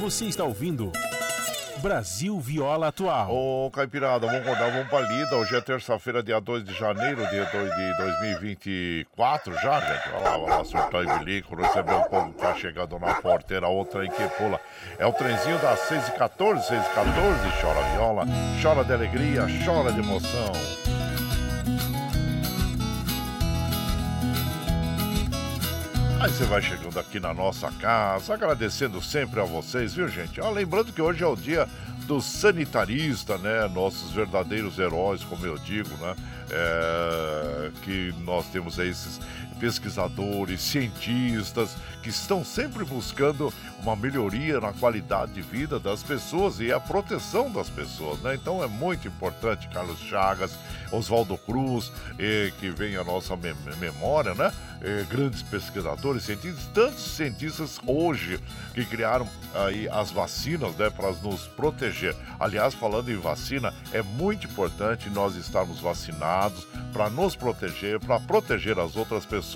Você 0.00 0.24
está 0.24 0.42
ouvindo 0.44 0.90
Brasil 1.80 2.38
Viola 2.38 2.88
Atual. 2.88 3.30
Ô, 3.34 3.70
Caipirada, 3.70 4.26
vamos 4.26 4.46
rodar, 4.46 4.70
vamos 4.70 4.88
pra 4.88 5.00
lida. 5.00 5.36
Hoje 5.36 5.56
é 5.56 5.60
terça-feira, 5.60 6.22
dia 6.22 6.40
2 6.40 6.64
de 6.64 6.74
janeiro 6.74 7.26
de, 7.26 7.36
dois- 7.50 7.74
de 7.74 7.96
2024 7.98 9.54
já, 9.54 9.80
gente. 9.80 10.08
Olha 10.14 10.20
lá, 10.24 10.38
olha 10.38 10.54
lá, 10.56 10.64
surtar 10.64 11.02
e 11.04 11.18
bilico, 11.18 11.56
receber 11.56 11.94
o 11.94 12.04
povo 12.04 12.32
que 12.32 12.38
tá 12.40 12.54
chegando 12.54 12.98
na 12.98 13.14
porteira, 13.14 13.66
outra 13.68 14.02
aí 14.02 14.10
que 14.10 14.28
pula. 14.36 14.60
É 14.98 15.06
o 15.06 15.12
trenzinho 15.12 15.58
das 15.58 15.78
6h14, 15.88 16.60
6h14, 16.68 17.60
chora 17.62 17.82
viola, 17.94 18.24
chora 18.62 18.84
de 18.84 18.92
alegria, 18.92 19.46
chora 19.64 19.92
de 19.92 20.00
emoção. 20.00 20.52
Aí 26.20 26.30
você 26.30 26.44
vai 26.44 26.60
chegando 26.60 27.00
aqui 27.00 27.18
na 27.18 27.32
nossa 27.32 27.70
casa, 27.72 28.34
agradecendo 28.34 29.00
sempre 29.00 29.40
a 29.40 29.44
vocês, 29.44 29.94
viu, 29.94 30.06
gente? 30.06 30.38
Ó, 30.38 30.50
lembrando 30.50 30.92
que 30.92 31.00
hoje 31.00 31.24
é 31.24 31.26
o 31.26 31.34
dia 31.34 31.66
do 32.06 32.20
sanitarista, 32.20 33.38
né? 33.38 33.66
Nossos 33.68 34.12
verdadeiros 34.12 34.78
heróis, 34.78 35.24
como 35.24 35.46
eu 35.46 35.56
digo, 35.56 35.88
né? 35.96 36.14
É, 36.50 37.70
que 37.82 38.14
nós 38.18 38.44
temos 38.48 38.78
aí 38.78 38.90
esses 38.90 39.18
pesquisadores, 39.60 40.62
cientistas 40.62 41.76
que 42.02 42.08
estão 42.08 42.42
sempre 42.42 42.82
buscando 42.84 43.52
uma 43.82 43.94
melhoria 43.94 44.58
na 44.58 44.72
qualidade 44.72 45.32
de 45.32 45.42
vida 45.42 45.78
das 45.78 46.02
pessoas 46.02 46.58
e 46.60 46.72
a 46.72 46.80
proteção 46.80 47.50
das 47.50 47.68
pessoas, 47.68 48.18
né? 48.20 48.34
Então 48.34 48.64
é 48.64 48.66
muito 48.66 49.06
importante, 49.06 49.68
Carlos 49.68 49.98
Chagas, 50.00 50.52
Oswaldo 50.90 51.36
Cruz, 51.36 51.92
eh, 52.18 52.50
que 52.58 52.70
vem 52.70 52.96
à 52.96 53.04
nossa 53.04 53.36
mem- 53.36 53.54
memória, 53.78 54.34
né? 54.34 54.50
Eh, 54.82 55.04
grandes 55.10 55.42
pesquisadores, 55.42 56.24
cientistas, 56.24 56.64
tantos 56.72 57.02
cientistas 57.16 57.78
hoje 57.86 58.40
que 58.72 58.84
criaram 58.86 59.28
aí 59.54 59.86
as 59.90 60.10
vacinas, 60.10 60.74
né, 60.76 60.88
para 60.88 61.10
nos 61.12 61.46
proteger. 61.48 62.16
Aliás, 62.38 62.72
falando 62.72 63.10
em 63.10 63.16
vacina, 63.16 63.74
é 63.92 64.00
muito 64.00 64.46
importante 64.46 65.10
nós 65.10 65.34
estarmos 65.36 65.80
vacinados 65.80 66.66
para 66.94 67.10
nos 67.10 67.36
proteger, 67.36 68.00
para 68.00 68.18
proteger 68.20 68.78
as 68.78 68.96
outras 68.96 69.26
pessoas, 69.26 69.49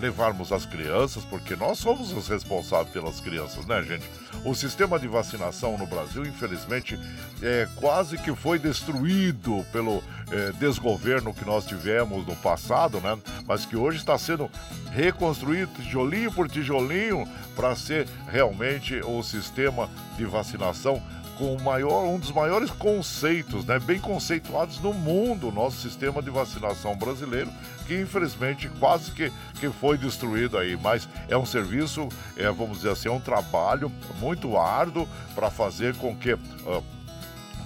levarmos 0.00 0.52
as 0.52 0.66
crianças, 0.66 1.24
porque 1.24 1.56
nós 1.56 1.78
somos 1.78 2.12
os 2.12 2.28
responsáveis 2.28 2.90
pelas 2.90 3.20
crianças, 3.20 3.64
né, 3.66 3.82
gente? 3.82 4.04
O 4.44 4.54
sistema 4.54 4.98
de 4.98 5.08
vacinação 5.08 5.78
no 5.78 5.86
Brasil, 5.86 6.26
infelizmente, 6.26 6.98
é 7.42 7.68
quase 7.76 8.18
que 8.18 8.34
foi 8.34 8.58
destruído 8.58 9.64
pelo 9.72 10.02
eh, 10.30 10.52
desgoverno 10.58 11.32
que 11.32 11.44
nós 11.44 11.64
tivemos 11.64 12.26
no 12.26 12.36
passado, 12.36 13.00
né? 13.00 13.18
Mas 13.46 13.64
que 13.64 13.76
hoje 13.76 13.98
está 13.98 14.18
sendo 14.18 14.50
reconstruído 14.92 15.70
tijolinho 15.74 16.32
por 16.32 16.48
tijolinho 16.48 17.26
para 17.54 17.74
ser 17.76 18.08
realmente 18.28 19.00
o 19.04 19.22
sistema 19.22 19.88
de 20.16 20.24
vacinação 20.24 21.02
com 21.38 21.60
maior, 21.62 22.04
um 22.04 22.18
dos 22.18 22.30
maiores 22.30 22.70
conceitos, 22.70 23.64
né, 23.64 23.78
bem 23.78 23.98
conceituados 23.98 24.80
no 24.80 24.92
mundo, 24.92 25.48
o 25.48 25.52
nosso 25.52 25.76
sistema 25.76 26.22
de 26.22 26.30
vacinação 26.30 26.96
brasileiro, 26.96 27.50
que 27.86 28.00
infelizmente 28.00 28.68
quase 28.80 29.10
que, 29.10 29.32
que 29.60 29.68
foi 29.68 29.98
destruído 29.98 30.56
aí, 30.58 30.76
mas 30.76 31.08
é 31.28 31.36
um 31.36 31.46
serviço, 31.46 32.08
é, 32.36 32.50
vamos 32.50 32.78
dizer 32.78 32.90
assim, 32.90 33.08
é 33.08 33.12
um 33.12 33.20
trabalho 33.20 33.90
muito 34.18 34.56
árduo 34.56 35.08
para 35.34 35.50
fazer 35.50 35.94
com 35.96 36.16
que 36.16 36.32
ah, 36.32 36.82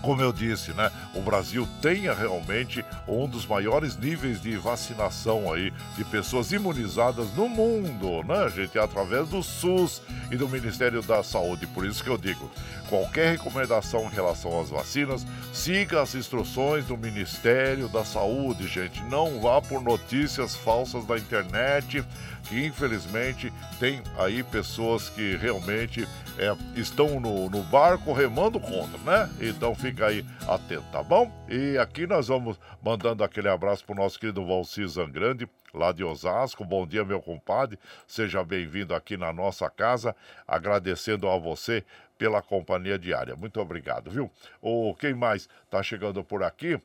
como 0.03 0.23
eu 0.23 0.33
disse, 0.33 0.73
né, 0.73 0.91
o 1.15 1.21
Brasil 1.21 1.69
tenha 1.81 2.15
realmente 2.15 2.85
um 3.07 3.27
dos 3.27 3.47
maiores 3.47 3.97
níveis 3.97 4.41
de 4.41 4.57
vacinação 4.57 5.53
aí 5.53 5.73
de 5.97 6.05
pessoas 6.05 6.53
imunizadas 6.53 7.33
no 7.35 7.49
mundo, 7.49 8.23
né, 8.25 8.49
gente, 8.51 8.79
através 8.79 9.29
do 9.29 9.43
SUS 9.43 10.03
e 10.31 10.37
do 10.37 10.49
Ministério 10.49 11.03
da 11.03 11.23
Saúde. 11.23 11.67
Por 11.67 11.85
isso 11.87 12.03
que 12.03 12.11
eu 12.11 12.19
digo, 12.19 12.51
qualquer 12.89 13.33
recomendação 13.33 14.05
em 14.05 14.15
relação 14.15 14.61
às 14.61 14.71
vacinas, 14.71 15.27
siga 15.53 16.03
as 16.03 16.15
instruções 16.15 16.85
do 16.87 16.97
Ministério 16.97 17.89
da 17.89 18.05
Saúde, 18.05 18.67
gente. 18.67 19.03
Não 19.05 19.41
vá 19.41 19.61
por 19.61 19.83
notícias 19.83 20.55
falsas 20.57 21.05
da 21.05 21.17
internet, 21.19 22.05
que 22.49 22.65
infelizmente 22.65 23.53
tem 23.79 24.03
aí 24.17 24.43
pessoas 24.43 25.09
que 25.09 25.37
realmente 25.37 26.09
é, 26.39 26.57
estão 26.79 27.21
no, 27.21 27.51
no 27.51 27.63
barco 27.65 28.13
remando 28.13 28.59
contra, 28.59 28.99
né? 28.99 29.31
Então 29.41 29.75
fica 29.75 30.07
aí 30.07 30.25
atento, 30.47 30.85
tá 30.91 31.03
bom? 31.03 31.31
E 31.49 31.77
aqui 31.77 32.07
nós 32.07 32.29
vamos 32.29 32.59
mandando 32.83 33.23
aquele 33.23 33.49
abraço 33.49 33.85
pro 33.85 33.95
nosso 33.95 34.19
querido 34.19 34.45
Valci 34.47 34.87
Zangrande, 34.87 35.49
lá 35.75 35.93
de 35.93 36.03
Osasco. 36.03 36.65
Bom 36.65 36.87
dia, 36.87 37.05
meu 37.05 37.21
compadre. 37.21 37.79
Seja 38.07 38.43
bem-vindo 38.43 38.95
aqui 38.95 39.17
na 39.17 39.33
nossa 39.33 39.69
casa. 39.69 40.17
Agradecendo 40.47 41.29
a 41.29 41.39
você 41.39 41.85
pela 42.17 42.43
companhia 42.43 42.99
diária. 42.99 43.37
Muito 43.37 43.61
obrigado, 43.61 44.11
viu? 44.11 44.31
O 44.61 44.95
quem 44.95 45.15
mais 45.15 45.49
tá 45.71 45.83
chegando 45.83 46.25
por 46.25 46.43
aqui? 46.43 46.81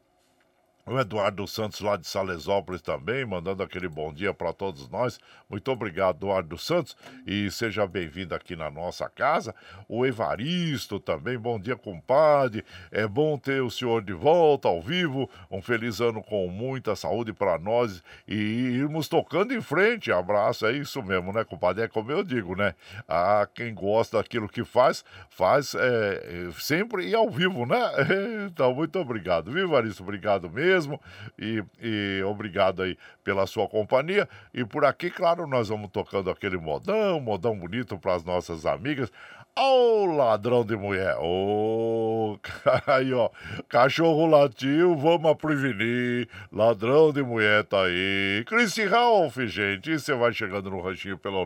O 0.86 1.00
Eduardo 1.00 1.48
Santos 1.48 1.80
lá 1.80 1.96
de 1.96 2.06
Salesópolis 2.06 2.82
também, 2.82 3.26
mandando 3.26 3.64
aquele 3.64 3.88
bom 3.88 4.12
dia 4.12 4.34
para 4.34 4.52
todos 4.52 4.90
nós. 4.90 5.18
Muito 5.50 5.72
obrigado, 5.72 6.18
Eduardo 6.18 6.58
Santos, 6.58 6.98
e 7.26 7.50
seja 7.50 7.88
bem-vindo 7.88 8.36
aqui 8.36 8.54
na 8.54 8.70
nossa 8.70 9.08
casa. 9.08 9.56
O 9.88 10.06
Evaristo 10.06 11.00
também, 11.00 11.38
bom 11.38 11.58
dia, 11.58 11.78
compadre. 11.78 12.66
É 12.92 13.08
bom 13.08 13.38
ter 13.38 13.64
o 13.64 13.72
senhor 13.72 14.04
de 14.04 14.12
volta 14.12 14.68
ao 14.68 14.82
vivo. 14.82 15.30
Um 15.50 15.62
feliz 15.62 16.02
ano 16.02 16.22
com 16.22 16.50
muita 16.50 16.98
saúde 16.98 17.32
para 17.32 17.58
nós 17.58 18.04
e 18.28 18.36
irmos 18.36 19.08
tocando 19.08 19.54
em 19.54 19.62
frente. 19.62 20.12
Abraço, 20.12 20.66
é 20.66 20.74
isso 20.74 21.02
mesmo, 21.02 21.32
né, 21.32 21.46
compadre? 21.46 21.86
É 21.86 21.88
como 21.88 22.12
eu 22.12 22.26
digo, 22.26 22.58
né? 22.58 22.76
Ah, 23.08 23.48
quem 23.56 23.74
gosta 23.74 24.18
daquilo 24.18 24.50
que 24.50 24.66
faz, 24.66 25.06
faz 25.30 25.76
é, 25.76 26.50
sempre 26.60 27.08
e 27.08 27.16
ao 27.16 27.30
vivo, 27.30 27.66
né? 27.66 27.80
Então, 28.54 28.74
muito 28.74 29.00
obrigado, 29.00 29.52
viu, 29.52 29.64
Evaristo? 29.64 30.04
Obrigado 30.04 30.50
mesmo 30.50 30.73
mesmo. 30.74 31.00
E, 31.38 31.64
e 31.82 32.24
obrigado 32.24 32.82
aí 32.82 32.98
pela 33.24 33.46
sua 33.46 33.68
companhia. 33.68 34.28
E 34.54 34.66
por 34.66 34.86
aqui, 34.86 35.10
claro, 35.10 35.48
nós 35.48 35.70
vamos 35.70 35.90
tocando 35.92 36.30
aquele 36.30 36.58
modão, 36.58 37.20
modão 37.20 37.58
bonito 37.58 37.98
para 37.98 38.14
as 38.16 38.24
nossas 38.24 38.66
amigas. 38.66 39.12
Ô 39.56 39.62
oh, 39.62 40.06
ladrão 40.16 40.66
de 40.66 40.76
mulher! 40.76 41.16
Ô, 41.20 42.34
oh, 42.34 42.40
aí 42.92 43.14
ó, 43.14 43.30
cachorro 43.70 44.26
latiu, 44.26 44.96
vamos 44.96 45.36
prevenir. 45.36 46.28
Ladrão 46.52 47.14
de 47.14 47.22
mulher 47.22 47.64
tá 47.64 47.84
aí. 47.84 48.44
Christy 48.48 48.86
Ralph, 48.86 49.38
gente. 49.46 49.92
E 49.92 50.00
você 50.00 50.16
vai 50.16 50.34
chegando 50.34 50.72
no 50.72 50.82
ranchinho 50.82 51.20
pelo 51.20 51.46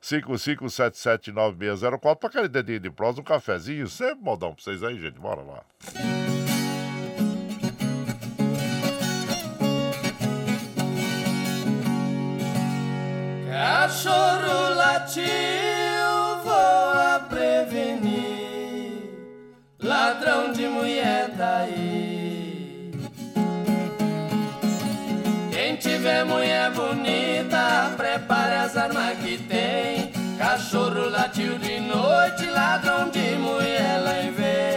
955779604 0.00 2.16
para 2.16 2.28
aquele 2.28 2.46
dedinho 2.46 2.78
de 2.78 2.90
prosa, 2.90 3.20
um 3.20 3.24
cafezinho. 3.24 3.88
Sempre 3.88 4.22
modão 4.22 4.54
pra 4.54 4.62
vocês 4.62 4.80
aí, 4.84 4.96
gente. 4.96 5.18
Bora 5.18 5.42
lá. 5.42 5.64
Cachorro 14.02 14.74
latiu, 14.74 15.22
vou 16.42 16.52
a 16.52 17.20
prevenir. 17.30 18.98
Ladrão 19.80 20.52
de 20.52 20.66
mulher 20.66 21.30
tá 21.38 21.58
aí. 21.58 22.90
Quem 25.52 25.76
tiver 25.76 26.24
mulher 26.24 26.72
bonita, 26.72 27.92
prepare 27.96 28.56
as 28.56 28.76
armas 28.76 29.18
que 29.18 29.38
tem. 29.38 30.10
Cachorro 30.36 31.08
latiu 31.08 31.56
de 31.58 31.78
noite, 31.78 32.46
ladrão 32.46 33.08
de 33.08 33.36
mulher 33.36 34.00
lá 34.02 34.14
vem. 34.32 34.32
Namorar 34.36 34.71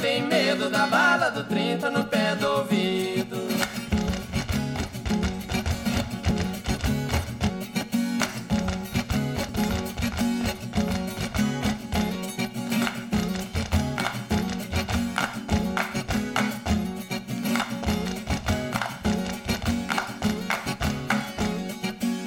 tem 0.00 0.22
medo 0.22 0.70
da 0.70 0.86
bala 0.86 1.30
do 1.30 1.44
30 1.44 1.90
no 1.90 2.04
pé 2.04 2.34
do 2.34 2.48
ouvido? 2.48 3.36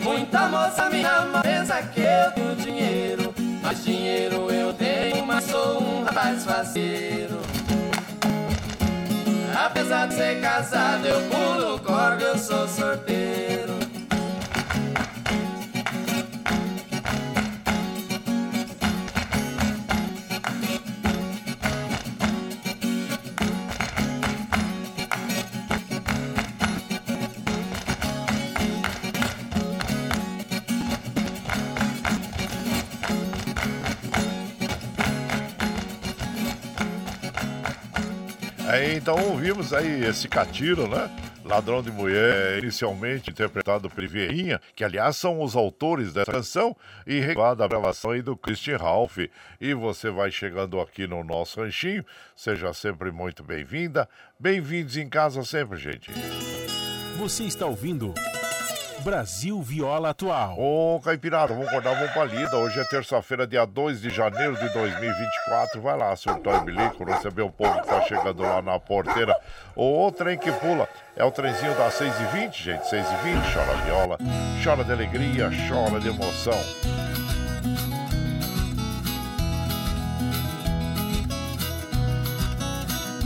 Muita 0.04 0.48
moça 0.48 0.90
me 0.92 1.04
ama, 1.04 1.42
pensa 1.42 1.82
que 1.82 2.02
eu 2.02 2.32
tenho 2.34 2.56
dinheiro. 2.56 3.34
Mas 3.64 3.84
dinheiro 3.84 4.52
eu 4.52 4.74
tenho, 4.74 5.26
mas 5.26 5.46
sou 5.46 5.82
um 5.82 6.04
rapaz 6.04 6.46
faceiro. 6.46 7.43
Apesar 9.66 10.10
de 10.10 10.16
ser 10.16 10.42
casado, 10.42 11.06
eu 11.08 11.22
pulo 11.30 11.80
corgo, 11.80 12.22
eu 12.22 12.38
sou 12.38 12.68
sorteiro. 12.68 13.83
É, 38.84 38.96
então 38.96 39.16
ouvimos 39.30 39.72
aí 39.72 40.04
esse 40.04 40.28
catiro, 40.28 40.90
né? 40.90 41.10
Ladrão 41.46 41.82
de 41.82 41.90
Mulher, 41.90 42.62
inicialmente 42.62 43.32
interpretado 43.32 43.90
por 43.90 44.06
Vieirinha, 44.06 44.60
que 44.76 44.84
aliás 44.84 45.16
são 45.16 45.42
os 45.42 45.56
autores 45.56 46.12
dessa 46.12 46.30
canção, 46.30 46.76
e 47.08 47.22
regulada 47.22 47.64
a 47.64 47.68
gravação 47.68 48.12
aí 48.12 48.22
do 48.22 48.36
Christian 48.36 48.76
Ralph. 48.76 49.20
E 49.62 49.74
você 49.74 50.10
vai 50.10 50.30
chegando 50.32 50.82
aqui 50.82 51.08
no 51.08 51.24
nosso 51.24 51.62
ranchinho, 51.62 52.06
seja 52.36 52.74
sempre 52.74 53.10
muito 53.10 53.42
bem-vinda. 53.42 54.10
Bem-vindos 54.38 54.98
em 54.98 55.08
casa 55.08 55.46
sempre, 55.46 55.78
gente. 55.78 56.12
Você 57.18 57.46
está 57.46 57.66
ouvindo 57.66 58.14
Brasil 59.04 59.62
Viola 59.62 60.12
Atual. 60.12 60.56
Ô, 60.58 61.00
Caipirada, 61.04 61.54
vamos 61.54 61.68
acordar, 61.68 61.94
vamos 61.94 62.12
pra 62.12 62.24
lida. 62.24 62.56
Hoje 62.56 62.80
é 62.80 62.86
terça-feira, 62.86 63.46
dia 63.46 63.66
2 63.66 64.00
de 64.00 64.10
janeiro 64.10 64.56
de 64.56 64.70
2024. 64.74 65.82
Vai 65.82 65.98
lá, 65.98 66.16
surtou 66.16 66.56
e 66.56 66.60
bilico, 66.62 67.04
receber 67.04 67.42
o 67.42 67.50
povo 67.50 67.82
que 67.82 67.88
tá 67.88 68.02
chegando 68.04 68.42
lá 68.42 68.62
na 68.62 68.80
porteira. 68.80 69.36
O 69.76 70.10
trem 70.12 70.38
que 70.38 70.52
pula 70.54 70.88
é 71.18 71.24
o 71.26 71.32
trenzinho 71.32 71.76
das 71.76 72.00
6h20, 72.00 72.54
gente. 72.54 72.84
6h20, 72.84 73.54
chora 73.54 73.78
viola, 73.86 74.18
chora 74.64 74.84
de 74.86 74.92
alegria, 74.94 75.50
chora 75.68 76.00
de 76.00 76.08
emoção. 76.08 77.13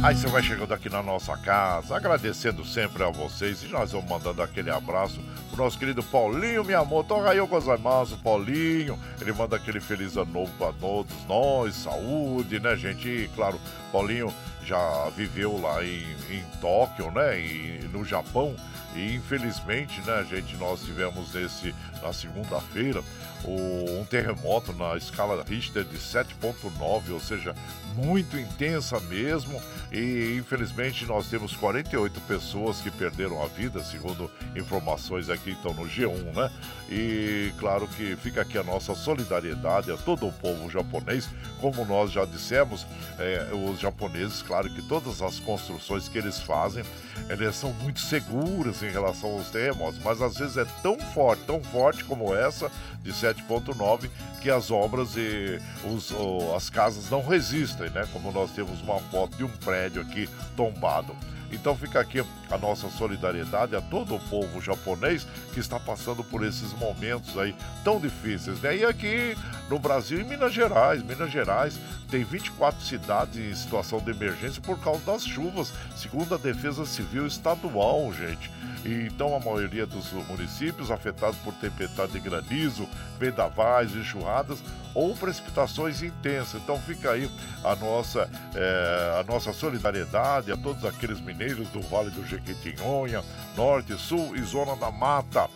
Aí 0.04 0.16
você 0.16 0.28
vai 0.28 0.44
chegando 0.44 0.72
aqui 0.74 0.90
na 0.90 1.02
nossa 1.02 1.36
casa, 1.36 1.98
agradecendo 1.98 2.64
sempre 2.64 3.04
a 3.04 3.10
vocês 3.10 3.64
e 3.64 3.68
nós 3.68 3.92
vamos 3.92 4.08
mandando 4.08 4.44
aquele 4.44 4.70
abraço 4.70 5.20
pro 5.50 5.64
nosso 5.64 5.78
querido 5.78 6.04
Paulinho 6.04 6.64
Miyamoto. 6.64 7.16
Ohayou 7.16 7.48
gozaimasu, 7.48 8.16
Paulinho. 8.18 8.98
Ele 9.20 9.34
manda 9.34 9.56
aquele 9.56 9.80
feliz 9.80 10.16
ano 10.16 10.32
novo 10.32 10.52
para 10.60 10.72
todos 10.74 11.12
nós, 11.28 11.76
saúde, 11.76 12.60
né, 12.60 12.76
gente? 12.76 13.08
E, 13.08 13.28
claro, 13.36 13.60
Paulinho 13.92 14.32
já 14.64 15.10
viveu 15.16 15.60
lá 15.60 15.84
em, 15.84 16.06
em 16.30 16.44
Tóquio, 16.62 17.10
né, 17.10 17.40
e 17.40 17.90
no 17.92 18.06
Japão. 18.06 18.56
E 18.98 19.14
infelizmente, 19.14 20.02
né, 20.02 20.26
gente, 20.28 20.56
nós 20.58 20.82
tivemos 20.82 21.36
esse 21.36 21.74
na 22.02 22.12
segunda-feira 22.12 23.04
um 23.46 24.04
terremoto 24.06 24.74
na 24.74 24.98
escala 24.98 25.44
Richter 25.48 25.84
de 25.84 25.98
7.9, 25.98 27.12
ou 27.12 27.20
seja, 27.20 27.56
muito 27.96 28.38
intensa 28.38 29.00
mesmo. 29.02 29.62
E 29.92 30.36
infelizmente 30.40 31.06
nós 31.06 31.28
temos 31.28 31.56
48 31.56 32.20
pessoas 32.22 32.82
que 32.82 32.90
perderam 32.90 33.42
a 33.44 33.48
vida, 33.48 33.84
segundo 33.84 34.30
informações 34.56 35.30
aqui 35.30 35.52
então 35.52 35.74
no 35.74 35.88
G1, 35.88 36.36
né? 36.36 36.52
E 36.90 37.54
claro 37.60 37.88
que 37.88 38.16
fica 38.18 38.42
aqui 38.42 38.58
a 38.58 38.64
nossa 38.64 38.96
solidariedade 38.96 39.92
a 39.92 39.98
todo 39.98 40.28
o 40.28 40.34
povo 40.34 40.70
japonês. 40.70 41.30
Como 41.62 41.86
nós 41.86 42.12
já 42.12 42.26
dissemos, 42.26 42.86
é, 43.20 43.50
os 43.54 43.80
japoneses, 43.80 44.42
claro 44.42 44.70
que 44.70 44.82
todas 44.82 45.22
as 45.22 45.40
construções 45.40 46.10
que 46.10 46.18
eles 46.18 46.40
fazem, 46.40 46.84
elas 47.30 47.56
são 47.56 47.74
muito 47.74 48.00
seguras 48.00 48.82
em 48.82 48.90
relação 48.90 49.32
aos 49.32 49.50
terremotos, 49.50 50.00
mas 50.04 50.22
às 50.22 50.38
vezes 50.38 50.58
é 50.58 50.66
tão 50.82 50.98
forte, 51.00 51.44
tão 51.44 51.62
forte 51.64 52.04
como 52.04 52.36
essa 52.36 52.72
de 53.04 53.12
7.9 53.12 54.10
que 54.42 54.50
as 54.50 54.72
obras 54.72 55.16
e 55.16 55.60
os, 55.84 56.14
as 56.56 56.70
casas 56.70 57.10
não 57.10 57.26
resistem, 57.26 57.90
né? 57.90 58.08
Como 58.14 58.32
nós 58.32 58.52
temos 58.52 58.82
uma 58.82 59.00
foto 59.00 59.36
de 59.38 59.44
um 59.44 59.50
prédio 59.50 60.02
aqui 60.02 60.30
tombado. 60.56 61.16
Então 61.52 61.76
fica 61.76 62.00
aqui 62.00 62.24
a 62.50 62.58
nossa 62.58 62.90
solidariedade 62.90 63.76
a 63.76 63.82
todo 63.82 64.16
o 64.16 64.20
povo 64.20 64.62
japonês 64.62 65.26
que 65.54 65.60
está 65.60 65.80
passando 65.80 66.24
por 66.24 66.46
esses 66.46 66.74
momentos 66.74 67.38
aí 67.38 67.56
tão 67.84 68.00
difíceis, 68.00 68.60
né? 68.62 68.78
E 68.78 68.86
aqui 68.86 69.38
no 69.70 69.80
Brasil, 69.80 70.20
em 70.20 70.24
Minas 70.24 70.54
Gerais, 70.54 71.04
Minas 71.04 71.32
Gerais 71.32 71.80
tem 72.10 72.24
24 72.24 72.82
cidades 72.86 73.38
em 73.38 73.54
situação 73.54 74.00
de 74.00 74.12
emergência 74.12 74.62
por 74.62 74.80
causa 74.80 75.02
das 75.06 75.26
chuvas, 75.26 75.74
segundo 75.96 76.36
a 76.36 76.38
Defesa 76.38 76.86
Civil 76.86 77.28
Estadual, 77.28 78.14
gente. 78.14 78.50
Então 78.88 79.36
a 79.36 79.40
maioria 79.40 79.86
dos 79.86 80.12
municípios 80.14 80.90
afetados 80.90 81.38
por 81.40 81.54
tempestade 81.56 82.14
de 82.14 82.20
granizo, 82.22 82.88
vendavais, 83.20 83.94
enxurradas 83.94 84.60
ou 84.96 85.14
precipitações 85.14 86.02
intensas. 86.02 86.62
Então 86.62 86.80
fica 86.80 87.12
aí 87.12 87.30
a 87.66 87.76
nossa, 87.76 88.30
é, 88.56 89.20
a 89.20 89.24
nossa 89.30 89.52
solidariedade 89.52 90.52
a 90.52 90.58
todos 90.58 90.86
aqueles 90.86 91.20
mineiros 91.20 91.68
do 91.70 91.82
Vale 91.82 92.10
do 92.12 92.26
Jequitinhonha, 92.26 93.24
Norte, 93.58 93.98
Sul 93.98 94.36
e 94.38 94.42
Zona 94.42 94.76
da 94.78 94.90
Mata. 94.90 95.50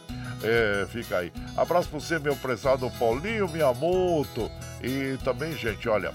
É, 0.43 0.85
fica 0.89 1.19
aí. 1.19 1.31
Abraço 1.55 1.87
para 1.87 1.99
você, 1.99 2.19
meu 2.19 2.35
prezado 2.35 2.89
Paulinho 2.99 3.47
Miyamoto. 3.47 4.51
E 4.83 5.17
também, 5.23 5.55
gente, 5.55 5.87
olha, 5.87 6.11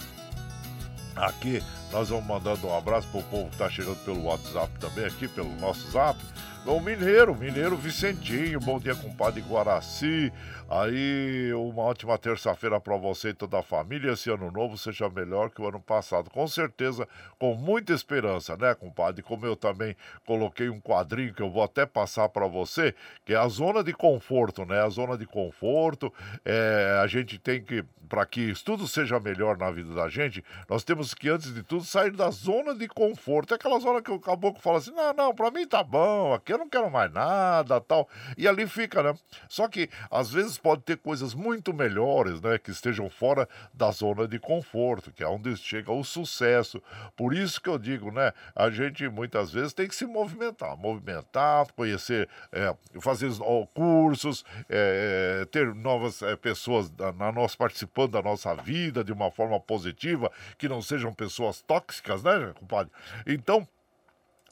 aqui 1.15 1.63
nós 1.93 2.09
vamos 2.11 2.27
mandando 2.27 2.67
um 2.67 2.77
abraço 2.77 3.09
pro 3.09 3.23
povo 3.23 3.49
que 3.49 3.55
está 3.55 3.71
chegando 3.71 3.97
pelo 4.05 4.25
WhatsApp 4.25 4.71
também, 4.79 5.07
aqui 5.07 5.29
pelo 5.29 5.55
nosso 5.57 5.91
zap. 5.91 6.19
O 6.67 6.81
Mineiro, 6.81 7.33
Mineiro 7.33 7.77
Vicentinho, 7.77 8.59
bom 8.59 8.81
dia, 8.81 8.93
compadre 8.93 9.41
Guaraci. 9.41 10.33
Aí, 10.69 11.55
uma 11.55 11.83
ótima 11.83 12.19
terça-feira 12.19 12.81
para 12.81 12.97
você 12.97 13.29
e 13.29 13.35
toda 13.35 13.61
a 13.61 13.63
família. 13.63 14.13
Esse 14.13 14.31
ano 14.31 14.51
novo 14.51 14.77
seja 14.77 15.09
melhor 15.09 15.49
que 15.49 15.63
o 15.63 15.69
ano 15.69 15.79
passado. 15.81 16.29
Com 16.29 16.49
certeza, 16.49 17.07
com 17.39 17.55
muita 17.55 17.93
esperança, 17.93 18.57
né, 18.57 18.75
compadre? 18.75 19.23
Como 19.23 19.47
eu 19.47 19.55
também 19.55 19.95
coloquei 20.27 20.69
um 20.69 20.81
quadrinho 20.81 21.33
que 21.33 21.41
eu 21.41 21.49
vou 21.49 21.63
até 21.63 21.87
passar 21.87 22.29
para 22.31 22.49
você, 22.49 22.93
que 23.25 23.33
é 23.33 23.37
a 23.37 23.47
zona 23.47 23.85
de 23.85 23.93
conforto, 23.93 24.65
né? 24.65 24.83
A 24.83 24.89
zona 24.89 25.17
de 25.17 25.25
conforto. 25.25 26.13
É, 26.45 26.99
a 27.01 27.07
gente 27.07 27.39
tem 27.39 27.63
que, 27.63 27.85
para 28.09 28.27
que 28.27 28.53
tudo 28.65 28.89
seja 28.89 29.21
melhor 29.21 29.57
na 29.57 29.71
vida 29.71 29.95
da 29.95 30.09
gente, 30.09 30.45
nós 30.69 30.83
temos 30.83 31.15
que, 31.15 31.29
antes 31.29 31.55
de 31.55 31.63
tudo, 31.63 31.85
sair 31.85 32.11
da 32.11 32.29
zona 32.31 32.75
de 32.75 32.89
conforto. 32.89 33.55
É 33.55 33.57
aquela 33.57 33.79
zona 33.79 34.03
que 34.03 34.11
o 34.11 34.19
caboclo 34.19 34.61
fala 34.61 34.79
assim: 34.79 34.91
não, 34.91 35.13
não, 35.15 35.33
para 35.33 35.49
mim 35.53 35.65
tá 35.65 35.85
bom, 35.85 36.35
aqui 36.35 36.53
eu 36.53 36.59
não 36.59 36.69
quero 36.69 36.91
mais 36.91 37.13
nada, 37.13 37.81
tal. 37.81 38.09
E 38.37 38.49
ali 38.49 38.67
fica, 38.67 39.01
né? 39.01 39.15
Só 39.49 39.69
que, 39.69 39.89
às 40.11 40.33
vezes, 40.33 40.56
pode 40.59 40.83
ter 40.83 40.97
coisas 40.97 41.35
muito 41.35 41.73
melhores, 41.73 42.41
né? 42.41 42.59
Que 42.59 42.71
estejam 42.71 43.09
fora 43.11 43.49
da 43.73 43.91
zona 43.91 44.27
de 44.27 44.39
conforto, 44.39 45.13
que 45.13 45.23
é 45.23 45.29
onde 45.29 45.57
chega 45.57 45.93
o 45.93 46.05
sucesso. 46.05 46.83
Por 47.17 47.35
isso 47.35 47.61
que 47.61 47.69
eu 47.69 47.79
digo, 47.79 48.11
né? 48.11 48.33
A 48.55 48.71
gente 48.71 49.09
muitas 49.09 49.51
vezes 49.51 49.73
tem 49.73 49.89
que 49.89 49.95
se 49.95 50.07
movimentar, 50.07 50.77
movimentar, 50.77 51.67
conhecer, 51.73 52.29
é, 52.53 52.75
fazer 53.01 53.31
cursos, 53.75 54.45
é, 54.69 55.41
é 55.43 55.45
ter 55.47 55.75
novas 55.75 56.23
é, 56.23 56.37
pessoas 56.37 56.91
na 57.17 57.33
nossa, 57.33 57.57
participando 57.57 58.13
da 58.13 58.23
nossa 58.23 58.55
vida 58.55 59.03
de 59.03 59.13
uma 59.13 59.31
forma 59.31 59.59
positiva, 59.59 60.31
que 60.57 60.69
não 60.69 60.81
sejam 60.81 61.13
pessoas 61.13 61.61
tóxicas, 61.63 62.23
né, 62.23 62.53
compadre? 62.59 62.93
Então, 63.27 63.67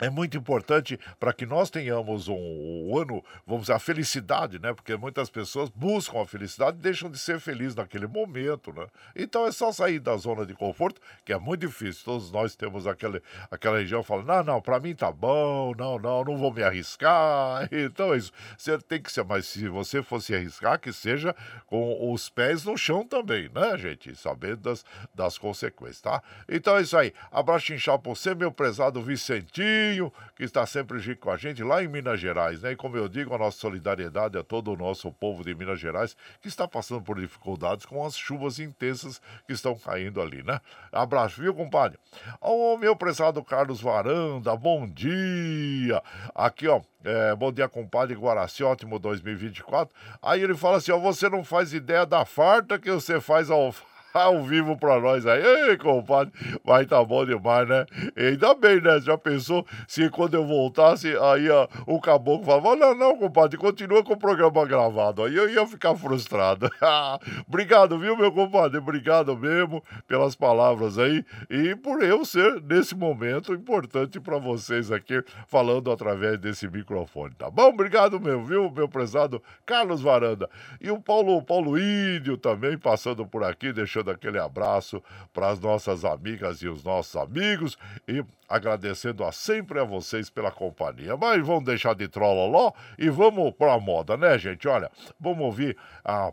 é 0.04 0.10
muito 0.10 0.36
importante 0.36 0.98
para 1.18 1.32
que 1.32 1.46
nós 1.46 1.70
tenhamos 1.70 2.28
um, 2.28 2.34
um, 2.34 2.98
ano, 2.98 3.24
vamos 3.46 3.62
dizer, 3.62 3.72
a 3.72 3.78
felicidade, 3.78 4.58
né? 4.58 4.72
Porque 4.74 4.96
muitas 4.96 5.30
pessoas 5.30 5.70
buscam 5.70 6.20
a 6.20 6.26
felicidade 6.26 6.76
e 6.78 6.80
deixam 6.80 7.10
de 7.10 7.18
ser 7.18 7.40
felizes 7.40 7.74
naquele 7.74 8.06
momento, 8.06 8.72
né? 8.72 8.86
Então 9.16 9.46
é 9.46 9.52
só 9.52 9.72
sair 9.72 9.98
da 9.98 10.16
zona 10.16 10.44
de 10.44 10.54
conforto, 10.54 11.00
que 11.24 11.32
é 11.32 11.38
muito 11.38 11.66
difícil. 11.66 12.04
Todos 12.04 12.30
nós 12.30 12.54
temos 12.54 12.86
aquele, 12.86 13.22
aquela 13.50 13.78
região 13.78 14.02
falando, 14.02 14.26
não, 14.26 14.44
não, 14.44 14.60
para 14.60 14.78
mim 14.78 14.94
tá 14.94 15.10
bom, 15.10 15.74
não, 15.76 15.98
não, 15.98 16.22
não 16.22 16.36
vou 16.36 16.52
me 16.52 16.62
arriscar. 16.62 17.68
Então 17.94 18.14
é 18.14 18.16
isso. 18.16 18.32
Você 18.56 18.78
tem 18.78 19.00
que 19.00 19.12
ser, 19.12 19.24
mas 19.24 19.46
se 19.46 19.68
você 19.68 20.02
fosse 20.02 20.34
arriscar, 20.34 20.80
que 20.80 20.92
seja 20.92 21.34
com 21.66 22.12
os 22.12 22.28
pés 22.28 22.64
no 22.64 22.76
chão 22.76 23.06
também, 23.06 23.48
né, 23.54 23.76
gente? 23.76 24.14
Sabendo 24.16 24.56
das, 24.56 24.84
das 25.14 25.36
consequências, 25.36 26.00
tá? 26.00 26.22
Então 26.48 26.76
é 26.76 26.82
isso 26.82 26.96
aí. 26.96 27.12
Abraço 27.30 27.72
inchado 27.72 28.02
por 28.02 28.16
você, 28.16 28.34
meu 28.34 28.50
prezado 28.50 29.02
Vicentinho 29.02 29.93
que 30.36 30.44
está 30.44 30.64
sempre 30.66 31.14
com 31.16 31.30
a 31.30 31.36
gente 31.36 31.62
lá 31.62 31.82
em 31.82 31.88
Minas 31.88 32.20
Gerais, 32.20 32.62
né? 32.62 32.72
E 32.72 32.76
como 32.76 32.96
eu 32.96 33.08
digo, 33.08 33.34
a 33.34 33.38
nossa 33.38 33.58
solidariedade 33.58 34.38
a 34.38 34.42
todo 34.42 34.72
o 34.72 34.76
nosso 34.76 35.10
povo 35.12 35.44
de 35.44 35.54
Minas 35.54 35.80
Gerais 35.80 36.16
que 36.40 36.48
está 36.48 36.66
passando 36.66 37.02
por 37.02 37.20
dificuldades 37.20 37.86
com 37.86 38.04
as 38.04 38.16
chuvas 38.16 38.58
intensas 38.58 39.20
que 39.46 39.52
estão 39.52 39.76
caindo 39.76 40.20
ali, 40.20 40.42
né? 40.42 40.60
Abraço, 40.92 41.40
viu, 41.40 41.54
compadre? 41.54 41.98
Ô, 42.40 42.76
meu 42.76 42.96
prezado 42.96 43.42
Carlos 43.42 43.80
Varanda, 43.80 44.56
bom 44.56 44.86
dia! 44.86 46.02
Aqui, 46.34 46.68
ó, 46.68 46.80
é, 47.04 47.34
bom 47.36 47.52
dia, 47.52 47.68
compadre 47.68 48.14
Guaraci, 48.14 48.64
ótimo 48.64 48.98
2024. 48.98 49.94
Aí 50.22 50.42
ele 50.42 50.54
fala 50.54 50.78
assim: 50.78 50.90
ó, 50.90 50.98
você 50.98 51.28
não 51.28 51.44
faz 51.44 51.72
ideia 51.74 52.06
da 52.06 52.24
farta 52.24 52.78
que 52.78 52.90
você 52.90 53.20
faz 53.20 53.50
ao 53.50 53.74
ao 54.14 54.44
vivo 54.44 54.76
pra 54.76 55.00
nós 55.00 55.26
aí. 55.26 55.42
Ei, 55.42 55.76
compadre, 55.76 56.32
vai 56.64 56.86
tá 56.86 57.02
bom 57.04 57.26
demais, 57.26 57.68
né? 57.68 57.84
Ainda 58.16 58.54
bem, 58.54 58.80
né? 58.80 59.00
Já 59.00 59.18
pensou 59.18 59.66
se 59.88 60.08
quando 60.08 60.34
eu 60.34 60.46
voltasse, 60.46 61.08
aí 61.16 61.50
ó, 61.50 61.66
o 61.84 62.00
caboclo 62.00 62.44
falava: 62.44 62.76
não, 62.76 62.94
não, 62.94 63.16
compadre, 63.18 63.58
continua 63.58 64.04
com 64.04 64.12
o 64.12 64.16
programa 64.16 64.64
gravado. 64.64 65.24
Aí 65.24 65.34
eu 65.34 65.50
ia 65.50 65.66
ficar 65.66 65.96
frustrado. 65.96 66.70
Obrigado, 67.48 67.98
viu, 67.98 68.16
meu 68.16 68.30
compadre? 68.30 68.78
Obrigado 68.78 69.36
mesmo 69.36 69.82
pelas 70.06 70.36
palavras 70.36 70.96
aí 70.96 71.24
e 71.50 71.74
por 71.74 72.00
eu 72.00 72.24
ser, 72.24 72.62
nesse 72.62 72.94
momento, 72.94 73.52
importante 73.52 74.20
para 74.20 74.38
vocês 74.38 74.92
aqui, 74.92 75.24
falando 75.48 75.90
através 75.90 76.38
desse 76.38 76.68
microfone, 76.68 77.34
tá 77.34 77.50
bom? 77.50 77.68
Obrigado 77.70 78.20
mesmo, 78.20 78.44
viu, 78.44 78.70
meu 78.70 78.88
prezado 78.88 79.42
Carlos 79.66 80.00
Varanda. 80.00 80.48
E 80.80 80.88
o 80.90 81.00
Paulo, 81.00 81.42
Paulo 81.42 81.76
Índio 81.76 82.36
também 82.36 82.78
passando 82.78 83.26
por 83.26 83.42
aqui, 83.42 83.72
deixando 83.72 84.03
aquele 84.10 84.38
abraço 84.38 85.02
para 85.32 85.48
as 85.48 85.60
nossas 85.60 86.04
amigas 86.04 86.62
e 86.62 86.68
os 86.68 86.84
nossos 86.84 87.16
amigos 87.16 87.76
e 88.06 88.24
agradecendo 88.48 89.24
a 89.24 89.32
sempre 89.32 89.80
a 89.80 89.84
vocês 89.84 90.30
pela 90.30 90.50
companhia. 90.50 91.16
Mas 91.16 91.44
vamos 91.46 91.64
deixar 91.64 91.94
de 91.94 92.08
trololó 92.08 92.72
e 92.98 93.08
vamos 93.08 93.52
para 93.54 93.74
a 93.74 93.80
moda, 93.80 94.16
né, 94.16 94.38
gente? 94.38 94.68
Olha, 94.68 94.90
vamos 95.18 95.44
ouvir 95.44 95.76
a 96.04 96.32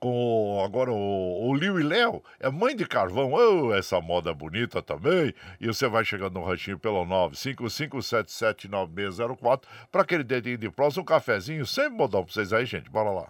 com 0.00 0.62
agora 0.64 0.90
o, 0.90 1.48
o 1.48 1.54
Liu 1.54 1.78
e 1.78 1.82
Léo, 1.82 2.24
é 2.40 2.48
mãe 2.50 2.74
de 2.74 2.86
carvão, 2.86 3.32
oh, 3.32 3.74
essa 3.74 4.00
moda 4.00 4.32
bonita 4.32 4.80
também. 4.82 5.34
E 5.60 5.66
você 5.66 5.86
vai 5.88 6.02
chegando 6.04 6.34
no 6.34 6.44
ranchinho 6.44 6.78
pelo 6.78 7.04
955779604 7.04 9.62
para 9.90 10.02
aquele 10.02 10.22
dedinho 10.24 10.58
de 10.58 10.70
próximo, 10.70 11.02
um 11.02 11.06
cafezinho, 11.06 11.66
sempre 11.66 11.98
modão 11.98 12.24
para 12.24 12.32
vocês 12.32 12.52
aí, 12.52 12.64
gente. 12.66 12.90
Bora 12.90 13.10
lá. 13.10 13.28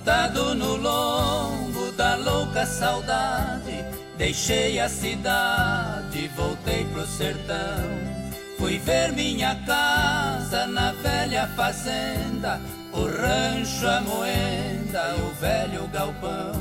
Montado 0.00 0.54
no 0.54 0.76
lombo 0.76 1.92
da 1.92 2.16
louca 2.16 2.64
saudade, 2.64 3.84
deixei 4.16 4.80
a 4.80 4.88
cidade, 4.88 6.26
voltei 6.34 6.86
pro 6.86 7.06
sertão. 7.06 7.84
Fui 8.58 8.78
ver 8.78 9.12
minha 9.12 9.54
casa 9.66 10.66
na 10.66 10.92
velha 10.92 11.46
fazenda, 11.48 12.58
o 12.94 13.02
rancho, 13.02 13.86
a 13.86 14.00
moenda, 14.00 15.16
o 15.16 15.34
velho 15.38 15.86
galpão. 15.88 16.52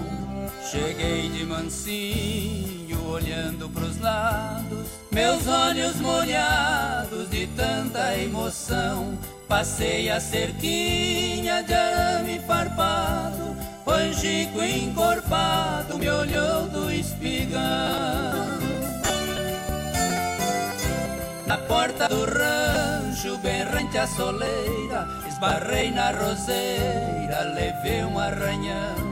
Cheguei 0.69 1.29
de 1.29 1.45
mansinho, 1.45 3.05
olhando 3.07 3.69
pros 3.69 3.97
lados, 4.01 4.89
meus 5.11 5.47
olhos 5.47 5.95
molhados 6.01 7.29
de 7.29 7.47
tanta 7.47 8.17
emoção. 8.17 9.17
Passei 9.49 10.11
a 10.11 10.19
cerquinha 10.21 11.63
de 11.63 11.73
arame 11.73 12.39
farpado, 12.45 13.57
Panjico 13.83 14.61
encorpado 14.61 15.97
me 15.97 16.07
olhou 16.07 16.67
do 16.67 16.91
espigão. 16.91 17.59
Na 21.47 21.57
porta 21.57 22.07
do 22.07 22.25
rancho, 22.25 23.39
bem 23.39 23.65
rente 23.65 24.05
soleira, 24.15 25.07
esbarrei 25.27 25.89
na 25.89 26.11
roseira, 26.11 27.51
levei 27.55 28.03
um 28.03 28.19
arranhão. 28.19 29.09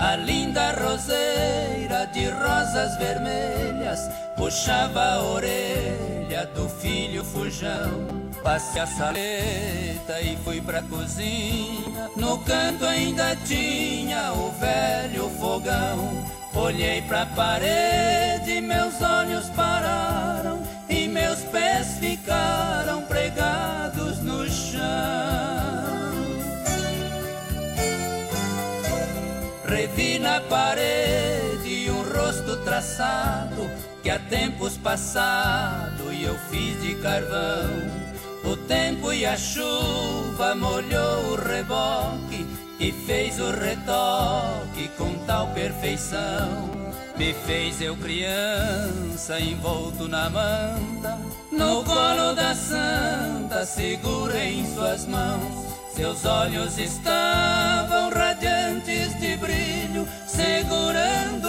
A 0.00 0.16
linda 0.16 0.72
roseira 0.72 2.06
de 2.12 2.28
rosas 2.28 2.96
vermelhas 2.96 4.10
puxava 4.36 5.00
a 5.00 5.22
orelha 5.22 6.44
do 6.56 6.68
filho 6.68 7.24
fujão. 7.24 8.29
Passei 8.42 8.80
a 8.80 8.86
saleta 8.86 10.20
e 10.22 10.36
fui 10.44 10.60
pra 10.60 10.82
cozinha. 10.82 12.10
No 12.16 12.38
canto 12.38 12.84
ainda 12.86 13.36
tinha 13.44 14.32
o 14.32 14.50
velho 14.52 15.28
fogão. 15.38 16.24
Olhei 16.54 17.02
pra 17.02 17.26
parede, 17.26 18.60
meus 18.60 19.00
olhos 19.00 19.48
pararam 19.50 20.62
e 20.88 21.06
meus 21.06 21.40
pés 21.42 21.98
ficaram 22.00 23.02
pregados 23.02 24.18
no 24.20 24.48
chão. 24.48 24.80
Revi 29.66 30.18
na 30.18 30.40
parede 30.40 31.90
um 31.90 32.02
rosto 32.02 32.56
traçado 32.64 33.70
que 34.02 34.10
há 34.10 34.18
tempos 34.18 34.76
passado 34.76 36.12
e 36.12 36.24
eu 36.24 36.36
fiz 36.50 36.82
de 36.82 36.94
carvão. 36.96 38.09
O 38.50 38.56
tempo 38.56 39.12
e 39.12 39.24
a 39.24 39.36
chuva 39.36 40.56
molhou 40.56 41.34
o 41.34 41.36
reboque 41.36 42.44
e 42.80 42.90
fez 42.90 43.38
o 43.38 43.48
retoque 43.52 44.88
com 44.98 45.14
tal 45.24 45.46
perfeição. 45.54 46.68
Me 47.16 47.32
fez 47.32 47.80
eu 47.80 47.96
criança 47.96 49.38
envolto 49.38 50.08
na 50.08 50.28
manta, 50.28 51.16
no 51.52 51.84
colo 51.84 52.34
da 52.34 52.52
santa, 52.52 53.64
segura 53.64 54.44
em 54.44 54.66
suas 54.74 55.06
mãos. 55.06 55.66
Seus 55.94 56.24
olhos 56.24 56.76
estavam 56.76 58.10
radiantes 58.10 59.16
de 59.20 59.36
brilho, 59.36 60.08
segurando 60.26 61.39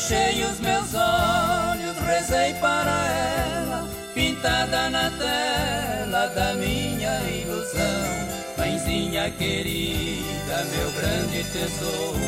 Fechei 0.00 0.42
os 0.44 0.58
meus 0.60 0.94
olhos, 0.94 1.98
rezei 1.98 2.54
para 2.54 3.06
ela, 3.06 3.86
pintada 4.14 4.88
na 4.88 5.10
tela 5.10 6.26
da 6.28 6.54
minha 6.54 7.20
ilusão. 7.28 8.26
Mãezinha 8.56 9.30
querida, 9.30 10.64
meu 10.74 10.90
grande 10.92 11.44
tesouro, 11.44 12.18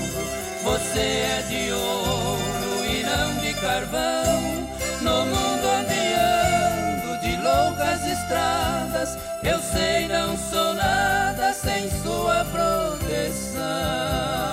você 0.63 1.01
é 1.01 1.43
de 1.49 1.73
ouro 1.73 2.85
e 2.85 3.03
não 3.05 3.37
de 3.41 3.55
carvão. 3.55 4.69
No 5.01 5.25
mundo 5.25 5.67
onde 5.81 6.03
de 7.27 7.37
loucas 7.43 8.07
estradas, 8.07 9.17
eu 9.43 9.59
sei 9.61 10.09
não 10.09 10.37
sou 10.37 10.75
nada 10.75 11.55
sem 11.55 11.91
sua 12.03 12.45
proteção. 12.45 14.52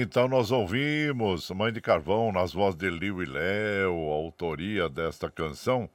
Então 0.00 0.28
nós 0.28 0.50
ouvimos 0.52 1.50
Mãe 1.50 1.72
de 1.72 1.80
Carvão 1.80 2.30
nas 2.30 2.52
vozes 2.52 2.78
de 2.78 2.88
Liu 2.88 3.20
e 3.22 3.26
Léo, 3.26 4.10
autoria 4.10 4.88
desta 4.88 5.28
canção. 5.28 5.90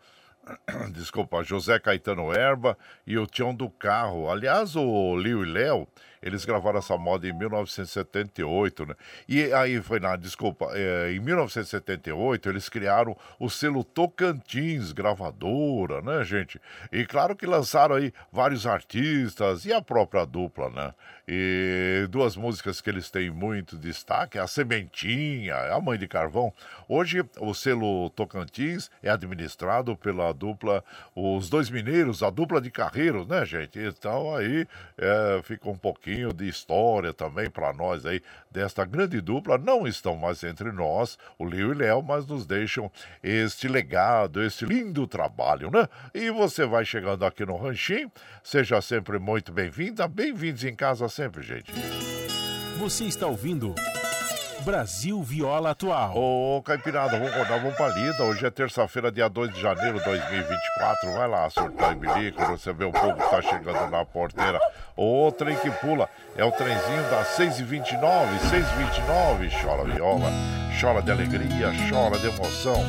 Desculpa, 0.92 1.42
José 1.42 1.80
Caetano 1.80 2.34
Erba 2.34 2.78
e 3.08 3.18
o 3.18 3.26
Tião 3.26 3.56
do 3.56 3.70
Carro. 3.70 4.30
Aliás, 4.30 4.76
o 4.76 5.16
Liu 5.18 5.44
e 5.44 5.46
Léo, 5.50 5.88
eles 6.22 6.44
gravaram 6.44 6.80
essa 6.80 6.98
moda 6.98 7.28
em 7.28 7.34
1978, 7.34 8.86
né? 8.86 8.96
E 9.28 9.54
aí 9.54 9.82
foi 9.82 10.00
na, 10.00 10.16
desculpa, 10.16 10.70
é, 10.74 11.14
em 11.14 11.20
1978 11.20 12.50
eles 12.50 12.68
criaram 12.68 13.16
o 13.40 13.50
selo 13.50 13.84
Tocantins 13.84 14.92
Gravadora, 14.92 16.02
né, 16.02 16.24
gente? 16.24 16.60
E 16.92 17.06
claro 17.06 17.36
que 17.36 17.46
lançaram 17.46 17.96
aí 17.96 18.14
vários 18.32 18.66
artistas 18.66 19.66
e 19.66 19.74
a 19.74 19.82
própria 19.82 20.26
dupla, 20.26 20.70
né? 20.70 20.94
E 21.26 22.06
duas 22.10 22.36
músicas 22.36 22.82
que 22.82 22.90
eles 22.90 23.10
têm 23.10 23.30
muito 23.30 23.78
destaque, 23.78 24.38
a 24.38 24.46
Sementinha, 24.46 25.56
a 25.74 25.80
Mãe 25.80 25.98
de 25.98 26.06
Carvão. 26.06 26.54
Hoje 26.88 27.24
o 27.40 27.54
selo 27.54 28.10
Tocantins 28.10 28.92
é 29.02 29.10
administrado 29.10 29.96
pela 29.96 30.34
dupla 30.34 30.84
Os 31.16 31.50
Dois 31.50 31.70
Mineiros, 31.70 32.22
a 32.22 32.30
dupla 32.30 32.60
de 32.60 32.70
carreiros, 32.70 33.26
né, 33.26 33.46
gente? 33.46 33.80
Então 33.80 34.36
aí 34.36 34.68
é, 34.98 35.42
fica 35.44 35.70
um 35.70 35.78
pouquinho 35.78 36.34
de 36.34 36.46
história 36.46 37.14
também 37.14 37.50
para 37.50 37.72
nós 37.72 38.06
aí 38.06 38.22
desta 38.52 38.84
grande 38.84 39.22
dupla. 39.22 39.58
Não 39.58 39.88
estão 39.88 40.18
mais 40.18 40.44
entre 40.44 40.74
nós, 40.74 41.18
o 41.40 41.46
Leo 41.46 41.72
e 41.72 41.76
Léo, 41.76 42.04
mas 42.04 42.26
nos 42.28 42.46
deixam 42.46 42.92
este 43.24 43.70
legado, 43.70 44.44
este 44.44 44.66
lindo 44.66 45.08
trabalho, 45.08 45.72
né? 45.72 45.88
E 46.14 46.30
você 46.30 46.66
vai 46.66 46.84
chegando 46.84 47.26
aqui 47.26 47.46
no 47.46 47.56
Ranchinho, 47.56 48.12
seja 48.44 48.82
sempre 48.82 49.18
muito 49.20 49.54
bem-vinda, 49.54 50.06
bem-vindos 50.06 50.66
em 50.66 50.76
casa 50.76 51.13
sempre, 51.14 51.44
gente. 51.44 51.72
Você 52.78 53.06
está 53.06 53.28
ouvindo 53.28 53.76
Brasil 54.66 55.22
Viola 55.22 55.72
Atual. 55.72 56.18
Ô, 56.18 56.62
Caipirada, 56.64 57.20
vamos 57.20 57.32
acordar, 57.34 57.60
vamos 57.60 57.76
pra 57.76 57.90
lida. 57.90 58.24
Hoje 58.24 58.46
é 58.46 58.50
terça-feira, 58.50 59.12
dia 59.12 59.30
2 59.30 59.54
de 59.54 59.62
janeiro 59.62 60.00
de 60.00 60.06
2024. 60.06 61.14
Vai 61.14 61.28
lá, 61.28 61.50
surtar 61.50 61.94
e 61.94 61.96
bilico, 61.96 62.44
você 62.46 62.74
vê 62.74 62.86
o 62.86 62.92
povo 62.92 63.14
que 63.14 63.30
tá 63.30 63.42
chegando 63.42 63.92
na 63.92 64.04
porteira. 64.04 64.60
O 64.98 65.32
trem 65.32 65.56
que 65.58 65.70
pula 65.70 66.10
é 66.36 66.44
o 66.44 66.52
trenzinho 66.52 67.04
das 67.12 67.28
6h29, 67.38 68.00
6h29. 68.50 69.62
Chora 69.62 69.84
viola, 69.84 70.32
chora 70.82 71.02
de 71.02 71.12
alegria, 71.12 71.72
chora 71.90 72.18
de 72.18 72.28
emoção. 72.28 72.84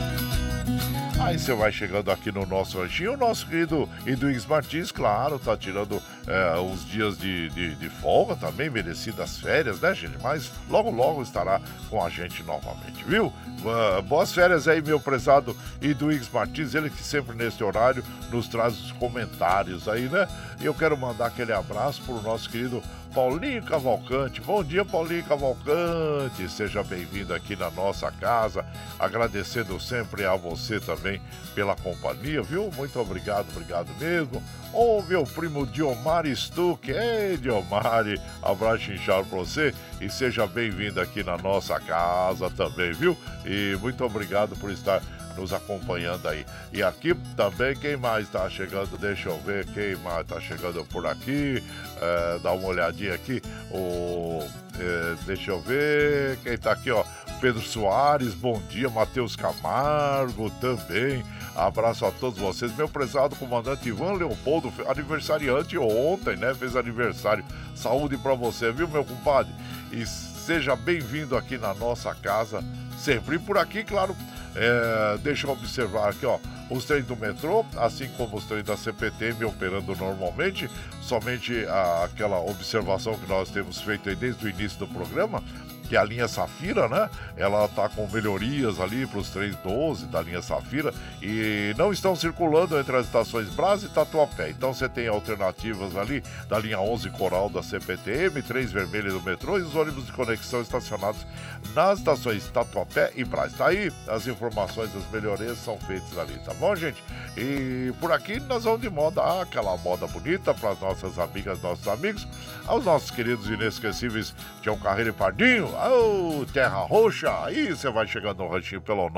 Aí 1.21 1.39
você 1.39 1.55
vai 1.55 1.71
chegando 1.71 2.11
aqui 2.11 2.33
no 2.33 2.45
nosso 2.45 2.81
ranchinho. 2.81 3.15
O 3.15 3.17
nosso 3.17 3.47
querido 3.47 3.89
Eduígues 4.05 4.45
Martins, 4.45 4.91
claro, 4.91 5.39
tá 5.39 5.57
tirando 5.57 6.03
é, 6.27 6.59
uns 6.59 6.85
dias 6.85 7.17
de, 7.17 7.49
de, 7.51 7.75
de 7.77 7.89
folga 7.89 8.35
também, 8.35 8.69
merecidas 8.69 9.39
férias, 9.39 9.81
né, 9.81 9.95
gente? 9.95 10.19
Mas 10.21 10.51
logo, 10.69 10.91
logo 10.91 11.23
estará 11.23 11.61
com 11.89 12.05
a 12.05 12.11
gente 12.11 12.43
novamente, 12.43 13.05
viu? 13.05 13.27
Uh, 13.27 14.03
boas 14.03 14.33
férias 14.33 14.67
aí, 14.67 14.83
meu 14.83 14.99
prezado 14.99 15.57
Eduígues 15.81 16.29
Martins, 16.31 16.75
ele 16.75 16.91
que 16.91 17.03
sempre 17.03 17.37
neste 17.37 17.63
horário 17.63 18.05
nos 18.31 18.49
traz 18.49 18.75
os 18.75 18.93
comentários 18.93 19.89
aí, 19.89 20.09
né? 20.09 20.27
E 20.61 20.65
eu 20.65 20.75
quero 20.75 20.97
mandar 20.97 21.27
aquele 21.27 21.53
abraço 21.53 22.03
pro 22.03 22.21
nosso 22.23 22.51
querido 22.51 22.83
Paulinho 23.15 23.63
Cavalcante. 23.63 24.41
Bom 24.41 24.65
dia, 24.65 24.85
Paulinho 24.85 25.23
Cavalcante. 25.23 26.49
Seja 26.51 26.83
bem-vindo 26.83 27.33
aqui 27.33 27.55
na 27.55 27.71
nossa 27.71 28.11
casa. 28.11 28.67
Agradecendo 28.99 29.79
sempre 29.79 30.25
a 30.25 30.35
você 30.35 30.81
também 30.81 31.23
pela 31.55 31.77
companhia, 31.77 32.43
viu? 32.43 32.69
Muito 32.77 32.99
obrigado, 32.99 33.47
obrigado 33.51 33.89
mesmo. 34.01 34.43
Ô, 34.73 35.01
meu 35.03 35.23
primo 35.23 35.65
Diomar 35.65 36.27
Stuck. 36.27 36.91
Ei, 36.91 37.37
Diomar, 37.37 38.05
abraço 38.43 38.91
inchado 38.91 39.29
pra 39.29 39.39
você 39.39 39.73
e 40.01 40.11
seja 40.11 40.45
bem-vindo 40.45 41.01
aqui 41.01 41.23
na 41.23 41.39
nossa 41.39 41.79
casa 41.79 42.51
também, 42.51 42.93
viu? 42.93 43.17
E 43.47 43.79
muito 43.81 44.05
obrigado 44.05 44.57
por 44.57 44.73
estar 44.73 45.01
nos 45.37 45.53
acompanhando 45.53 46.29
aí. 46.29 46.45
E 46.73 46.83
aqui 46.83 47.15
também, 47.37 47.77
quem 47.77 47.97
mais 47.97 48.29
tá 48.29 48.49
chegando? 48.49 48.99
Deixa 48.99 49.29
eu 49.29 49.39
ver 49.41 49.67
quem 49.67 49.97
mais 49.97 50.27
tá 50.27 50.41
chegando 50.41 50.85
por 50.87 51.07
aqui. 51.07 51.63
É, 52.01 52.39
dá 52.43 52.53
uma 52.53 52.69
olhadinha 52.69 53.15
aqui. 53.15 53.43
O, 53.71 54.47
é, 54.79 55.15
deixa 55.27 55.51
eu 55.51 55.61
ver 55.61 56.39
quem 56.43 56.57
tá 56.57 56.73
aqui, 56.73 56.91
ó. 56.91 57.05
Pedro 57.41 57.61
Soares, 57.61 58.35
bom 58.35 58.61
dia. 58.69 58.89
Matheus 58.89 59.37
Camargo 59.37 60.51
também. 60.61 61.25
Abraço 61.55 62.05
a 62.05 62.11
todos 62.11 62.39
vocês. 62.39 62.75
Meu 62.77 62.89
prezado 62.89 63.37
comandante 63.37 63.89
Ivan 63.89 64.15
Leopoldo, 64.15 64.73
aniversariante 64.89 65.79
ontem, 65.79 66.37
né? 66.37 66.55
Fez 66.55 66.75
aniversário. 66.75 67.45
Saúde 67.75 68.17
para 68.17 68.35
você, 68.35 68.73
viu, 68.73 68.89
meu 68.89 69.05
compadre? 69.05 69.53
E 69.93 70.05
seja 70.07 70.75
bem-vindo 70.75 71.37
aqui 71.37 71.57
na 71.57 71.73
nossa 71.75 72.15
casa. 72.15 72.63
Sempre 72.99 73.39
por 73.39 73.59
aqui, 73.59 73.85
claro. 73.85 74.17
É, 74.57 75.19
deixa 75.19 75.47
eu 75.47 75.53
observar 75.53 76.11
aqui, 76.11 76.25
ó. 76.25 76.39
Os 76.71 76.85
trens 76.85 77.05
do 77.05 77.17
metrô, 77.17 77.65
assim 77.77 78.09
como 78.17 78.37
os 78.37 78.45
trens 78.45 78.65
da 78.65 78.77
CPTM 78.77 79.45
operando 79.45 79.95
normalmente, 79.95 80.71
somente 81.03 81.65
a, 81.67 82.05
aquela 82.05 82.41
observação 82.41 83.19
que 83.19 83.29
nós 83.29 83.51
temos 83.51 83.81
feito 83.81 84.15
desde 84.17 84.47
o 84.47 84.49
início 84.49 84.79
do 84.79 84.89
programa, 84.89 85.43
que 85.89 85.97
é 85.97 85.99
a 85.99 86.05
linha 86.05 86.27
Safira, 86.27 86.89
né? 86.89 87.11
Ela 87.37 87.69
tá 87.69 87.89
com 87.89 88.09
melhorias 88.09 88.81
ali 88.81 89.07
para 89.07 89.19
os 89.19 89.31
trens 89.31 89.57
12 89.57 90.07
da 90.07 90.21
linha 90.23 90.43
Safira 90.43 90.93
e 91.23 91.75
não 91.77 91.93
estão 91.93 92.17
circulando 92.17 92.79
entre 92.79 92.97
as 92.97 93.07
estações 93.07 93.49
Brás 93.51 93.83
e 93.83 93.89
Tatuapé. 93.89 94.51
Então 94.51 94.73
você 94.73 94.89
tem 94.89 95.09
alternativas 95.09 95.97
ali 95.97 96.23
da 96.49 96.59
linha 96.59 96.81
11 96.81 97.11
Coral 97.11 97.49
da 97.49 97.63
CPTM, 97.63 98.43
trens 98.43 98.73
vermelhos 98.73 99.13
do 99.13 99.23
metrô 99.23 99.59
e 99.59 99.63
os 99.63 99.75
ônibus 99.75 100.07
de 100.07 100.13
conexão 100.13 100.61
estacionados 100.63 101.27
nas 101.75 101.99
estações 101.99 102.49
Tatuapé 102.49 103.13
e 103.15 103.25
Brás. 103.25 103.53
Tá 103.53 103.69
aí 103.69 103.93
as 104.09 104.27
informações 104.27 104.93
das 104.93 105.09
melhorias 105.11 105.59
são 105.59 105.79
feitas 105.79 106.17
ali, 106.19 106.39
tá 106.45 106.55
bom, 106.55 106.75
gente? 106.75 107.03
E 107.37 107.93
por 108.01 108.13
aqui 108.13 108.41
nós 108.41 108.65
vamos 108.65 108.81
de 108.81 108.91
moda, 108.91 109.21
ah, 109.21 109.43
aquela 109.43 109.77
moda 109.79 110.07
bonita 110.07 110.55
para 110.55 110.71
as 110.71 110.81
nossas 110.81 111.19
amigas, 111.19 111.61
nossos 111.63 111.87
amigos, 111.89 112.27
aos 112.67 112.85
nossos 112.85 113.11
queridos 113.11 113.49
inesquecíveis 113.49 114.35
Tião 114.63 114.79
Carreiro 114.79 115.11
e 115.11 115.13
Pardinho, 115.13 115.74
Ô, 115.75 116.47
Terra 116.47 116.85
Roxa, 116.85 117.45
aí 117.45 117.69
você 117.69 117.91
vai 117.91 118.07
chegando 118.07 118.45
no 118.45 118.49
ranchinho 118.49 118.81
pelo 118.81 119.11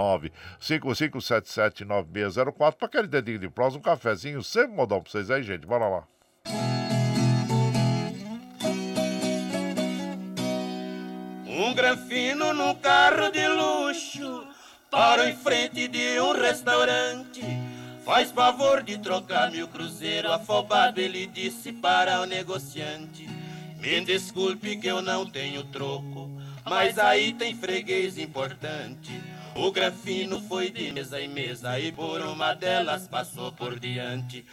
955779604 0.60 2.74
para 2.74 2.88
aquele 2.88 3.06
dedinho 3.06 3.38
de 3.38 3.50
prosa, 3.50 3.76
um 3.76 3.82
cafezinho, 3.82 4.42
sempre 4.42 4.74
modão 4.74 5.02
pra 5.02 5.10
vocês 5.10 5.30
aí, 5.30 5.42
gente. 5.42 5.66
Bora 5.66 5.86
lá. 5.86 6.04
Um 11.46 11.74
granfino 11.74 12.52
num 12.52 12.74
carro 12.74 13.30
de 13.30 13.48
luxo 13.48 14.46
Para 14.90 15.30
em 15.30 15.36
frente 15.36 15.88
de 15.88 16.20
um 16.20 16.32
restaurante 16.32 17.40
Faz 18.04 18.30
favor 18.30 18.82
de 18.82 18.98
trocar 18.98 19.50
meu 19.50 19.66
cruzeiro 19.66 20.30
Afobado 20.30 21.00
ele 21.00 21.26
disse 21.26 21.72
para 21.72 22.20
o 22.20 22.26
negociante 22.26 23.26
Me 23.80 24.04
desculpe 24.04 24.76
que 24.76 24.86
eu 24.86 25.00
não 25.00 25.24
tenho 25.24 25.64
troco 25.64 26.35
Mas 26.68 26.98
aí 26.98 27.32
tem 27.32 27.54
freguês 27.54 28.18
importante 28.18 29.12
O 29.54 29.70
granfino 29.70 30.40
foi 30.42 30.68
de 30.70 30.90
mesa 30.90 31.20
em 31.20 31.28
mesa 31.28 31.78
E 31.78 31.92
por 31.92 32.20
uma 32.20 32.54
delas 32.54 33.06
passou 33.06 33.52
por 33.52 33.78
diante 33.78 34.44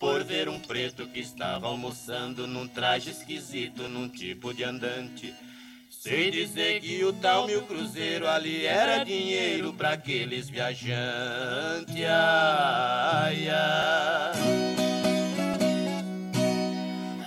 por 0.00 0.24
ver 0.24 0.48
um 0.48 0.58
preto 0.58 1.06
que 1.08 1.20
estava 1.20 1.66
almoçando 1.66 2.46
num 2.46 2.66
traje 2.66 3.10
esquisito, 3.10 3.86
num 3.86 4.08
tipo 4.08 4.54
de 4.54 4.64
andante. 4.64 5.34
Sei 5.90 6.30
dizer 6.30 6.80
que 6.80 7.04
o 7.04 7.12
tal 7.12 7.46
mil 7.46 7.60
cruzeiro 7.66 8.26
ali 8.26 8.64
era 8.64 9.04
dinheiro 9.04 9.74
para 9.74 9.90
aqueles 9.90 10.48
viajantes. 10.48 11.94
Ai, 12.08 13.46
ai. 13.50 14.32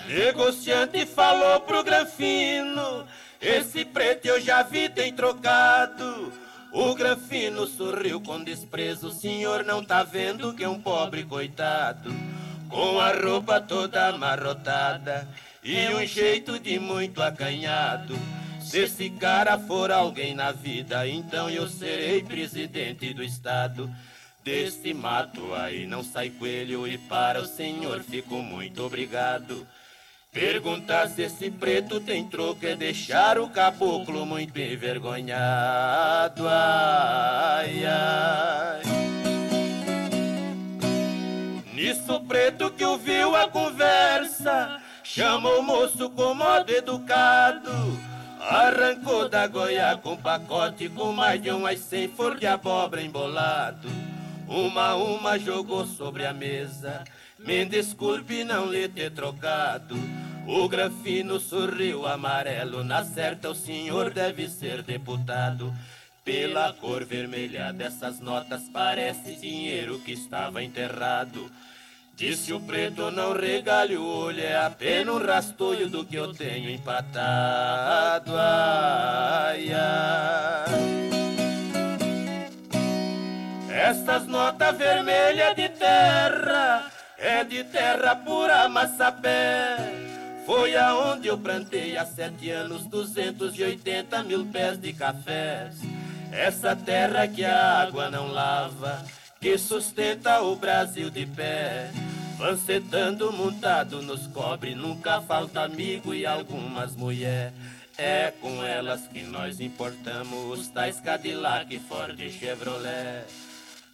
Negociante 0.07 1.05
falou 1.05 1.59
pro 1.61 1.83
Granfino, 1.83 3.05
esse 3.43 3.83
preto 3.83 4.25
eu 4.25 4.39
já 4.39 4.63
vi 4.63 4.87
tem 4.87 5.13
trocado. 5.13 6.31
O 6.71 6.95
Granfino 6.95 7.67
sorriu 7.67 8.19
com 8.21 8.43
desprezo, 8.43 9.09
o 9.09 9.13
senhor 9.13 9.63
não 9.63 9.83
tá 9.83 10.01
vendo 10.01 10.53
que 10.53 10.63
é 10.63 10.69
um 10.69 10.81
pobre 10.81 11.23
coitado, 11.23 12.11
com 12.67 12.99
a 12.99 13.11
roupa 13.11 13.61
toda 13.61 14.07
amarrotada 14.07 15.27
e 15.63 15.87
um 15.89 16.05
jeito 16.05 16.57
de 16.57 16.79
muito 16.79 17.21
acanhado. 17.21 18.17
Se 18.59 18.79
esse 18.79 19.09
cara 19.09 19.59
for 19.59 19.91
alguém 19.91 20.33
na 20.33 20.51
vida, 20.51 21.07
então 21.07 21.49
eu 21.49 21.67
serei 21.67 22.23
presidente 22.23 23.13
do 23.13 23.23
estado. 23.23 23.93
Desse 24.43 24.93
mato 24.93 25.53
aí 25.53 25.85
não 25.85 26.03
sai 26.03 26.29
coelho 26.31 26.87
e 26.87 26.97
para 26.97 27.41
o 27.41 27.45
senhor 27.45 28.01
fico 28.01 28.35
muito 28.37 28.83
obrigado. 28.83 29.67
Perguntar 30.33 31.09
se 31.09 31.21
esse 31.21 31.51
preto 31.51 31.99
tem 31.99 32.27
troco 32.27 32.65
é 32.65 32.75
deixar 32.75 33.37
o 33.37 33.47
caboclo 33.47 34.25
muito 34.25 34.59
envergonhado. 34.59 36.47
Ai, 36.47 37.85
ai. 37.85 38.81
Nisso 41.71 42.19
preto 42.21 42.71
que 42.71 42.83
ouviu 42.83 43.35
a 43.35 43.47
conversa, 43.47 44.81
chamou 45.03 45.59
o 45.59 45.63
moço 45.63 46.09
com 46.09 46.33
modo 46.33 46.71
educado. 46.71 47.69
Arrancou 48.39 49.29
da 49.29 49.45
goia 49.45 49.95
com 50.01 50.17
pacote 50.17 50.89
com 50.89 51.11
mais 51.11 51.39
de 51.41 51.51
umas 51.51 51.79
cem 51.79 52.07
flor 52.07 52.39
de 52.39 52.47
abóbora 52.47 53.03
embolado. 53.03 53.87
Uma 54.47 54.89
a 54.89 54.95
uma 54.95 55.37
jogou 55.37 55.85
sobre 55.85 56.25
a 56.25 56.33
mesa. 56.33 57.03
Me 57.45 57.65
desculpe 57.65 58.43
não 58.45 58.71
lhe 58.71 58.87
ter 58.87 59.11
trocado. 59.11 59.95
O 60.47 60.67
grafino 60.67 61.39
sorriu 61.39 62.07
amarelo. 62.07 62.83
Na 62.83 63.03
certa 63.03 63.49
o 63.49 63.55
senhor 63.55 64.11
deve 64.11 64.47
ser 64.47 64.81
deputado. 64.81 65.73
Pela 66.23 66.71
cor 66.73 67.03
vermelha 67.03 67.73
dessas 67.73 68.21
notas 68.21 68.63
parece 68.71 69.35
dinheiro 69.35 69.99
que 69.99 70.13
estava 70.13 70.63
enterrado. 70.63 71.51
Disse 72.15 72.53
o 72.53 72.61
preto, 72.61 73.11
não 73.11 73.33
regale 73.33 73.97
o 73.97 74.05
olho, 74.05 74.39
é 74.39 74.55
apenas 74.55 75.15
um 75.15 75.17
rastolho 75.17 75.89
do 75.89 76.05
que 76.05 76.15
eu 76.15 76.31
tenho 76.31 76.69
empatado. 76.69 78.31
Ai, 78.37 79.73
ai. 79.73 81.03
Estas 83.69 84.27
notas 84.27 84.77
vermelhas 84.77 85.55
de 85.55 85.67
terra 85.69 86.89
é 87.23 87.43
de 87.43 87.63
terra 87.63 88.15
pura 88.17 88.67
massapé. 88.67 89.77
Foi 90.45 90.75
aonde 90.75 91.29
eu 91.29 91.37
plantei 91.37 91.95
há 91.95 92.05
sete 92.05 92.49
anos 92.49 92.85
280 92.87 94.23
mil 94.23 94.45
pés 94.45 94.77
de 94.79 94.91
cafés. 94.91 95.75
Essa 96.33 96.75
terra 96.75 97.25
que 97.25 97.45
a 97.45 97.81
água 97.81 98.09
não 98.09 98.27
lava 98.27 99.05
que 99.39 99.57
sustenta 99.57 100.41
o 100.41 100.57
Brasil 100.57 101.09
de 101.09 101.25
pé. 101.25 101.89
Vancetando 102.37 103.31
montado 103.31 104.01
nos 104.01 104.27
cobre, 104.27 104.75
nunca 104.75 105.21
falta 105.21 105.61
amigo 105.61 106.13
e 106.13 106.25
algumas 106.25 106.93
mulher. 106.93 107.53
É 107.97 108.33
com 108.41 108.61
elas 108.63 109.07
que 109.07 109.21
nós 109.21 109.61
importamos 109.61 110.59
os 110.59 110.67
tais 110.67 110.99
Cadillac, 110.99 111.79
Ford 111.87 112.19
e 112.19 112.29
Chevrolet. 112.29 113.23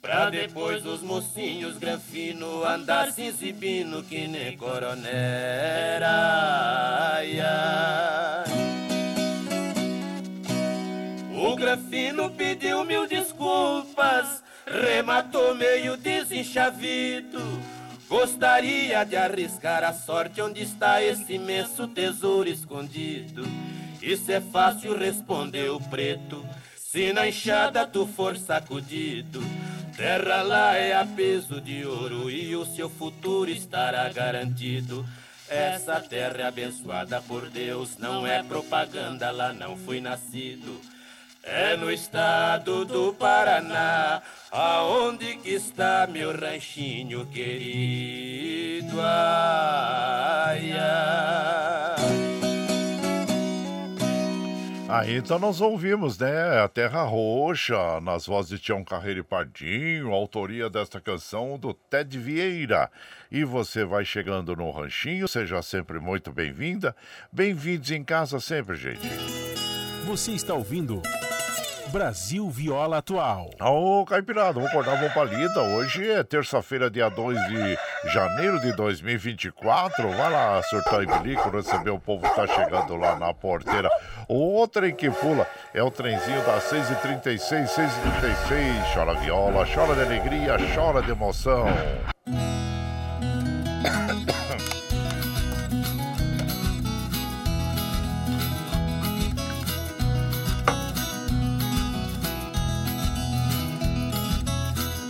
Pra 0.02 0.30
depois 0.30 0.86
os 0.86 1.02
mocinhos 1.02 1.78
granfino 1.78 2.64
andar 2.64 3.12
se 3.12 3.24
exibindo 3.24 4.02
que 4.04 4.28
nem 4.28 4.56
coronel. 4.58 6.02
Ai, 6.04 7.40
ai. 7.42 8.70
O 11.42 11.56
grafino 11.56 12.30
pediu 12.32 12.84
mil 12.86 13.08
desculpas 13.08 14.42
rematou 14.66 15.54
meio 15.56 15.98
desenchavido. 15.98 17.40
Gostaria 18.08 19.04
de 19.04 19.16
arriscar 19.16 19.84
a 19.84 19.94
sorte 19.94 20.42
onde 20.42 20.64
está 20.64 21.02
esse 21.02 21.34
imenso 21.34 21.88
tesouro 21.88 22.50
escondido. 22.50 23.44
Isso 24.02 24.32
é 24.32 24.40
fácil, 24.42 24.98
respondeu 24.98 25.76
o 25.76 25.90
preto. 25.90 26.44
Se 26.76 27.14
na 27.14 27.28
enxada 27.28 27.86
tu 27.86 28.08
for 28.08 28.36
sacudido, 28.36 29.44
terra 29.90 30.42
lá 30.42 30.76
é 30.76 30.94
a 30.94 31.06
peso 31.06 31.60
de 31.60 31.86
ouro 31.86 32.30
e 32.30 32.56
o 32.56 32.66
seu 32.66 32.90
futuro 32.90 33.50
estará 33.50 34.08
garantido. 34.10 35.06
Essa 35.50 36.00
terra 36.00 36.42
é 36.42 36.44
abençoada 36.44 37.22
por 37.22 37.50
Deus, 37.50 37.98
não 37.98 38.26
é 38.26 38.44
propaganda, 38.44 39.32
lá 39.32 39.52
não 39.52 39.76
fui 39.76 40.00
nascido. 40.00 40.80
É 41.42 41.76
no 41.76 41.92
estado 41.92 42.86
do 42.86 43.14
Paraná, 43.14 44.22
aonde 44.52 45.38
que 45.38 45.50
está 45.52 46.08
meu 46.08 46.38
ranchinho 46.38 47.26
querido. 47.28 49.00
Ai, 49.02 50.72
ai. 50.74 52.29
Aí 54.92 55.18
então 55.18 55.38
nós 55.38 55.62
ouvimos, 55.62 56.18
né? 56.18 56.64
A 56.64 56.68
Terra 56.68 57.04
Roxa, 57.04 58.02
nas 58.02 58.26
vozes 58.26 58.50
de 58.50 58.58
Tião 58.58 58.84
Carreiro 58.84 59.20
e 59.20 59.24
Pardinho, 59.24 60.12
autoria 60.12 60.68
desta 60.68 61.00
canção 61.00 61.60
do 61.60 61.76
Ted 61.76 62.18
Vieira. 62.18 62.90
E 63.32 63.44
você 63.44 63.86
vai 63.86 64.04
chegando 64.04 64.56
no 64.56 64.72
Ranchinho, 64.72 65.28
seja 65.28 65.62
sempre 65.62 66.00
muito 66.00 66.32
bem-vinda. 66.32 66.96
Bem-vindos 67.32 67.92
em 67.92 68.04
casa 68.04 68.40
sempre, 68.40 68.76
gente. 68.78 69.08
Você 70.08 70.32
está 70.32 70.56
ouvindo 70.56 71.04
Brasil 71.92 72.48
Viola 72.50 72.98
Atual. 72.98 73.50
Ô, 73.60 74.06
Caipirada, 74.06 74.54
vamos 74.54 74.70
acordar, 74.70 74.96
vamos 74.96 75.12
pra 75.12 75.24
lida. 75.24 75.62
Hoje 75.62 76.10
é 76.10 76.24
terça-feira, 76.24 76.90
dia 76.90 77.10
2 77.10 77.38
de 77.48 77.78
janeiro 78.12 78.60
de 78.60 78.72
2024. 78.74 80.10
Vai 80.10 80.32
lá, 80.32 80.62
surtar 80.64 81.04
e 81.04 81.08
bilico, 81.08 81.50
receber 81.50 81.90
o 81.90 82.00
povo 82.00 82.28
que 82.28 82.36
tá 82.36 82.46
chegando 82.48 82.96
lá 82.96 83.16
na 83.16 83.34
porteira. 83.34 83.90
O 84.28 84.68
trem 84.68 84.96
que 84.96 85.10
pula 85.10 85.48
é 85.74 85.82
o 85.82 85.90
trenzinho 85.90 86.42
das 86.46 86.64
6h36, 86.72 87.66
6h36. 87.68 88.94
Chora 88.94 89.14
viola, 89.16 89.66
chora 89.66 89.96
de 89.96 90.02
alegria, 90.02 90.58
chora 90.76 91.02
de 91.02 91.12
emoção. 91.12 91.66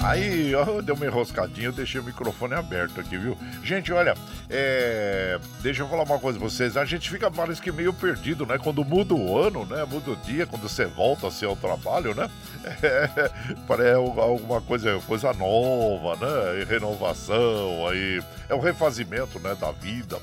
Aí, 0.10 0.56
ó, 0.56 0.82
deu 0.82 0.96
uma 0.96 1.06
enroscadinha, 1.06 1.68
eu 1.68 1.72
deixei 1.72 2.02
o 2.02 2.04
microfone 2.04 2.56
aberto 2.56 3.00
aqui, 3.00 3.16
viu? 3.16 3.38
Gente, 3.64 3.94
olha, 3.94 4.16
é... 4.50 5.40
deixa 5.62 5.84
eu 5.84 5.88
falar 5.88 6.02
uma 6.02 6.18
coisa 6.18 6.40
pra 6.40 6.50
vocês. 6.50 6.76
A 6.76 6.84
gente 6.84 7.08
fica, 7.08 7.30
parece 7.30 7.62
que 7.62 7.72
meio 7.72 7.94
perdido, 7.94 8.44
né? 8.44 8.58
Quando 8.58 8.84
muda 8.84 9.14
o 9.14 9.38
ano, 9.38 9.68
né? 9.68 9.86
Muda 9.86 10.10
o 10.10 10.16
dia, 10.16 10.48
quando 10.48 10.68
você 10.68 10.88
volta 10.88 11.28
ao 11.28 11.32
seu 11.32 11.56
trabalho, 11.56 12.16
né? 12.16 12.28
É... 12.82 13.32
Parece 13.68 13.94
alguma 13.94 14.62
coisa, 14.62 15.00
coisa 15.06 15.32
nova, 15.34 16.16
né? 16.16 16.64
Renovação, 16.68 17.88
aí... 17.88 18.20
É 18.50 18.56
o 18.56 18.60
refazimento, 18.60 19.40
né? 19.40 19.56
Da 19.60 19.72
vida. 19.72 20.18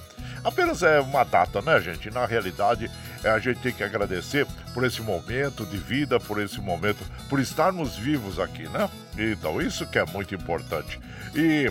Apenas 0.47 0.81
é 0.85 1.01
uma 1.01 1.25
data, 1.25 1.61
né, 1.61 1.81
gente? 1.81 2.09
Na 2.09 2.25
realidade, 2.25 2.89
é, 3.25 3.31
a 3.31 3.39
gente 3.41 3.59
tem 3.59 3.73
que 3.73 3.83
agradecer 3.83 4.47
por 4.73 4.85
esse 4.85 5.03
momento 5.03 5.67
de 5.67 5.77
vida, 5.77 6.21
por 6.21 6.41
esse 6.41 6.61
momento, 6.61 7.05
por 7.29 7.41
estarmos 7.41 7.97
vivos 7.97 8.39
aqui, 8.39 8.63
né? 8.69 8.89
Então, 9.19 9.61
isso 9.61 9.85
que 9.89 9.99
é 9.99 10.05
muito 10.07 10.37
importante. 10.37 11.01
E 11.35 11.69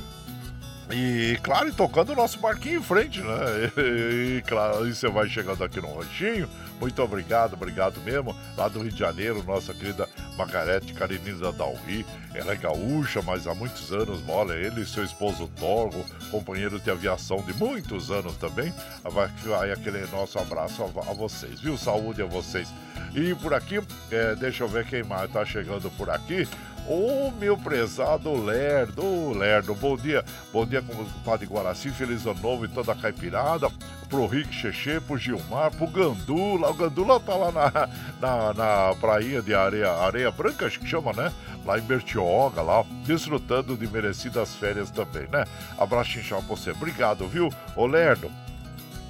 e 0.91 1.38
claro, 1.41 1.70
e 1.70 1.72
tocando 1.72 2.12
o 2.12 2.16
nosso 2.16 2.40
barquinho 2.40 2.80
em 2.80 2.84
frente, 2.84 3.22
né? 3.22 3.72
E, 3.78 4.38
e 4.38 4.41
claro, 4.44 4.88
e 4.88 4.94
você 4.94 5.10
vai 5.10 5.28
chegando 5.28 5.64
aqui 5.64 5.82
no 5.82 5.95
Ranchinho. 5.98 6.48
Muito 6.80 7.02
obrigado, 7.02 7.53
obrigado 7.53 7.99
mesmo. 8.02 8.36
Lá 8.57 8.68
do 8.68 8.82
Rio 8.82 8.91
de 8.91 8.99
Janeiro, 8.99 9.44
nossa 9.44 9.74
querida 9.74 10.07
Margarete 10.38 10.94
Carinina 10.94 11.52
Dalri. 11.52 12.06
Ela 12.34 12.53
é 12.53 12.56
gaúcha, 12.56 13.22
mas 13.22 13.48
há 13.48 13.56
muitos 13.56 13.91
anos 13.91 14.22
mora 14.24 14.56
ele 14.56 14.82
e 14.82 14.86
seu 14.86 15.03
esposo 15.03 15.49
Torgo, 15.57 16.06
companheiro 16.30 16.80
de 16.80 16.91
aviação 16.91 17.38
de 17.38 17.53
muitos 17.53 18.12
anos 18.12 18.36
também. 18.36 18.74
Vai, 19.03 19.28
vai 19.44 19.72
aquele 19.72 20.06
nosso 20.07 20.38
abraço 20.38 20.84
a, 20.84 21.12
a 21.12 21.14
vocês, 21.14 21.62
viu? 21.62 21.78
Saúde 21.78 22.22
a 22.22 22.26
vocês. 22.26 22.68
E 23.14 23.34
por 23.36 23.53
aqui, 23.53 23.82
é, 24.12 24.36
deixa 24.36 24.64
eu 24.64 24.68
ver 24.68 24.86
quem 24.86 25.03
mais 25.03 25.32
tá 25.32 25.45
chegando 25.45 25.90
por 25.91 26.10
aqui. 26.10 26.48
Ô, 26.88 27.32
meu 27.40 27.57
prezado 27.57 28.32
Lerdo, 28.32 29.03
ô, 29.03 29.34
Lerdo, 29.34 29.74
bom 29.74 29.98
dia. 29.98 30.24
Bom 30.53 30.68
dia, 30.68 30.84
compadre 30.84 31.48
Guaraci, 31.48 31.90
feliz 31.90 32.28
ano 32.28 32.40
novo 32.40 32.66
e 32.66 32.68
toda 32.68 32.91
a 32.91 32.95
caipirada. 32.95 33.72
Pro 34.07 34.28
Rick 34.28 34.53
Cheche, 34.53 34.99
pro 34.99 35.18
Gilmar, 35.18 35.72
pro 35.72 35.88
Gandula. 35.88 36.70
O 36.70 36.74
Gandula 36.76 37.20
tá 37.20 37.36
lá 37.36 37.52
na, 37.52 37.90
na, 38.22 38.53
na 38.53 38.95
prainha 39.02 39.41
de 39.41 39.56
areia, 39.56 39.90
areia 39.94 40.30
branca, 40.30 40.68
acho 40.68 40.80
que 40.80 40.86
chama, 40.88 41.12
né? 41.12 41.34
Lá 41.66 41.80
em 41.80 41.82
Bertioga, 41.82 42.62
lá, 42.62 42.86
desfrutando 43.03 43.76
de 43.76 43.88
merecidas 43.88 44.53
férias 44.53 44.91
também, 44.91 45.28
né? 45.32 45.44
Abraço 45.80 46.20
inchado 46.20 46.44
pra 46.44 46.56
você. 46.56 46.70
Obrigado, 46.70 47.28
viu? 47.28 47.49
Ô, 47.76 47.88
Lerdo, 47.88 48.32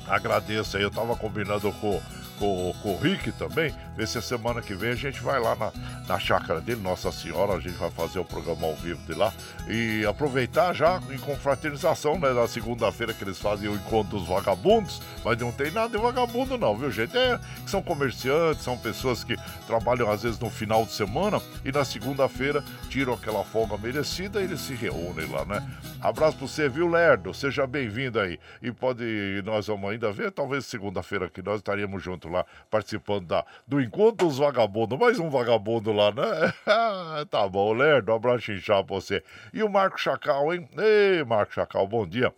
agradeço 0.08 0.78
aí. 0.78 0.84
Eu 0.84 0.92
tava 0.92 1.14
combinando 1.18 1.70
com 1.74 2.02
com, 2.40 2.74
com 2.82 2.94
o 2.94 2.98
Rick 2.98 3.32
também, 3.34 3.74
ver 3.96 4.08
se 4.08 4.18
a 4.18 4.22
semana 4.22 4.62
que 4.62 4.74
vem 4.74 4.92
a 4.92 4.96
gente 4.96 5.22
vai 5.22 5.40
lá 5.40 5.56
na, 5.56 5.72
na 6.08 6.20
chácara 6.20 6.60
dele, 6.60 6.82
Nossa 6.82 7.12
Senhora, 7.12 7.54
a 7.54 7.60
gente 7.60 7.76
vai 7.78 7.90
fazer 7.92 8.20
o 8.20 8.26
programa 8.26 8.68
ao 8.68 8.76
vivo 8.76 9.02
de 9.06 9.14
lá 9.14 9.34
e 9.68 10.06
aproveitar 10.06 10.74
já 10.74 11.02
em 11.10 11.18
confraternização, 11.18 12.20
né, 12.20 12.32
na 12.34 12.48
segunda-feira 12.48 13.14
que 13.14 13.24
eles 13.24 13.40
fazem 13.40 13.70
o 13.70 13.76
encontro 13.76 14.18
dos 14.18 14.28
vagabundos, 14.28 15.02
mas 15.24 15.38
não 15.38 15.52
tem 15.52 15.72
nada 15.72 15.90
de 15.90 15.98
vagabundo 15.98 16.58
não, 16.58 16.76
viu 16.76 16.92
gente? 16.92 17.16
É 17.18 17.40
que 17.64 17.70
são 17.70 17.82
comerciantes, 17.82 18.64
são 18.64 18.78
pessoas 18.78 19.24
que 19.24 19.36
trabalham 19.68 20.10
às 20.10 20.24
vezes 20.24 20.40
no 20.40 20.50
final 20.50 20.86
de 20.86 20.92
semana 20.92 21.42
e 21.64 21.72
na 21.72 21.84
segunda-feira 21.84 22.64
tiram 22.90 23.14
aquela 23.14 23.44
folga 23.44 23.78
merecida 23.78 24.42
e 24.42 24.46
eles 24.46 24.62
se 24.62 24.74
reúnem 24.74 25.30
lá, 25.30 25.46
né? 25.46 25.66
Abraço 26.02 26.38
pra 26.38 26.48
você, 26.48 26.70
viu, 26.70 26.88
Lerdo? 26.88 27.34
Seja 27.34 27.66
bem-vindo 27.66 28.20
aí. 28.20 28.40
E 28.62 28.72
pode, 28.72 29.04
nós 29.44 29.68
vamos 29.68 29.90
ainda 29.90 30.12
ver, 30.12 30.32
talvez 30.32 30.66
segunda-feira 30.66 31.30
que 31.30 31.42
nós 31.42 31.58
estaríamos 31.58 32.04
juntos 32.04 32.32
lá, 32.32 32.46
participando 32.70 33.26
da, 33.26 33.46
do 33.68 33.82
Encontro 33.86 34.28
dos 34.28 34.40
Vagabundos. 34.40 34.98
Mais 34.98 35.20
um 35.20 35.30
vagabundo 35.30 35.91
lá, 35.91 36.12
né? 36.12 36.53
tá 37.30 37.48
bom, 37.48 37.72
Lerdo, 37.72 38.12
um 38.12 38.16
abraço 38.16 38.52
inchado 38.52 38.86
pra 38.86 38.95
você. 38.95 39.24
E 39.53 39.62
o 39.62 39.70
Marco 39.70 39.99
Chacal, 39.99 40.53
hein? 40.53 40.68
Ei, 40.78 41.24
Marco 41.24 41.53
Chacal, 41.53 41.88
bom 41.88 42.06
dia. 42.07 42.34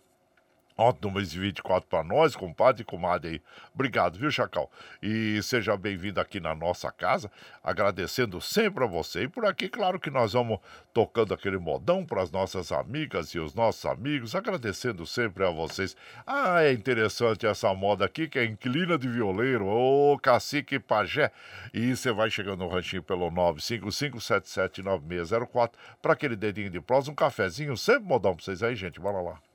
Ótimo 0.80 1.14
2024 1.14 1.88
para 1.88 2.04
nós, 2.04 2.36
compadre 2.36 2.82
e 2.82 2.84
comadre 2.84 3.28
aí. 3.28 3.42
Obrigado, 3.74 4.16
viu, 4.16 4.30
Chacal? 4.30 4.70
E 5.02 5.42
seja 5.42 5.76
bem-vindo 5.76 6.20
aqui 6.20 6.38
na 6.38 6.54
nossa 6.54 6.92
casa, 6.92 7.28
agradecendo 7.64 8.40
sempre 8.40 8.84
a 8.84 8.86
você. 8.86 9.24
E 9.24 9.28
por 9.28 9.44
aqui, 9.44 9.68
claro 9.68 9.98
que 9.98 10.08
nós 10.08 10.34
vamos 10.34 10.60
tocando 10.94 11.34
aquele 11.34 11.58
modão 11.58 12.06
para 12.06 12.22
as 12.22 12.30
nossas 12.30 12.70
amigas 12.70 13.30
e 13.30 13.40
os 13.40 13.56
nossos 13.56 13.84
amigos, 13.86 14.36
agradecendo 14.36 15.04
sempre 15.04 15.44
a 15.44 15.50
vocês. 15.50 15.96
Ah, 16.24 16.62
é 16.62 16.72
interessante 16.72 17.44
essa 17.44 17.74
moda 17.74 18.04
aqui, 18.04 18.28
que 18.28 18.38
é 18.38 18.44
inclina 18.44 18.96
de 18.96 19.08
violeiro, 19.08 19.66
ô 19.66 20.16
cacique 20.16 20.78
pajé. 20.78 21.32
E 21.74 21.96
você 21.96 22.12
vai 22.12 22.30
chegando 22.30 22.60
no 22.60 22.68
ranchinho 22.68 23.02
pelo 23.02 23.32
955779604 23.32 25.72
para 26.00 26.12
aquele 26.12 26.36
dedinho 26.36 26.70
de 26.70 26.80
prosa, 26.80 27.10
um 27.10 27.16
cafezinho, 27.16 27.76
sempre 27.76 28.04
modão 28.04 28.36
para 28.36 28.44
vocês 28.44 28.62
aí, 28.62 28.76
gente. 28.76 29.00
Bora 29.00 29.20
lá. 29.20 29.47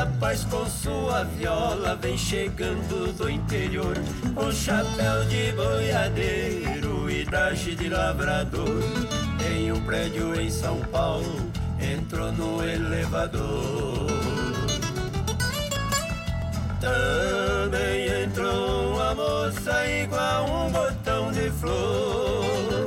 Rapaz 0.00 0.44
com 0.44 0.64
sua 0.66 1.24
viola 1.24 1.96
vem 1.96 2.16
chegando 2.16 3.12
do 3.12 3.28
interior, 3.28 3.96
com 4.34 4.52
chapéu 4.52 5.24
de 5.24 5.50
boiadeiro 5.52 7.10
e 7.10 7.24
traje 7.24 7.74
de 7.74 7.88
lavrador. 7.88 8.82
Em 9.50 9.72
um 9.72 9.80
prédio 9.82 10.40
em 10.40 10.48
São 10.48 10.78
Paulo, 10.92 11.50
entrou 11.80 12.30
no 12.32 12.62
elevador. 12.62 14.19
Também 16.80 18.24
entrou 18.24 18.94
uma 18.94 19.14
moça 19.14 19.86
igual 19.86 20.46
um 20.46 20.70
botão 20.70 21.30
de 21.30 21.50
flor. 21.50 22.84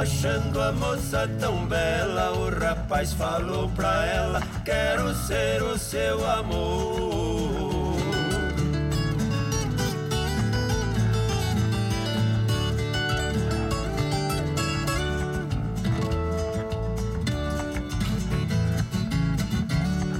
Achando 0.00 0.60
a 0.60 0.72
moça 0.72 1.28
tão 1.40 1.66
bela, 1.66 2.32
o 2.32 2.50
rapaz 2.58 3.12
falou 3.12 3.68
pra 3.70 4.06
ela: 4.06 4.40
Quero 4.64 5.12
ser 5.14 5.62
o 5.62 5.76
seu 5.76 6.24
amor. 6.30 7.67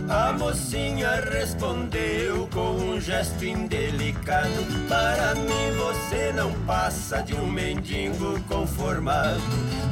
A 0.08 0.32
mocinha 0.32 1.20
respondeu 1.20 2.48
com 2.52 2.70
um 2.70 2.98
gesto 2.98 3.44
indelicado: 3.44 4.48
Para 4.88 5.34
mim 5.34 5.70
você 5.76 6.32
não 6.32 6.50
passa 6.64 7.20
de 7.20 7.34
um 7.34 7.46
mendigo 7.46 8.40
conformado. 8.48 9.42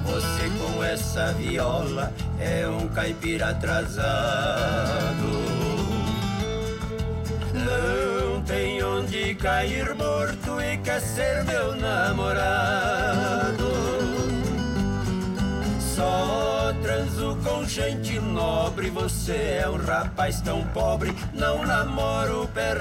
Você 0.06 0.48
com 0.59 0.82
essa 0.82 1.34
viola 1.34 2.10
é 2.40 2.66
um 2.66 2.88
caipira 2.88 3.51
atrasado. 3.51 4.06
Não 7.52 8.40
tem 8.43 8.82
onde 8.82 9.34
cair 9.34 9.94
morto 9.94 10.59
e 10.62 10.78
quer 10.78 11.01
ser 11.02 11.44
meu 11.44 11.76
namorado. 11.76 13.65
Só 15.97 16.74
transo 16.82 17.39
com 17.43 17.64
gente 17.64 18.20
nobre, 18.20 18.90
você 18.90 19.62
é 19.62 19.66
um 19.66 19.78
rapaz 19.78 20.43
tão 20.43 20.62
pobre, 20.66 21.10
não 21.32 21.64
namoro 21.64 22.47
pé 22.52 22.74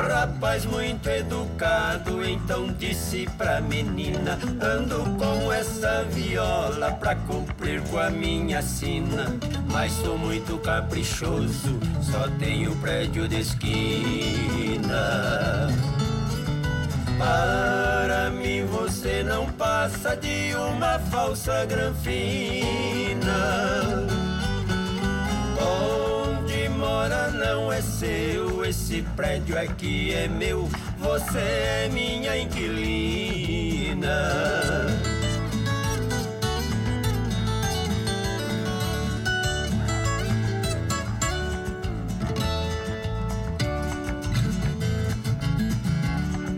rapaz 0.00 0.64
muito 0.64 1.08
educado 1.08 2.24
então 2.24 2.72
disse 2.72 3.28
pra 3.36 3.60
menina: 3.60 4.38
Ando 4.60 5.04
com 5.18 5.52
essa 5.52 6.04
viola 6.04 6.92
pra 6.92 7.14
cumprir 7.14 7.82
com 7.82 7.98
a 7.98 8.10
minha 8.10 8.62
sina. 8.62 9.26
Mas 9.70 9.92
sou 9.92 10.16
muito 10.18 10.58
caprichoso, 10.58 11.78
só 12.00 12.28
tenho 12.38 12.74
prédio 12.76 13.28
de 13.28 13.40
esquina. 13.40 14.92
Para 17.18 18.30
mim 18.30 18.64
você 18.66 19.22
não 19.22 19.46
passa 19.52 20.16
de 20.16 20.54
uma 20.54 20.98
falsa 20.98 21.64
granfina. 21.64 23.22
Onde 25.60 26.11
mora 27.02 27.30
não 27.32 27.72
é 27.72 27.82
seu, 27.82 28.64
esse 28.64 29.02
prédio 29.16 29.58
aqui 29.58 30.14
é 30.14 30.28
meu, 30.28 30.68
você 30.98 31.38
é 31.38 31.88
minha 31.92 32.38
inquilina. 32.38 34.08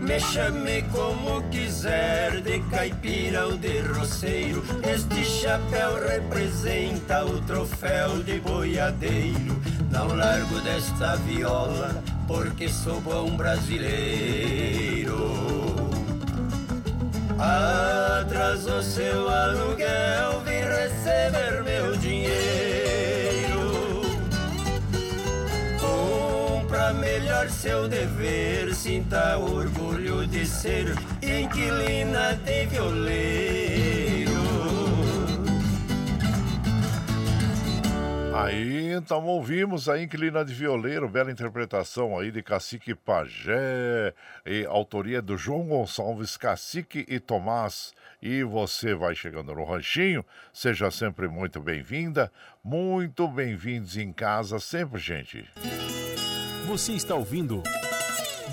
Me 0.05 0.19
chame 0.19 0.83
como 0.91 1.41
quiser, 1.49 2.39
de 2.41 2.59
caipira 2.69 3.47
ou 3.47 3.57
de 3.57 3.79
roceiro. 3.81 4.63
Este 4.83 5.25
chapéu 5.25 5.95
representa 6.07 7.25
o 7.25 7.41
troféu 7.41 8.21
de 8.21 8.39
boiadeiro. 8.39 9.59
Não 9.91 10.15
largo 10.15 10.61
desta 10.61 11.15
viola, 11.15 12.03
porque 12.27 12.69
sou 12.69 13.01
bom 13.01 13.35
brasileiro. 13.35 15.15
Atrasou 17.39 18.83
seu 18.83 19.27
aluguel, 19.27 20.41
vim 20.45 20.61
receber 20.61 21.63
meu 21.63 21.97
dinheiro. 21.97 22.14
Seu 27.49 27.87
dever, 27.87 28.73
sinta 28.73 29.37
orgulho 29.37 30.25
de 30.25 30.45
ser 30.45 30.95
inquilina 31.21 32.33
de 32.35 32.65
violeiro. 32.65 34.31
Aí, 38.33 38.91
então 38.93 39.25
ouvimos 39.25 39.87
a 39.87 40.01
Inclina 40.01 40.43
de 40.43 40.53
Violeiro, 40.53 41.09
bela 41.09 41.31
interpretação 41.31 42.17
aí 42.19 42.31
de 42.31 42.43
Cacique 42.43 42.93
Pajé, 42.93 44.13
e 44.45 44.65
autoria 44.65 45.21
do 45.21 45.37
João 45.37 45.63
Gonçalves, 45.67 46.37
Cacique 46.37 47.05
e 47.07 47.19
Tomás. 47.19 47.93
E 48.21 48.43
você 48.43 48.93
vai 48.93 49.15
chegando 49.15 49.53
no 49.53 49.63
ranchinho, 49.63 50.25
seja 50.53 50.91
sempre 50.91 51.27
muito 51.27 51.59
bem-vinda, 51.59 52.31
muito 52.63 53.27
bem-vindos 53.27 53.97
em 53.97 54.11
casa 54.11 54.59
sempre, 54.59 54.99
gente. 54.99 55.45
Você 56.65 56.93
está 56.93 57.13
ouvindo 57.13 57.61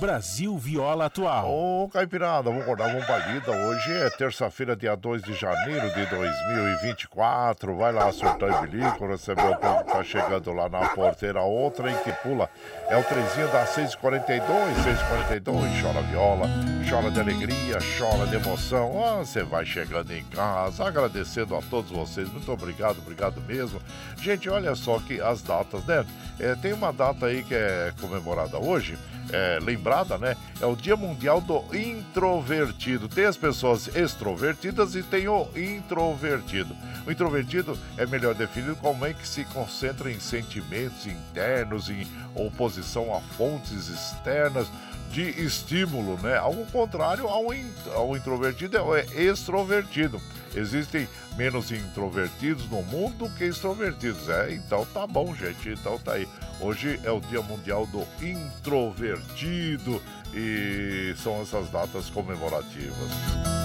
Brasil 0.03 0.59
Viola 0.59 1.05
Atual. 1.05 1.49
Ô, 1.49 1.89
Caipirada, 1.89 2.51
vamos 2.51 2.63
acordar, 2.63 2.89
vamos 2.89 3.07
pra 3.07 3.19
lida. 3.19 3.53
Hoje 3.53 3.93
é 3.93 4.11
terça-feira, 4.11 4.75
dia 4.75 4.97
2 4.97 5.23
de 5.23 5.33
janeiro 5.33 5.89
de 5.95 6.07
2024. 6.07 7.77
Vai 7.77 7.93
lá, 7.93 8.11
surtar 8.11 8.65
e 8.65 8.67
bilico, 8.67 9.07
receber 9.07 9.47
o 9.47 9.57
povo 9.57 9.85
que 9.85 9.93
tá 9.93 10.03
chegando 10.03 10.53
lá 10.53 10.69
na 10.69 10.89
porteira. 10.89 11.43
Outra 11.43 11.89
em 11.89 11.97
que 11.99 12.11
pula 12.15 12.51
é 12.89 12.97
o 12.97 13.05
trezinho 13.05 13.47
da 13.53 13.65
642, 13.65 14.75
642. 14.83 15.81
Chora 15.81 16.03
viola, 16.03 16.49
chora 16.91 17.09
de 17.09 17.21
alegria, 17.21 17.79
chora 17.97 18.27
de 18.27 18.35
emoção. 18.35 19.05
Ah, 19.05 19.19
você 19.19 19.45
vai 19.45 19.65
chegando 19.65 20.11
em 20.11 20.25
casa, 20.25 20.85
agradecendo 20.85 21.55
a 21.55 21.63
todos 21.63 21.93
vocês. 21.93 22.29
Muito 22.29 22.51
obrigado, 22.51 22.99
obrigado 22.99 23.41
mesmo. 23.43 23.81
Gente, 24.21 24.51
olha 24.51 24.75
só 24.75 24.99
que 24.99 25.21
as 25.21 25.43
datas, 25.43 25.85
né? 25.85 26.05
É, 26.41 26.57
tem 26.57 26.73
uma 26.73 26.93
data 26.93 27.27
aí 27.27 27.45
que 27.45 27.55
é 27.55 27.93
comemorada 28.01 28.59
hoje 28.59 28.99
é, 29.31 29.59
lembrada, 29.61 30.19
né? 30.19 30.37
É 30.61 30.67
o 30.67 30.75
Dia 30.75 30.97
Mundial 30.97 31.41
do 31.41 31.65
Introvertido. 31.75 33.09
Tem 33.09 33.25
as 33.25 33.37
pessoas 33.37 33.95
extrovertidas 33.95 34.95
e 34.95 35.03
tem 35.03 35.29
o 35.29 35.49
introvertido. 35.57 36.75
O 37.07 37.11
introvertido 37.11 37.79
é 37.97 38.07
melhor 38.07 38.35
definido 38.35 38.77
como 38.77 39.05
alguém 39.05 39.15
que 39.15 39.27
se 39.27 39.45
concentra 39.47 40.11
em 40.11 40.21
sentimentos 40.21 41.07
internos, 41.07 41.91
em 41.91 42.07
oposição 42.35 43.15
a 43.15 43.21
fontes 43.37 43.89
externas 43.89 44.69
de 45.13 45.29
estímulo, 45.45 46.19
né? 46.23 46.39
Ao 46.39 46.55
contrário 46.73 47.29
ao, 47.29 47.53
in, 47.53 47.71
ao 47.95 48.17
introvertido 48.17 48.79
é 48.97 49.05
extrovertido. 49.15 50.21
Existem 50.55 51.07
menos 51.37 51.71
introvertidos 51.71 52.69
no 52.69 52.83
mundo 52.83 53.31
que 53.37 53.45
extrovertidos. 53.45 54.29
É, 54.29 54.55
então 54.55 54.87
tá 54.87 55.07
bom, 55.07 55.35
gente. 55.35 55.69
Então 55.69 55.99
tá 55.99 56.15
aí. 56.15 56.27
Hoje 56.61 56.99
é 57.05 57.11
o 57.11 57.21
Dia 57.21 57.43
Mundial 57.43 57.87
do 57.87 58.07
Introvertido 58.25 60.01
e 60.35 61.15
são 61.23 61.43
essas 61.43 61.71
datas 61.71 62.09
comemorativas. 62.09 63.62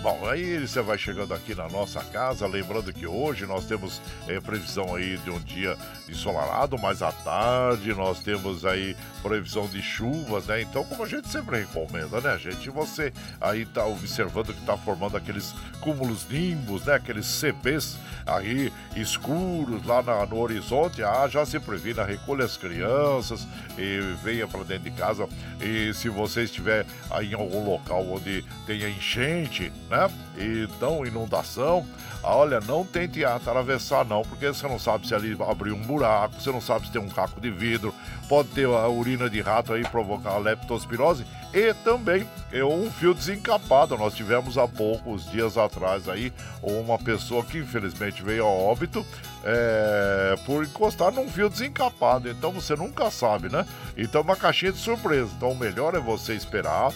Bom, 0.00 0.28
aí 0.28 0.60
você 0.60 0.80
vai 0.80 0.96
chegando 0.96 1.34
aqui 1.34 1.56
na 1.56 1.68
nossa 1.68 2.02
casa, 2.04 2.46
lembrando 2.46 2.92
que 2.92 3.04
hoje 3.04 3.44
nós 3.46 3.64
temos 3.64 4.00
é, 4.28 4.38
previsão 4.38 4.94
aí 4.94 5.16
de 5.18 5.30
um 5.30 5.40
dia 5.40 5.76
ensolarado, 6.08 6.78
mas 6.78 7.02
à 7.02 7.10
tarde 7.10 7.92
nós 7.92 8.20
temos 8.20 8.64
aí 8.64 8.96
previsão 9.22 9.66
de 9.66 9.82
chuvas, 9.82 10.46
né? 10.46 10.62
Então, 10.62 10.84
como 10.84 11.02
a 11.02 11.08
gente 11.08 11.28
sempre 11.28 11.58
recomenda, 11.60 12.20
né, 12.20 12.38
gente? 12.38 12.70
Você 12.70 13.12
aí 13.40 13.66
tá 13.66 13.84
observando 13.86 14.54
que 14.54 14.64
tá 14.64 14.76
formando 14.76 15.16
aqueles 15.16 15.52
cúmulos 15.80 16.28
nimbos, 16.28 16.84
né? 16.84 16.94
Aqueles 16.94 17.26
CPs 17.26 17.98
aí 18.24 18.72
escuros 18.94 19.84
lá 19.84 20.00
na, 20.00 20.24
no 20.26 20.38
horizonte. 20.38 21.02
Ah, 21.02 21.26
já 21.28 21.44
se 21.44 21.58
previna, 21.58 22.04
recolha 22.04 22.44
as 22.44 22.56
crianças 22.56 23.46
e 23.76 24.14
venha 24.22 24.46
para 24.46 24.62
dentro 24.62 24.84
de 24.84 24.92
casa. 24.92 25.28
E 25.60 25.92
se 25.92 26.08
você 26.08 26.42
estiver 26.42 26.86
aí 27.10 27.32
em 27.32 27.34
algum 27.34 27.64
local 27.64 28.06
onde 28.08 28.44
tenha 28.64 28.88
enchente, 28.88 29.72
né? 29.88 30.10
Então, 30.36 31.04
inundação, 31.04 31.86
olha, 32.22 32.60
não 32.60 32.84
tente 32.84 33.24
atravessar 33.24 34.04
não, 34.04 34.22
porque 34.22 34.46
você 34.46 34.66
não 34.68 34.78
sabe 34.78 35.06
se 35.06 35.14
ali 35.14 35.36
abriu 35.48 35.74
um 35.74 35.82
buraco, 35.82 36.40
você 36.40 36.50
não 36.50 36.60
sabe 36.60 36.86
se 36.86 36.92
tem 36.92 37.00
um 37.00 37.08
caco 37.08 37.40
de 37.40 37.50
vidro, 37.50 37.94
pode 38.28 38.48
ter 38.50 38.66
a 38.66 38.88
urina 38.88 39.28
de 39.28 39.40
rato 39.40 39.72
aí 39.72 39.82
provocar 39.82 40.32
a 40.32 40.38
leptospirose 40.38 41.24
e 41.52 41.72
também 41.82 42.28
é 42.52 42.62
um 42.62 42.90
fio 42.90 43.14
desencapado. 43.14 43.96
Nós 43.96 44.14
tivemos 44.14 44.58
há 44.58 44.68
poucos 44.68 45.28
dias 45.30 45.56
atrás 45.56 46.08
aí 46.08 46.32
uma 46.62 46.98
pessoa 46.98 47.42
que 47.42 47.58
infelizmente 47.58 48.22
veio 48.22 48.44
a 48.44 48.48
óbito 48.48 49.04
é, 49.44 50.34
por 50.44 50.62
encostar 50.64 51.10
num 51.10 51.28
fio 51.28 51.48
desencapado. 51.48 52.28
Então 52.28 52.52
você 52.52 52.76
nunca 52.76 53.10
sabe, 53.10 53.50
né? 53.50 53.66
Então 53.96 54.20
uma 54.20 54.36
caixinha 54.36 54.72
de 54.72 54.78
surpresa. 54.78 55.30
Então 55.36 55.52
o 55.52 55.56
melhor 55.58 55.94
é 55.94 56.00
você 56.00 56.34
esperar 56.34 56.92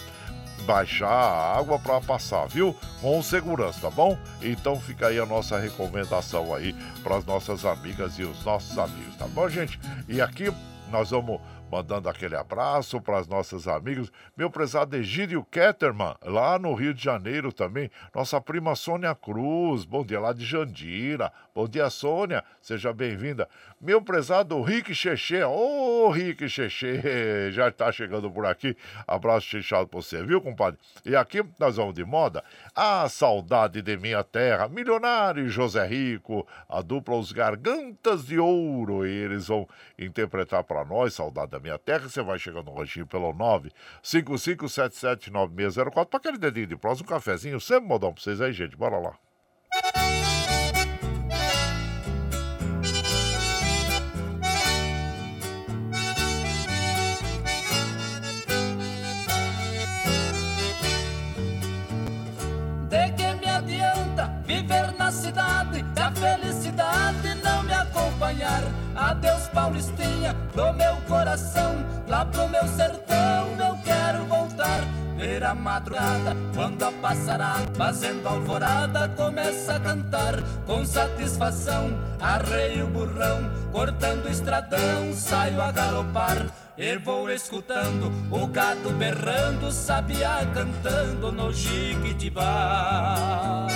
baixar 0.63 1.07
a 1.07 1.57
água 1.57 1.77
para 1.77 2.01
passar, 2.01 2.47
viu? 2.47 2.75
Com 3.01 3.21
segurança, 3.21 3.81
tá 3.81 3.89
bom? 3.89 4.17
Então 4.41 4.79
fica 4.79 5.07
aí 5.07 5.19
a 5.19 5.25
nossa 5.25 5.59
recomendação 5.59 6.53
aí 6.53 6.73
para 7.03 7.17
as 7.17 7.25
nossas 7.25 7.65
amigas 7.65 8.17
e 8.17 8.23
os 8.23 8.43
nossos 8.43 8.77
amigos, 8.77 9.15
tá 9.17 9.27
bom, 9.27 9.47
gente? 9.49 9.79
E 10.07 10.21
aqui 10.21 10.51
nós 10.89 11.09
vamos 11.09 11.41
mandando 11.73 12.07
aquele 12.07 12.35
abraço 12.35 13.01
para 13.01 13.17
as 13.17 13.27
nossas 13.27 13.67
amigas. 13.67 14.11
Meu 14.37 14.47
prezado 14.47 14.95
Egídio 14.95 15.43
Ketterman, 15.43 16.15
lá 16.23 16.59
no 16.59 16.73
Rio 16.75 16.93
de 16.93 17.03
Janeiro 17.03 17.51
também. 17.51 17.89
Nossa 18.13 18.39
prima 18.39 18.75
Sônia 18.75 19.15
Cruz, 19.15 19.83
bom 19.83 20.05
dia 20.05 20.19
lá 20.19 20.33
de 20.33 20.45
Jandira. 20.45 21.33
Bom 21.55 21.67
dia, 21.67 21.87
Sônia, 21.91 22.43
seja 22.59 22.91
bem-vinda. 22.91 23.47
Meu 23.79 24.01
prezado 24.01 24.59
Rick 24.63 24.95
Cheche, 24.95 25.43
ô 25.43 26.07
oh, 26.07 26.09
Rick 26.09 26.49
Cheche, 26.49 26.99
já 27.53 27.67
está 27.67 27.91
chegando 27.91 28.31
por 28.31 28.43
aqui. 28.43 28.75
Abraço 29.07 29.51
fechado 29.51 29.87
para 29.87 30.01
você, 30.01 30.23
viu, 30.23 30.41
compadre? 30.41 30.79
E 31.05 31.15
aqui 31.15 31.45
nós 31.59 31.75
vamos 31.75 31.93
de 31.93 32.03
moda. 32.03 32.43
A 32.73 33.07
saudade 33.07 33.83
de 33.83 33.95
minha 33.97 34.23
terra, 34.23 34.67
milionário 34.67 35.47
José 35.47 35.85
Rico, 35.85 36.47
a 36.67 36.81
dupla 36.81 37.17
Os 37.17 37.31
Gargantas 37.31 38.25
de 38.25 38.39
Ouro. 38.39 39.05
E 39.05 39.11
eles 39.11 39.47
vão 39.47 39.69
interpretar 39.99 40.63
para 40.63 40.83
nós, 40.83 41.13
saudade 41.13 41.51
da 41.51 41.59
minha 41.59 41.77
terra. 41.77 42.09
Você 42.09 42.23
vai 42.23 42.39
chegando 42.39 42.71
no 42.71 42.79
ranchinho 42.79 43.05
pelo 43.05 43.31
955779604 44.01 46.07
para 46.07 46.17
aquele 46.17 46.39
dedinho 46.39 46.65
de 46.65 46.75
próximo, 46.75 47.05
um 47.05 47.09
cafezinho, 47.09 47.61
sempre 47.61 47.87
modão 47.87 48.11
para 48.11 48.23
vocês 48.23 48.41
aí, 48.41 48.51
gente. 48.51 48.75
Bora 48.75 48.97
lá. 48.97 49.13
Felicidade 66.23 67.35
não 67.43 67.63
me 67.63 67.73
acompanhar? 67.73 68.63
Adeus, 68.95 69.47
Paulistinha, 69.49 70.33
do 70.55 70.71
meu 70.73 70.95
coração, 71.07 71.85
lá 72.07 72.25
pro 72.25 72.47
meu 72.47 72.65
sertão 72.67 73.47
eu 73.59 73.77
quero 73.83 74.25
voltar. 74.25 74.81
Ver 75.17 75.43
a 75.43 75.53
madrugada, 75.53 76.35
quando 76.53 76.83
a 76.83 76.91
passarada, 76.91 77.71
fazendo 77.75 78.27
alvorada, 78.27 79.09
começa 79.09 79.75
a 79.75 79.79
cantar 79.79 80.41
com 80.65 80.85
satisfação. 80.85 81.91
Arreio 82.19 82.85
o 82.85 82.89
burrão, 82.89 83.49
cortando 83.71 84.25
o 84.25 84.29
estradão, 84.29 85.13
saio 85.13 85.61
a 85.61 85.71
galopar. 85.71 86.47
E 86.77 86.97
vou 86.97 87.29
escutando 87.29 88.11
o 88.31 88.47
gado 88.47 88.89
berrando, 88.91 89.71
sabiá 89.71 90.39
cantando 90.53 91.31
no 91.31 91.53
jiquitibá. 91.53 93.67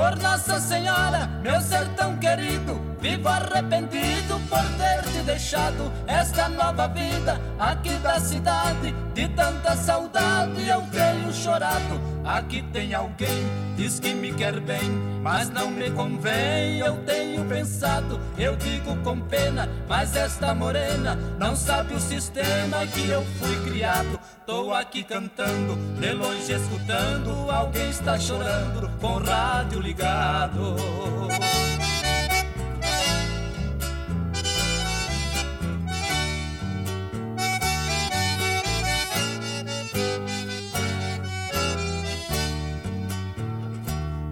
Por 0.00 0.16
Nossa 0.18 0.58
Senhora, 0.58 1.26
meu 1.42 1.60
sertão 1.60 2.16
querido, 2.16 2.80
vivo 3.00 3.28
arrependido 3.28 4.38
por 4.48 4.62
ter 4.76 5.02
te 5.10 5.22
deixado 5.24 5.90
esta 6.06 6.48
nova 6.48 6.86
vida 6.88 7.40
aqui 7.58 7.94
da 7.94 8.20
cidade. 8.20 8.94
De 9.14 9.28
tanta 9.28 9.74
saudade 9.74 10.68
eu 10.68 10.82
tenho 10.82 11.32
chorado. 11.32 12.00
Aqui 12.24 12.62
tem 12.72 12.94
alguém, 12.94 13.46
diz 13.76 13.98
que 13.98 14.14
me 14.14 14.32
quer 14.32 14.60
bem, 14.60 14.90
mas 15.22 15.48
não 15.50 15.70
me 15.70 15.90
convém. 15.90 16.78
Eu 16.78 16.96
tenho 17.04 17.44
pensado, 17.46 18.20
eu 18.38 18.54
digo 18.56 18.94
com 18.96 19.20
pena, 19.20 19.68
mas 19.88 20.14
esta 20.14 20.54
morena 20.54 21.16
não 21.38 21.56
sabe 21.56 21.94
o 21.94 22.00
sistema 22.00 22.86
que 22.86 23.08
eu 23.08 23.24
fui 23.38 23.70
criado. 23.70 24.20
Tô 24.46 24.72
aqui 24.72 25.02
cantando, 25.02 25.76
de 25.98 26.12
longe 26.12 26.52
escutando, 26.52 27.50
alguém 27.50 27.88
está 27.90 28.18
chorando 28.18 28.90
com 29.00 29.14
o 29.14 29.24
rádio 29.24 29.80
ligado. 29.80 30.76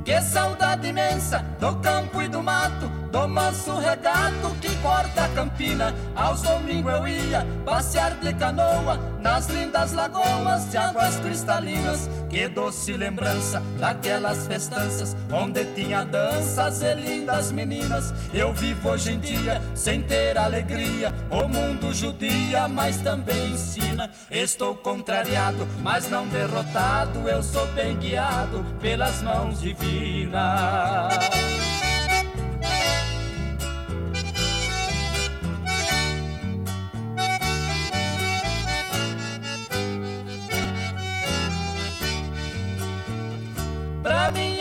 Que 0.09 0.23
saudade 0.23 0.89
imensa 0.89 1.45
do 1.61 1.77
campo 1.81 2.23
e 2.23 2.29
do 2.29 2.43
mato, 2.43 2.91
do 3.11 3.27
manso 3.27 3.79
regato 3.79 4.55
que 4.61 4.75
corta 4.77 5.25
a 5.25 5.29
campina. 5.29 5.95
Aos 6.15 6.43
domingos 6.43 6.93
eu 6.93 7.09
ia 7.09 7.47
passear 7.65 8.15
de 8.17 8.33
canoa 8.35 8.99
nas 9.21 9.49
lindas 9.49 9.93
lagoas 9.93 10.71
de 10.71 10.77
águas 10.77 11.17
cristalinas. 11.17 12.09
Que 12.29 12.47
doce 12.47 12.93
lembrança 12.93 13.63
daquelas 13.79 14.47
festanças 14.47 15.17
onde 15.33 15.65
tinha 15.75 16.05
danças 16.05 16.83
e 16.83 16.95
lindas 16.95 17.51
meninas. 17.51 18.13
Eu 18.33 18.53
vivo 18.53 18.91
hoje 18.91 19.13
em 19.13 19.19
dia 19.19 19.63
sem 19.75 20.03
ter 20.03 20.37
alegria. 20.37 21.13
O 21.31 21.49
mundo 21.49 21.93
judia, 21.95 22.69
mas 22.69 22.99
também 22.99 23.53
ensina. 23.53 24.11
Estou 24.31 24.75
contrariado, 24.75 25.67
mas 25.83 26.11
não 26.11 26.27
derrotado. 26.29 27.27
Eu 27.29 27.43
sou 27.43 27.67
bem 27.69 27.97
guiado 27.97 28.65
pelas 28.81 29.23
mãos 29.23 29.61
divinas. 29.61 30.39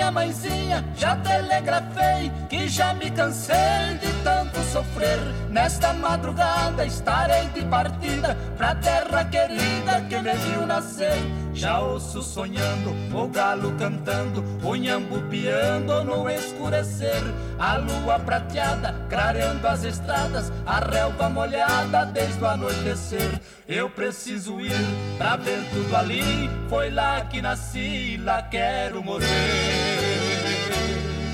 Minha 0.07 0.11
mãezinha 0.11 0.85
já 0.95 1.15
telegrafei 1.17 2.31
que 2.49 2.67
já 2.67 2.93
me 2.93 3.09
cansei 3.11 3.97
de 3.99 4.11
tanto 4.23 4.59
sofrer. 4.71 5.19
Nesta 5.49 5.93
madrugada 5.93 6.85
estarei 6.85 7.47
de 7.49 7.63
partida 7.65 8.37
pra 8.57 8.75
terra 8.75 9.25
querida 9.25 10.01
que 10.07 10.17
me 10.17 10.33
viu 10.33 10.65
nascer. 10.65 11.46
Já 11.57 11.79
ouço 11.79 12.21
sonhando, 12.21 12.91
o 13.11 13.27
galo 13.27 13.73
cantando, 13.79 14.43
o 14.63 14.75
nhambo 14.75 15.19
piando 15.23 16.03
no 16.03 16.29
escurecer. 16.29 17.23
A 17.57 17.77
lua 17.77 18.19
prateada 18.19 18.93
clareando 19.09 19.67
as 19.67 19.83
estradas, 19.83 20.51
a 20.67 20.79
relva 20.79 21.27
molhada 21.27 22.05
desde 22.05 22.43
o 22.43 22.47
anoitecer. 22.47 23.41
Eu 23.67 23.89
preciso 23.89 24.61
ir 24.61 24.71
pra 25.17 25.35
ver 25.35 25.63
tudo 25.73 25.95
ali, 25.95 26.47
foi 26.69 26.91
lá 26.91 27.21
que 27.21 27.41
nasci, 27.41 28.17
lá 28.17 28.43
quero 28.43 29.03
morrer. 29.03 30.06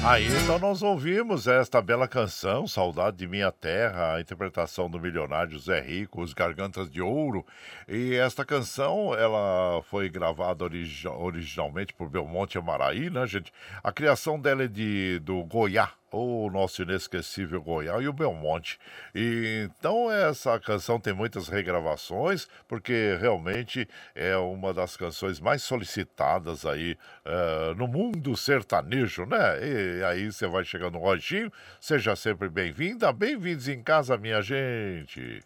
Aí 0.05 0.27
então 0.43 0.59
nós 0.59 0.81
ouvimos 0.81 1.47
esta 1.47 1.81
bela 1.81 2.09
canção, 2.09 2.67
Saudade 2.67 3.15
de 3.15 3.25
Minha 3.25 3.53
Terra, 3.53 4.15
a 4.15 4.21
interpretação 4.21 4.89
do 4.89 4.99
milionário 4.99 5.53
José 5.53 5.79
Rico, 5.79 6.21
Os 6.21 6.33
Gargantas 6.33 6.91
de 6.91 7.01
Ouro. 7.01 7.45
E 7.87 8.13
esta 8.15 8.43
canção, 8.43 9.15
ela 9.15 9.81
foi 9.83 10.09
gravada 10.09 10.65
origi 10.65 11.07
originalmente 11.07 11.93
por 11.93 12.09
Belmonte 12.09 12.57
Amaraí, 12.57 13.09
né, 13.09 13.25
gente? 13.25 13.53
A 13.81 13.93
criação 13.93 14.37
dela 14.37 14.63
é 14.63 14.67
de, 14.67 15.19
do 15.19 15.41
Goiá, 15.45 15.89
o 16.13 16.49
nosso 16.49 16.83
inesquecível 16.83 17.61
Goiás 17.61 18.03
e 18.03 18.07
o 18.07 18.13
Belmonte. 18.13 18.79
E, 19.15 19.67
então 19.67 20.11
essa 20.11 20.59
canção 20.59 20.99
tem 20.99 21.11
muitas 21.11 21.47
regravações, 21.47 22.47
porque 22.67 23.17
realmente 23.19 23.87
é 24.13 24.37
uma 24.37 24.73
das 24.73 24.95
canções 24.95 25.39
mais 25.39 25.63
solicitadas 25.63 26.65
aí 26.65 26.95
uh, 27.25 27.73
no 27.75 27.87
mundo 27.87 28.37
sertanejo, 28.37 29.25
né? 29.25 29.59
E 29.61 30.03
aí 30.03 30.31
você 30.31 30.45
vai 30.45 30.63
chegando 30.63 30.93
no 30.93 30.99
Roginho, 30.99 31.51
seja 31.81 32.15
sempre 32.15 32.47
bem-vinda, 32.47 33.11
bem-vindos 33.11 33.67
em 33.67 33.81
casa, 33.81 34.15
minha 34.15 34.41
gente. 34.41 35.41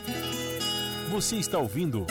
Você 1.09 1.37
está 1.37 1.57
ouvindo 1.57 2.05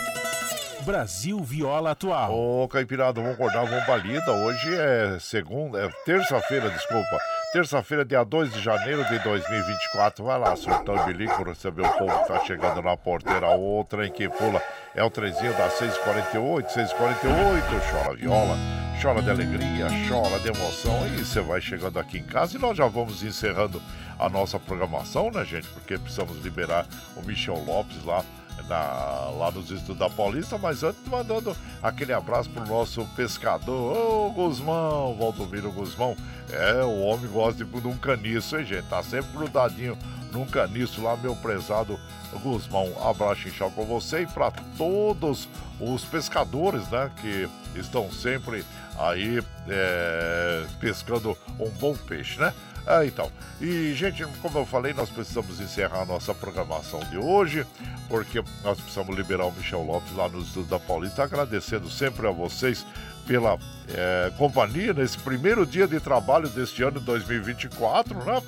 Brasil 0.86 1.42
Viola 1.42 1.90
Atual. 1.90 2.32
Ô, 2.32 2.68
Caipirada, 2.68 3.20
vamos 3.20 3.34
acordar, 3.34 3.66
vamos 3.66 3.84
balida. 3.88 4.30
Hoje 4.30 4.72
é 4.72 5.18
segunda, 5.18 5.80
é 5.80 5.88
terça-feira, 6.04 6.70
desculpa. 6.70 7.18
Terça-feira, 7.52 8.04
dia 8.04 8.22
2 8.22 8.52
de 8.52 8.62
janeiro 8.62 9.04
de 9.06 9.18
2024. 9.18 10.24
Vai 10.24 10.38
lá, 10.38 10.54
surtão 10.54 11.04
bilico, 11.04 11.42
receber 11.42 11.82
o 11.82 11.92
povo 11.98 12.22
que 12.22 12.28
tá 12.28 12.38
chegando 12.44 12.80
na 12.82 12.96
porteira. 12.96 13.48
Outra 13.48 14.06
em 14.06 14.12
que 14.12 14.28
pula 14.28 14.62
é 14.94 15.02
o 15.02 15.10
trezinho 15.10 15.52
da 15.54 15.68
648, 15.68 16.72
648. 16.72 17.66
Chora 17.90 18.16
viola, 18.16 18.56
chora 19.02 19.22
de 19.22 19.30
alegria, 19.30 19.88
chora 20.08 20.38
de 20.38 20.50
emoção. 20.50 21.04
E 21.08 21.24
você 21.24 21.40
vai 21.40 21.60
chegando 21.60 21.98
aqui 21.98 22.18
em 22.18 22.24
casa 22.24 22.56
e 22.56 22.60
nós 22.60 22.76
já 22.76 22.86
vamos 22.86 23.24
encerrando 23.24 23.82
a 24.20 24.28
nossa 24.28 24.56
programação, 24.60 25.32
né, 25.32 25.44
gente? 25.44 25.66
Porque 25.66 25.98
precisamos 25.98 26.40
liberar 26.44 26.86
o 27.16 27.22
Michel 27.22 27.58
Lopes 27.66 28.04
lá 28.04 28.24
na, 28.68 29.30
lá 29.38 29.51
nos 29.51 29.70
estudos 29.70 29.98
da 29.98 30.10
Paulista, 30.10 30.59
mas 30.59 30.82
antes 30.82 31.01
mandando 31.06 31.56
aquele 31.82 32.12
abraço 32.12 32.51
pro 32.51 32.66
nosso 32.66 33.05
pescador, 33.16 33.97
ô 33.97 34.30
Guzmão, 34.30 35.16
Valdomiro 35.18 35.70
Guzmão. 35.72 36.16
É, 36.51 36.82
o 36.84 37.01
homem 37.01 37.30
gosta 37.30 37.64
de, 37.64 37.80
de 37.80 37.88
um 37.88 37.97
caniço, 37.97 38.56
hein, 38.56 38.64
gente? 38.64 38.86
Tá 38.86 39.02
sempre 39.02 39.30
grudadinho 39.32 39.98
num 40.32 40.47
caniço 40.47 41.02
lá, 41.02 41.16
meu 41.16 41.34
prezado 41.36 41.98
Guzmão. 42.43 42.93
Abraço 43.02 43.48
inchado 43.48 43.72
pra 43.72 43.84
você 43.84 44.22
e 44.22 44.26
para 44.26 44.51
todos 44.76 45.48
os 45.80 46.05
pescadores, 46.05 46.88
né, 46.88 47.10
que 47.20 47.48
estão 47.78 48.10
sempre 48.10 48.64
aí 48.98 49.43
é, 49.68 50.66
pescando 50.80 51.36
um 51.59 51.68
bom 51.70 51.94
peixe, 51.94 52.38
né? 52.38 52.52
Ah, 52.86 53.04
então. 53.04 53.30
E, 53.60 53.92
gente, 53.94 54.24
como 54.40 54.58
eu 54.58 54.64
falei, 54.66 54.92
nós 54.92 55.10
precisamos 55.10 55.60
encerrar 55.60 56.02
a 56.02 56.06
nossa 56.06 56.32
programação 56.32 57.00
de 57.10 57.18
hoje, 57.18 57.66
porque 58.08 58.42
nós 58.62 58.80
precisamos 58.80 59.16
liberar 59.16 59.46
o 59.46 59.52
Michel 59.52 59.82
Lopes 59.82 60.14
lá 60.14 60.28
nos 60.28 60.48
Estudos 60.48 60.70
da 60.70 60.78
Paulista, 60.78 61.24
agradecendo 61.24 61.90
sempre 61.90 62.28
a 62.28 62.30
vocês 62.30 62.86
pela 63.26 63.58
é, 63.88 64.32
companhia 64.38 64.94
nesse 64.94 65.18
primeiro 65.18 65.66
dia 65.66 65.88
de 65.88 65.98
trabalho 65.98 66.48
deste 66.48 66.84
ano 66.84 67.00
2024, 67.00 68.16
né? 68.24 68.42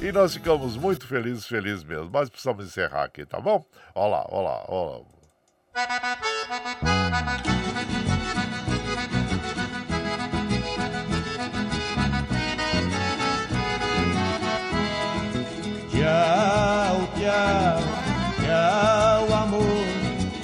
E, 0.00 0.06
e, 0.06 0.12
nós 0.12 0.32
ficamos 0.34 0.76
muito 0.76 1.06
felizes, 1.06 1.44
felizes 1.46 1.82
mesmo. 1.82 2.08
Mas 2.12 2.30
precisamos 2.30 2.64
encerrar 2.64 3.04
aqui, 3.04 3.26
tá 3.26 3.40
bom? 3.40 3.64
Olha 3.94 4.10
lá, 4.10 4.26
olha 4.28 5.04
Tchau, 16.00 17.08
tchau, 17.14 17.78
tchau, 18.40 19.34
amor. 19.34 19.84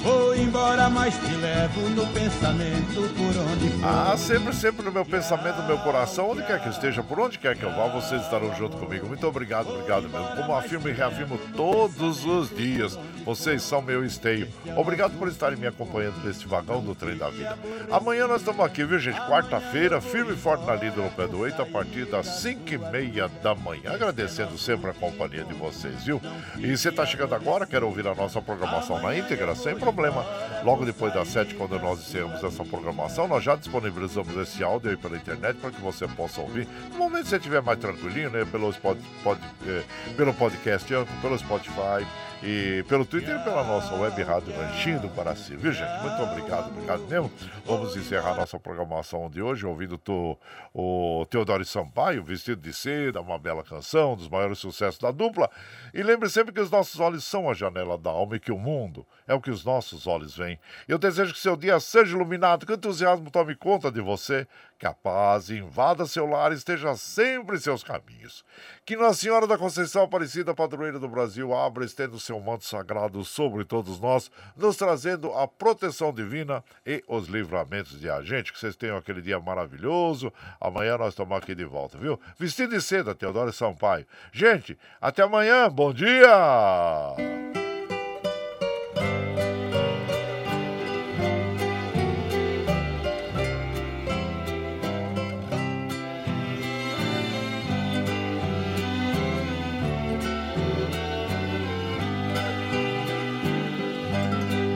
Vou 0.03 0.35
embora, 0.35 0.87
mas 0.87 1.15
te 1.15 1.35
levo 1.35 1.89
no 1.95 2.05
pensamento 2.27 3.13
por 3.15 3.37
onde 3.41 3.69
for. 3.69 3.87
Ah, 3.87 4.17
sempre, 4.17 4.53
sempre 4.53 4.85
no 4.85 4.91
meu 4.91 5.05
pensamento, 5.05 5.61
no 5.61 5.67
meu 5.67 5.77
coração, 5.77 6.31
onde 6.31 6.43
quer 6.43 6.61
que 6.61 6.69
esteja, 6.69 7.01
por 7.01 7.19
onde 7.19 7.39
quer 7.39 7.55
que 7.55 7.63
eu 7.63 7.71
vá, 7.71 7.87
vocês 7.87 8.21
estarão 8.21 8.53
junto 8.55 8.75
comigo. 8.75 9.07
Muito 9.07 9.25
obrigado, 9.25 9.69
obrigado 9.69 10.09
mesmo. 10.09 10.35
Como 10.35 10.53
afirmo 10.53 10.89
e 10.89 10.91
reafirmo 10.91 11.37
todos 11.55 12.25
os 12.25 12.53
dias, 12.53 12.99
vocês 13.25 13.61
são 13.61 13.81
meu 13.81 14.03
esteio. 14.05 14.47
Obrigado 14.75 15.17
por 15.17 15.29
estarem 15.29 15.57
me 15.57 15.67
acompanhando 15.67 16.17
neste 16.23 16.45
vagão 16.47 16.81
do 16.81 16.93
trem 16.93 17.17
da 17.17 17.29
vida. 17.29 17.57
Amanhã 17.89 18.27
nós 18.27 18.41
estamos 18.41 18.65
aqui, 18.65 18.83
viu, 18.83 18.99
gente? 18.99 19.19
Quarta-feira, 19.21 20.01
firme 20.01 20.33
e 20.33 20.37
forte 20.37 20.65
na 20.65 20.75
lida 20.75 21.01
no 21.01 21.09
pé 21.11 21.27
do 21.27 21.39
oito, 21.39 21.61
a 21.61 21.65
partir 21.65 22.05
das 22.05 22.27
cinco 22.41 22.73
e 22.73 22.77
meia 22.77 23.29
da 23.41 23.55
manhã. 23.55 23.93
Agradecendo 23.93 24.57
sempre 24.57 24.89
a 24.91 24.93
companhia 24.93 25.45
de 25.45 25.53
vocês, 25.53 26.03
viu? 26.03 26.21
E 26.57 26.75
você 26.75 26.89
está 26.89 27.05
chegando 27.05 27.33
agora, 27.33 27.65
quer 27.65 27.83
ouvir 27.83 28.05
a 28.05 28.13
nossa 28.13 28.41
programação 28.41 29.01
na 29.01 29.15
íntegra? 29.15 29.55
Sem 29.55 29.75
problema. 29.75 30.25
Logo 30.63 30.85
depois 30.85 31.13
das 31.13 31.29
sete, 31.29 31.55
quando 31.55 31.79
nós 31.79 31.99
encerramos 32.17 32.43
essa 32.43 32.65
programação, 32.65 33.27
nós 33.27 33.43
já 33.43 33.55
disponibilizamos 33.55 34.35
esse 34.37 34.63
áudio 34.63 34.89
aí 34.89 34.97
pela 34.97 35.15
internet 35.15 35.57
para 35.57 35.69
que 35.69 35.79
você 35.79 36.07
possa 36.07 36.41
ouvir. 36.41 36.67
No 36.91 36.97
momento 36.97 37.23
que 37.23 37.29
você 37.29 37.37
estiver 37.37 37.61
mais 37.61 37.79
tranquilinho, 37.79 38.29
né? 38.31 38.45
Pelo, 38.45 38.73
pod, 38.73 38.99
pod, 39.23 39.39
eh, 39.67 39.83
pelo 40.15 40.33
podcast, 40.33 40.87
pelo 41.21 41.37
Spotify 41.37 42.05
e 42.43 42.83
pelo 42.87 43.05
Twitter 43.05 43.35
e 43.35 43.43
pela 43.43 43.63
nossa 43.63 43.93
web 43.95 44.21
rádio 44.21 44.53
Ranchinho 44.55 44.99
do 44.99 45.09
Paraci, 45.09 45.55
viu 45.55 45.71
gente? 45.71 46.01
Muito 46.01 46.21
obrigado, 46.21 46.69
obrigado 46.69 47.01
mesmo. 47.07 47.31
Vamos 47.65 47.95
encerrar 47.95 48.35
nossa 48.35 48.59
programação 48.59 49.29
de 49.29 49.41
hoje 49.41 49.65
ouvindo 49.65 49.97
to, 49.97 50.37
o 50.73 51.25
Teodoro 51.29 51.65
Sampaio, 51.65 52.23
Vestido 52.23 52.61
de 52.61 52.73
Seda, 52.73 53.21
uma 53.21 53.39
bela 53.39 53.63
canção, 53.63 54.13
um 54.13 54.15
dos 54.15 54.29
maiores 54.29 54.59
sucessos 54.59 54.99
da 54.99 55.11
dupla. 55.11 55.49
E 55.93 56.03
lembre 56.03 56.29
sempre 56.29 56.53
que 56.53 56.59
os 56.59 56.71
nossos 56.71 56.99
olhos 56.99 57.23
são 57.23 57.49
a 57.49 57.53
janela 57.53 57.97
da 57.97 58.09
alma 58.09 58.35
e 58.35 58.39
que 58.39 58.51
o 58.51 58.57
mundo 58.57 59.05
é 59.27 59.33
o 59.33 59.41
que 59.41 59.51
os 59.51 59.65
nossos 59.65 60.07
olhos 60.07 60.35
veem. 60.35 60.59
Eu 60.87 60.97
desejo 60.97 61.33
que 61.33 61.39
seu 61.39 61.55
dia 61.55 61.79
seja 61.79 62.15
iluminado, 62.15 62.65
que 62.65 62.71
o 62.71 62.75
entusiasmo 62.75 63.29
tome 63.29 63.55
conta 63.55 63.91
de 63.91 64.01
você, 64.01 64.47
que 64.79 64.85
a 64.85 64.93
paz 64.93 65.49
invada 65.49 66.05
seu 66.05 66.25
lar 66.25 66.51
e 66.51 66.55
esteja 66.55 66.95
sempre 66.95 67.57
em 67.57 67.59
seus 67.59 67.83
caminhos. 67.83 68.45
Que 68.85 68.95
Nossa 68.95 69.19
Senhora 69.19 69.47
da 69.47 69.57
Conceição 69.57 70.03
Aparecida, 70.03 70.53
padroeira 70.53 70.99
do 70.99 71.09
Brasil, 71.09 71.53
abra 71.53 71.83
e 71.83 71.87
estenda 71.87 72.15
o 72.15 72.19
seu 72.19 72.39
manto 72.39 72.63
sagrado 72.63 73.23
sobre 73.25 73.65
todos 73.65 73.99
nós, 73.99 74.31
nos 74.55 74.77
trazendo 74.77 75.33
a 75.33 75.47
proteção 75.47 76.13
divina 76.13 76.63
e 76.85 77.03
os 77.07 77.27
livramentos 77.27 77.99
de 77.99 78.09
a 78.09 78.21
gente. 78.21 78.53
Que 78.53 78.59
vocês 78.59 78.75
tenham 78.75 78.97
aquele 78.97 79.21
dia 79.21 79.39
maravilhoso. 79.39 80.31
Amanhã 80.61 80.97
nós 80.97 81.09
estamos 81.09 81.35
aqui 81.35 81.55
de 81.55 81.65
volta, 81.65 81.97
viu? 81.97 82.19
Vestido 82.37 82.75
de 82.75 82.81
seda, 82.81 83.15
Teodoro 83.15 83.51
Sampaio. 83.51 84.05
Gente, 84.31 84.77
até 85.01 85.23
amanhã 85.23 85.69
bom 85.77 85.93
dia! 85.93 87.13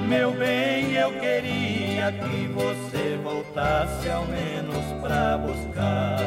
Meu 0.08 0.32
bem, 0.34 0.94
eu 0.94 1.12
queria 1.14 2.12
que 2.12 2.48
você 2.54 3.20
voltasse 3.24 4.08
ao 4.08 4.28
menos 4.28 4.86
pra 5.02 5.40
buscar 5.40 6.20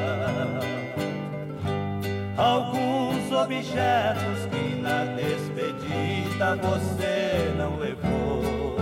algum 2.36 3.14
objetos 3.36 4.47
que 4.51 4.81
na 4.81 5.05
despedida 5.16 6.56
você 6.56 7.52
não 7.56 7.77
levou. 7.77 8.77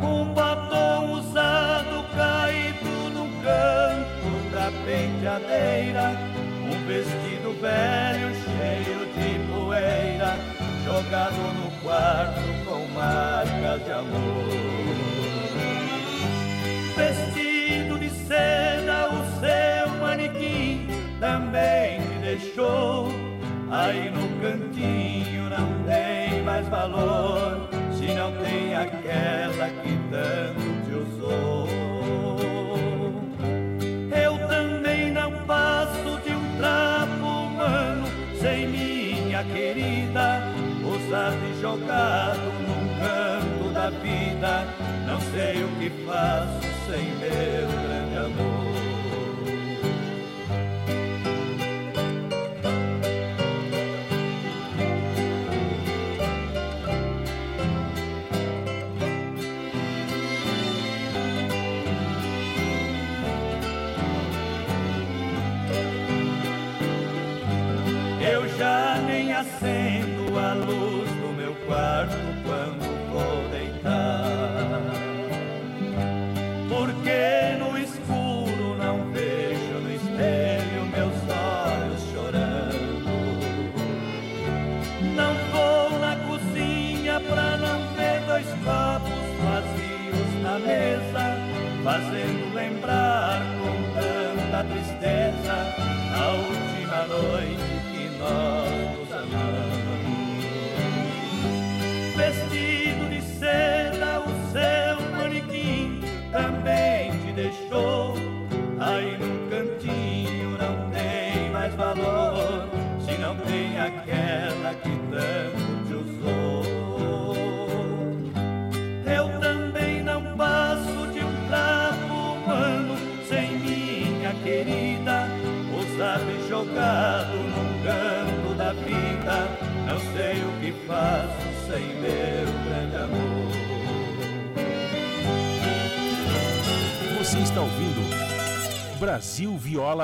Um 0.00 0.34
batom 0.34 1.12
usado 1.12 2.04
caído 2.14 3.10
num 3.14 3.30
canto 3.42 4.50
da 4.50 4.70
penteadeira, 4.84 6.16
um 6.64 6.86
vestido 6.86 7.52
velho 7.60 8.34
cheio 8.44 9.06
de 9.14 9.52
poeira, 9.52 10.36
jogado 10.84 11.40
no 11.54 11.70
quarto 11.82 12.40
com 12.66 12.86
marcas 12.92 13.84
de 13.84 13.92
amor. 13.92 14.91
deixou 22.32 23.08
aí 23.70 24.10
no 24.10 24.26
cantinho 24.40 25.50
não 25.50 25.84
tem 25.84 26.42
mais 26.42 26.66
valor 26.68 27.68
se 27.94 28.06
não 28.14 28.32
tem 28.32 28.74
aquela 28.74 29.68
que 29.68 29.98
tanto 30.10 30.86
te 30.86 30.94
usou. 30.94 31.68
Eu 34.10 34.48
também 34.48 35.12
não 35.12 35.30
passo 35.44 36.20
de 36.24 36.32
um 36.32 36.56
trapo 36.56 37.26
humano 37.26 38.06
sem 38.40 38.66
minha 38.66 39.44
querida, 39.44 40.42
usar 40.86 41.34
e 41.34 41.60
jogado 41.60 42.40
num 42.66 42.88
canto 42.98 43.74
da 43.74 43.90
vida. 43.90 44.66
Não 45.06 45.20
sei 45.20 45.62
o 45.64 45.68
que 45.78 45.90
faço 46.06 46.62
sem 46.86 47.04
meu 47.16 47.68
grande. 47.82 48.01
thing. 69.62 70.11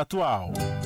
atual. 0.01 0.78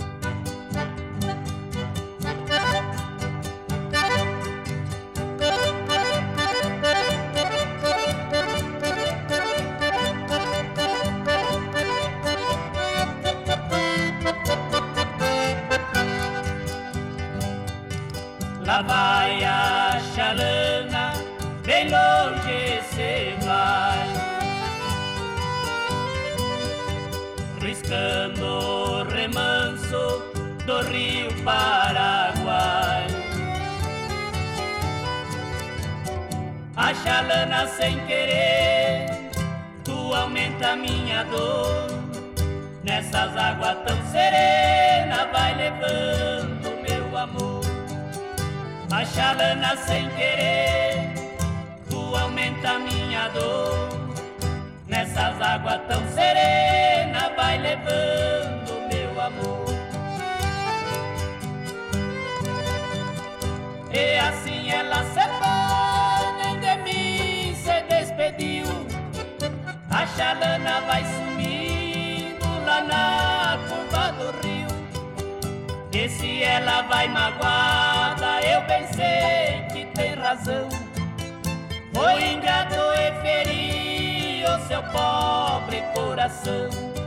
seu 84.61 84.83
pobre 84.85 85.83
coração. 85.95 87.02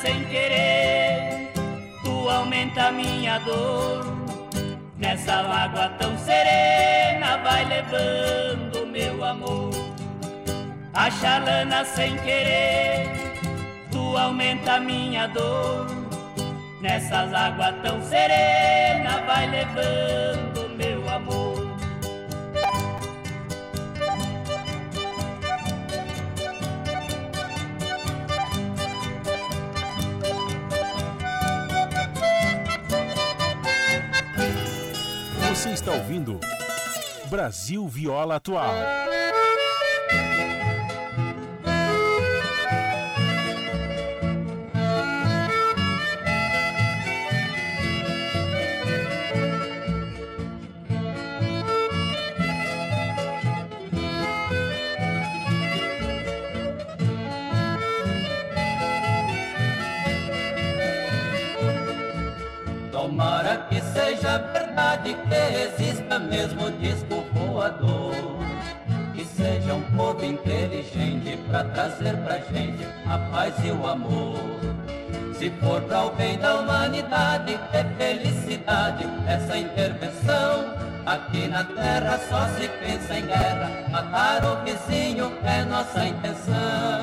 Sem 0.00 0.24
querer, 0.24 1.52
tu 2.02 2.28
aumenta 2.28 2.90
minha 2.90 3.38
dor. 3.40 4.04
Nessa 4.96 5.34
água 5.34 5.90
tão 5.98 6.16
serena 6.18 7.36
vai 7.38 7.64
levando 7.66 8.86
meu 8.86 9.22
amor. 9.22 9.70
A 10.94 11.10
chalana 11.10 11.84
sem 11.84 12.16
querer, 12.18 13.08
tu 13.90 14.16
aumenta 14.16 14.80
minha 14.80 15.26
dor. 15.28 15.86
Nessas 16.80 17.32
águas 17.34 17.74
tão 17.82 18.02
serena 18.02 19.22
vai 19.26 19.46
levando 19.50 20.49
ouvindo 36.00 36.40
Brasil 37.28 37.86
Viola 37.86 38.36
Atual. 38.36 38.74
O 73.68 73.86
amor. 73.86 74.40
Se 75.34 75.50
for 75.60 75.82
para 75.82 76.06
o 76.06 76.10
bem 76.16 76.38
da 76.38 76.54
humanidade, 76.54 77.58
é 77.72 77.84
felicidade 77.98 79.04
essa 79.26 79.58
intervenção. 79.58 80.74
Aqui 81.04 81.48
na 81.48 81.64
terra 81.64 82.18
só 82.28 82.46
se 82.56 82.68
pensa 82.68 83.18
em 83.18 83.26
guerra, 83.26 83.70
matar 83.90 84.44
o 84.44 84.64
vizinho 84.64 85.32
é 85.44 85.64
nossa 85.64 86.06
intenção. 86.06 86.99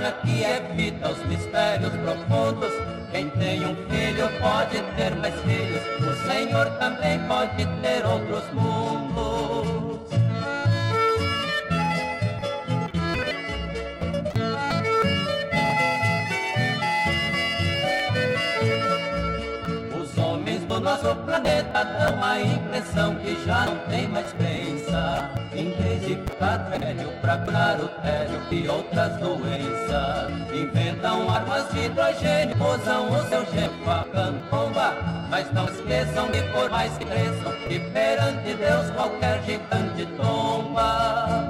Acha 0.00 0.12
que 0.22 0.42
evita 0.42 1.10
os 1.10 1.18
mistérios 1.26 1.92
profundos. 1.92 2.72
Quem 3.12 3.28
tem 3.30 3.66
um 3.66 3.76
filho 3.88 4.28
pode 4.40 4.80
ter 4.96 5.14
mais 5.16 5.34
filhos, 5.42 5.82
o 6.00 6.30
Senhor 6.30 6.66
também 6.78 7.18
pode 7.28 7.66
ter 7.82 8.06
outros 8.06 8.44
mundos. 8.52 9.59
Do 21.00 21.08
nosso 21.08 21.16
planeta 21.22 21.84
dão 21.84 22.22
a 22.22 22.40
impressão 22.40 23.14
que 23.16 23.44
já 23.44 23.66
não 23.66 23.76
tem 23.88 24.08
mais 24.08 24.32
crença. 24.32 25.30
Em 25.52 25.70
ficar 26.00 26.58
velho 26.70 27.10
pra 27.20 27.38
curar 27.38 27.80
o 27.80 27.88
tédio 27.88 28.40
e 28.50 28.68
outras 28.68 29.16
doenças, 29.16 30.30
inventam 30.52 31.30
armas 31.30 31.68
de 31.70 31.86
hidrogênio, 31.86 32.56
usam 32.56 33.10
o 33.10 33.28
seu 33.28 33.44
gênio 33.46 33.84
facando 33.84 34.38
bomba. 34.50 34.94
Mas 35.28 35.52
não 35.52 35.64
esqueçam 35.66 36.30
de 36.30 36.42
por 36.52 36.70
mais 36.70 36.96
que 36.98 37.04
cresçam, 37.04 37.52
que 37.68 37.80
perante 37.90 38.54
Deus 38.54 38.90
qualquer 38.90 39.42
gigante 39.44 40.06
tomba. 40.16 41.49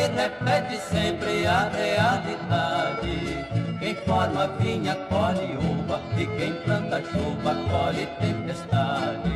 Que 0.00 0.06
reflete 0.06 0.78
sempre 0.88 1.46
a 1.46 1.68
realidade. 1.68 3.46
Quem 3.78 3.94
forma 3.96 4.46
vinha 4.58 4.94
colhe 4.94 5.56
uva 5.56 6.00
e 6.16 6.26
quem 6.38 6.54
planta 6.64 7.02
chuva 7.02 7.54
colhe 7.70 8.06
tempestade. 8.18 9.30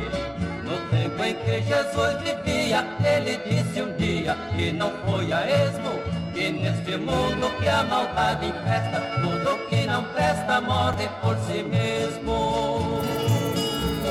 No 0.63 0.77
tempo 0.89 1.23
em 1.23 1.35
que 1.35 1.61
Jesus 1.61 2.21
vivia, 2.23 2.83
ele 3.03 3.37
disse 3.45 3.81
um 3.81 3.95
dia 3.95 4.35
que 4.55 4.71
não 4.71 4.91
foi 5.05 5.31
a 5.31 5.47
esmo. 5.47 5.91
Que 6.33 6.49
neste 6.49 6.97
mundo 6.97 7.49
que 7.59 7.69
a 7.69 7.83
maldade 7.83 8.47
infesta, 8.47 9.01
tudo 9.21 9.69
que 9.69 9.85
não 9.85 10.03
presta 10.03 10.61
morre 10.61 11.07
por 11.21 11.37
si 11.37 11.63
mesmo. 11.63 13.01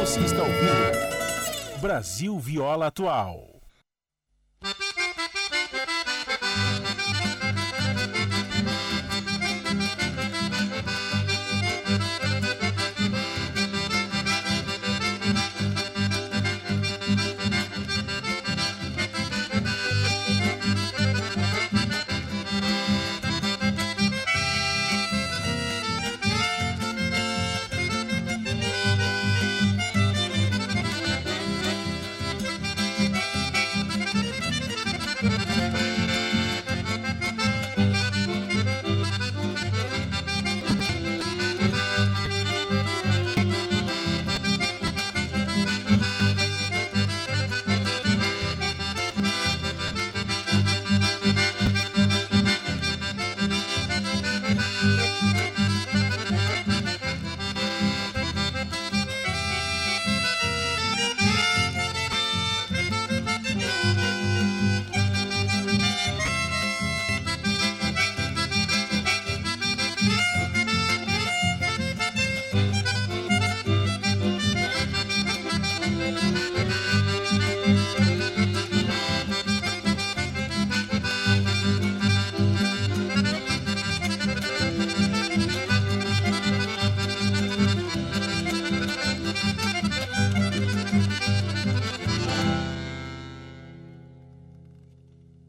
Você 0.00 0.20
está 0.20 0.42
ouvindo 0.42 1.80
Brasil 1.80 2.38
Viola 2.38 2.86
Atual. 2.86 3.53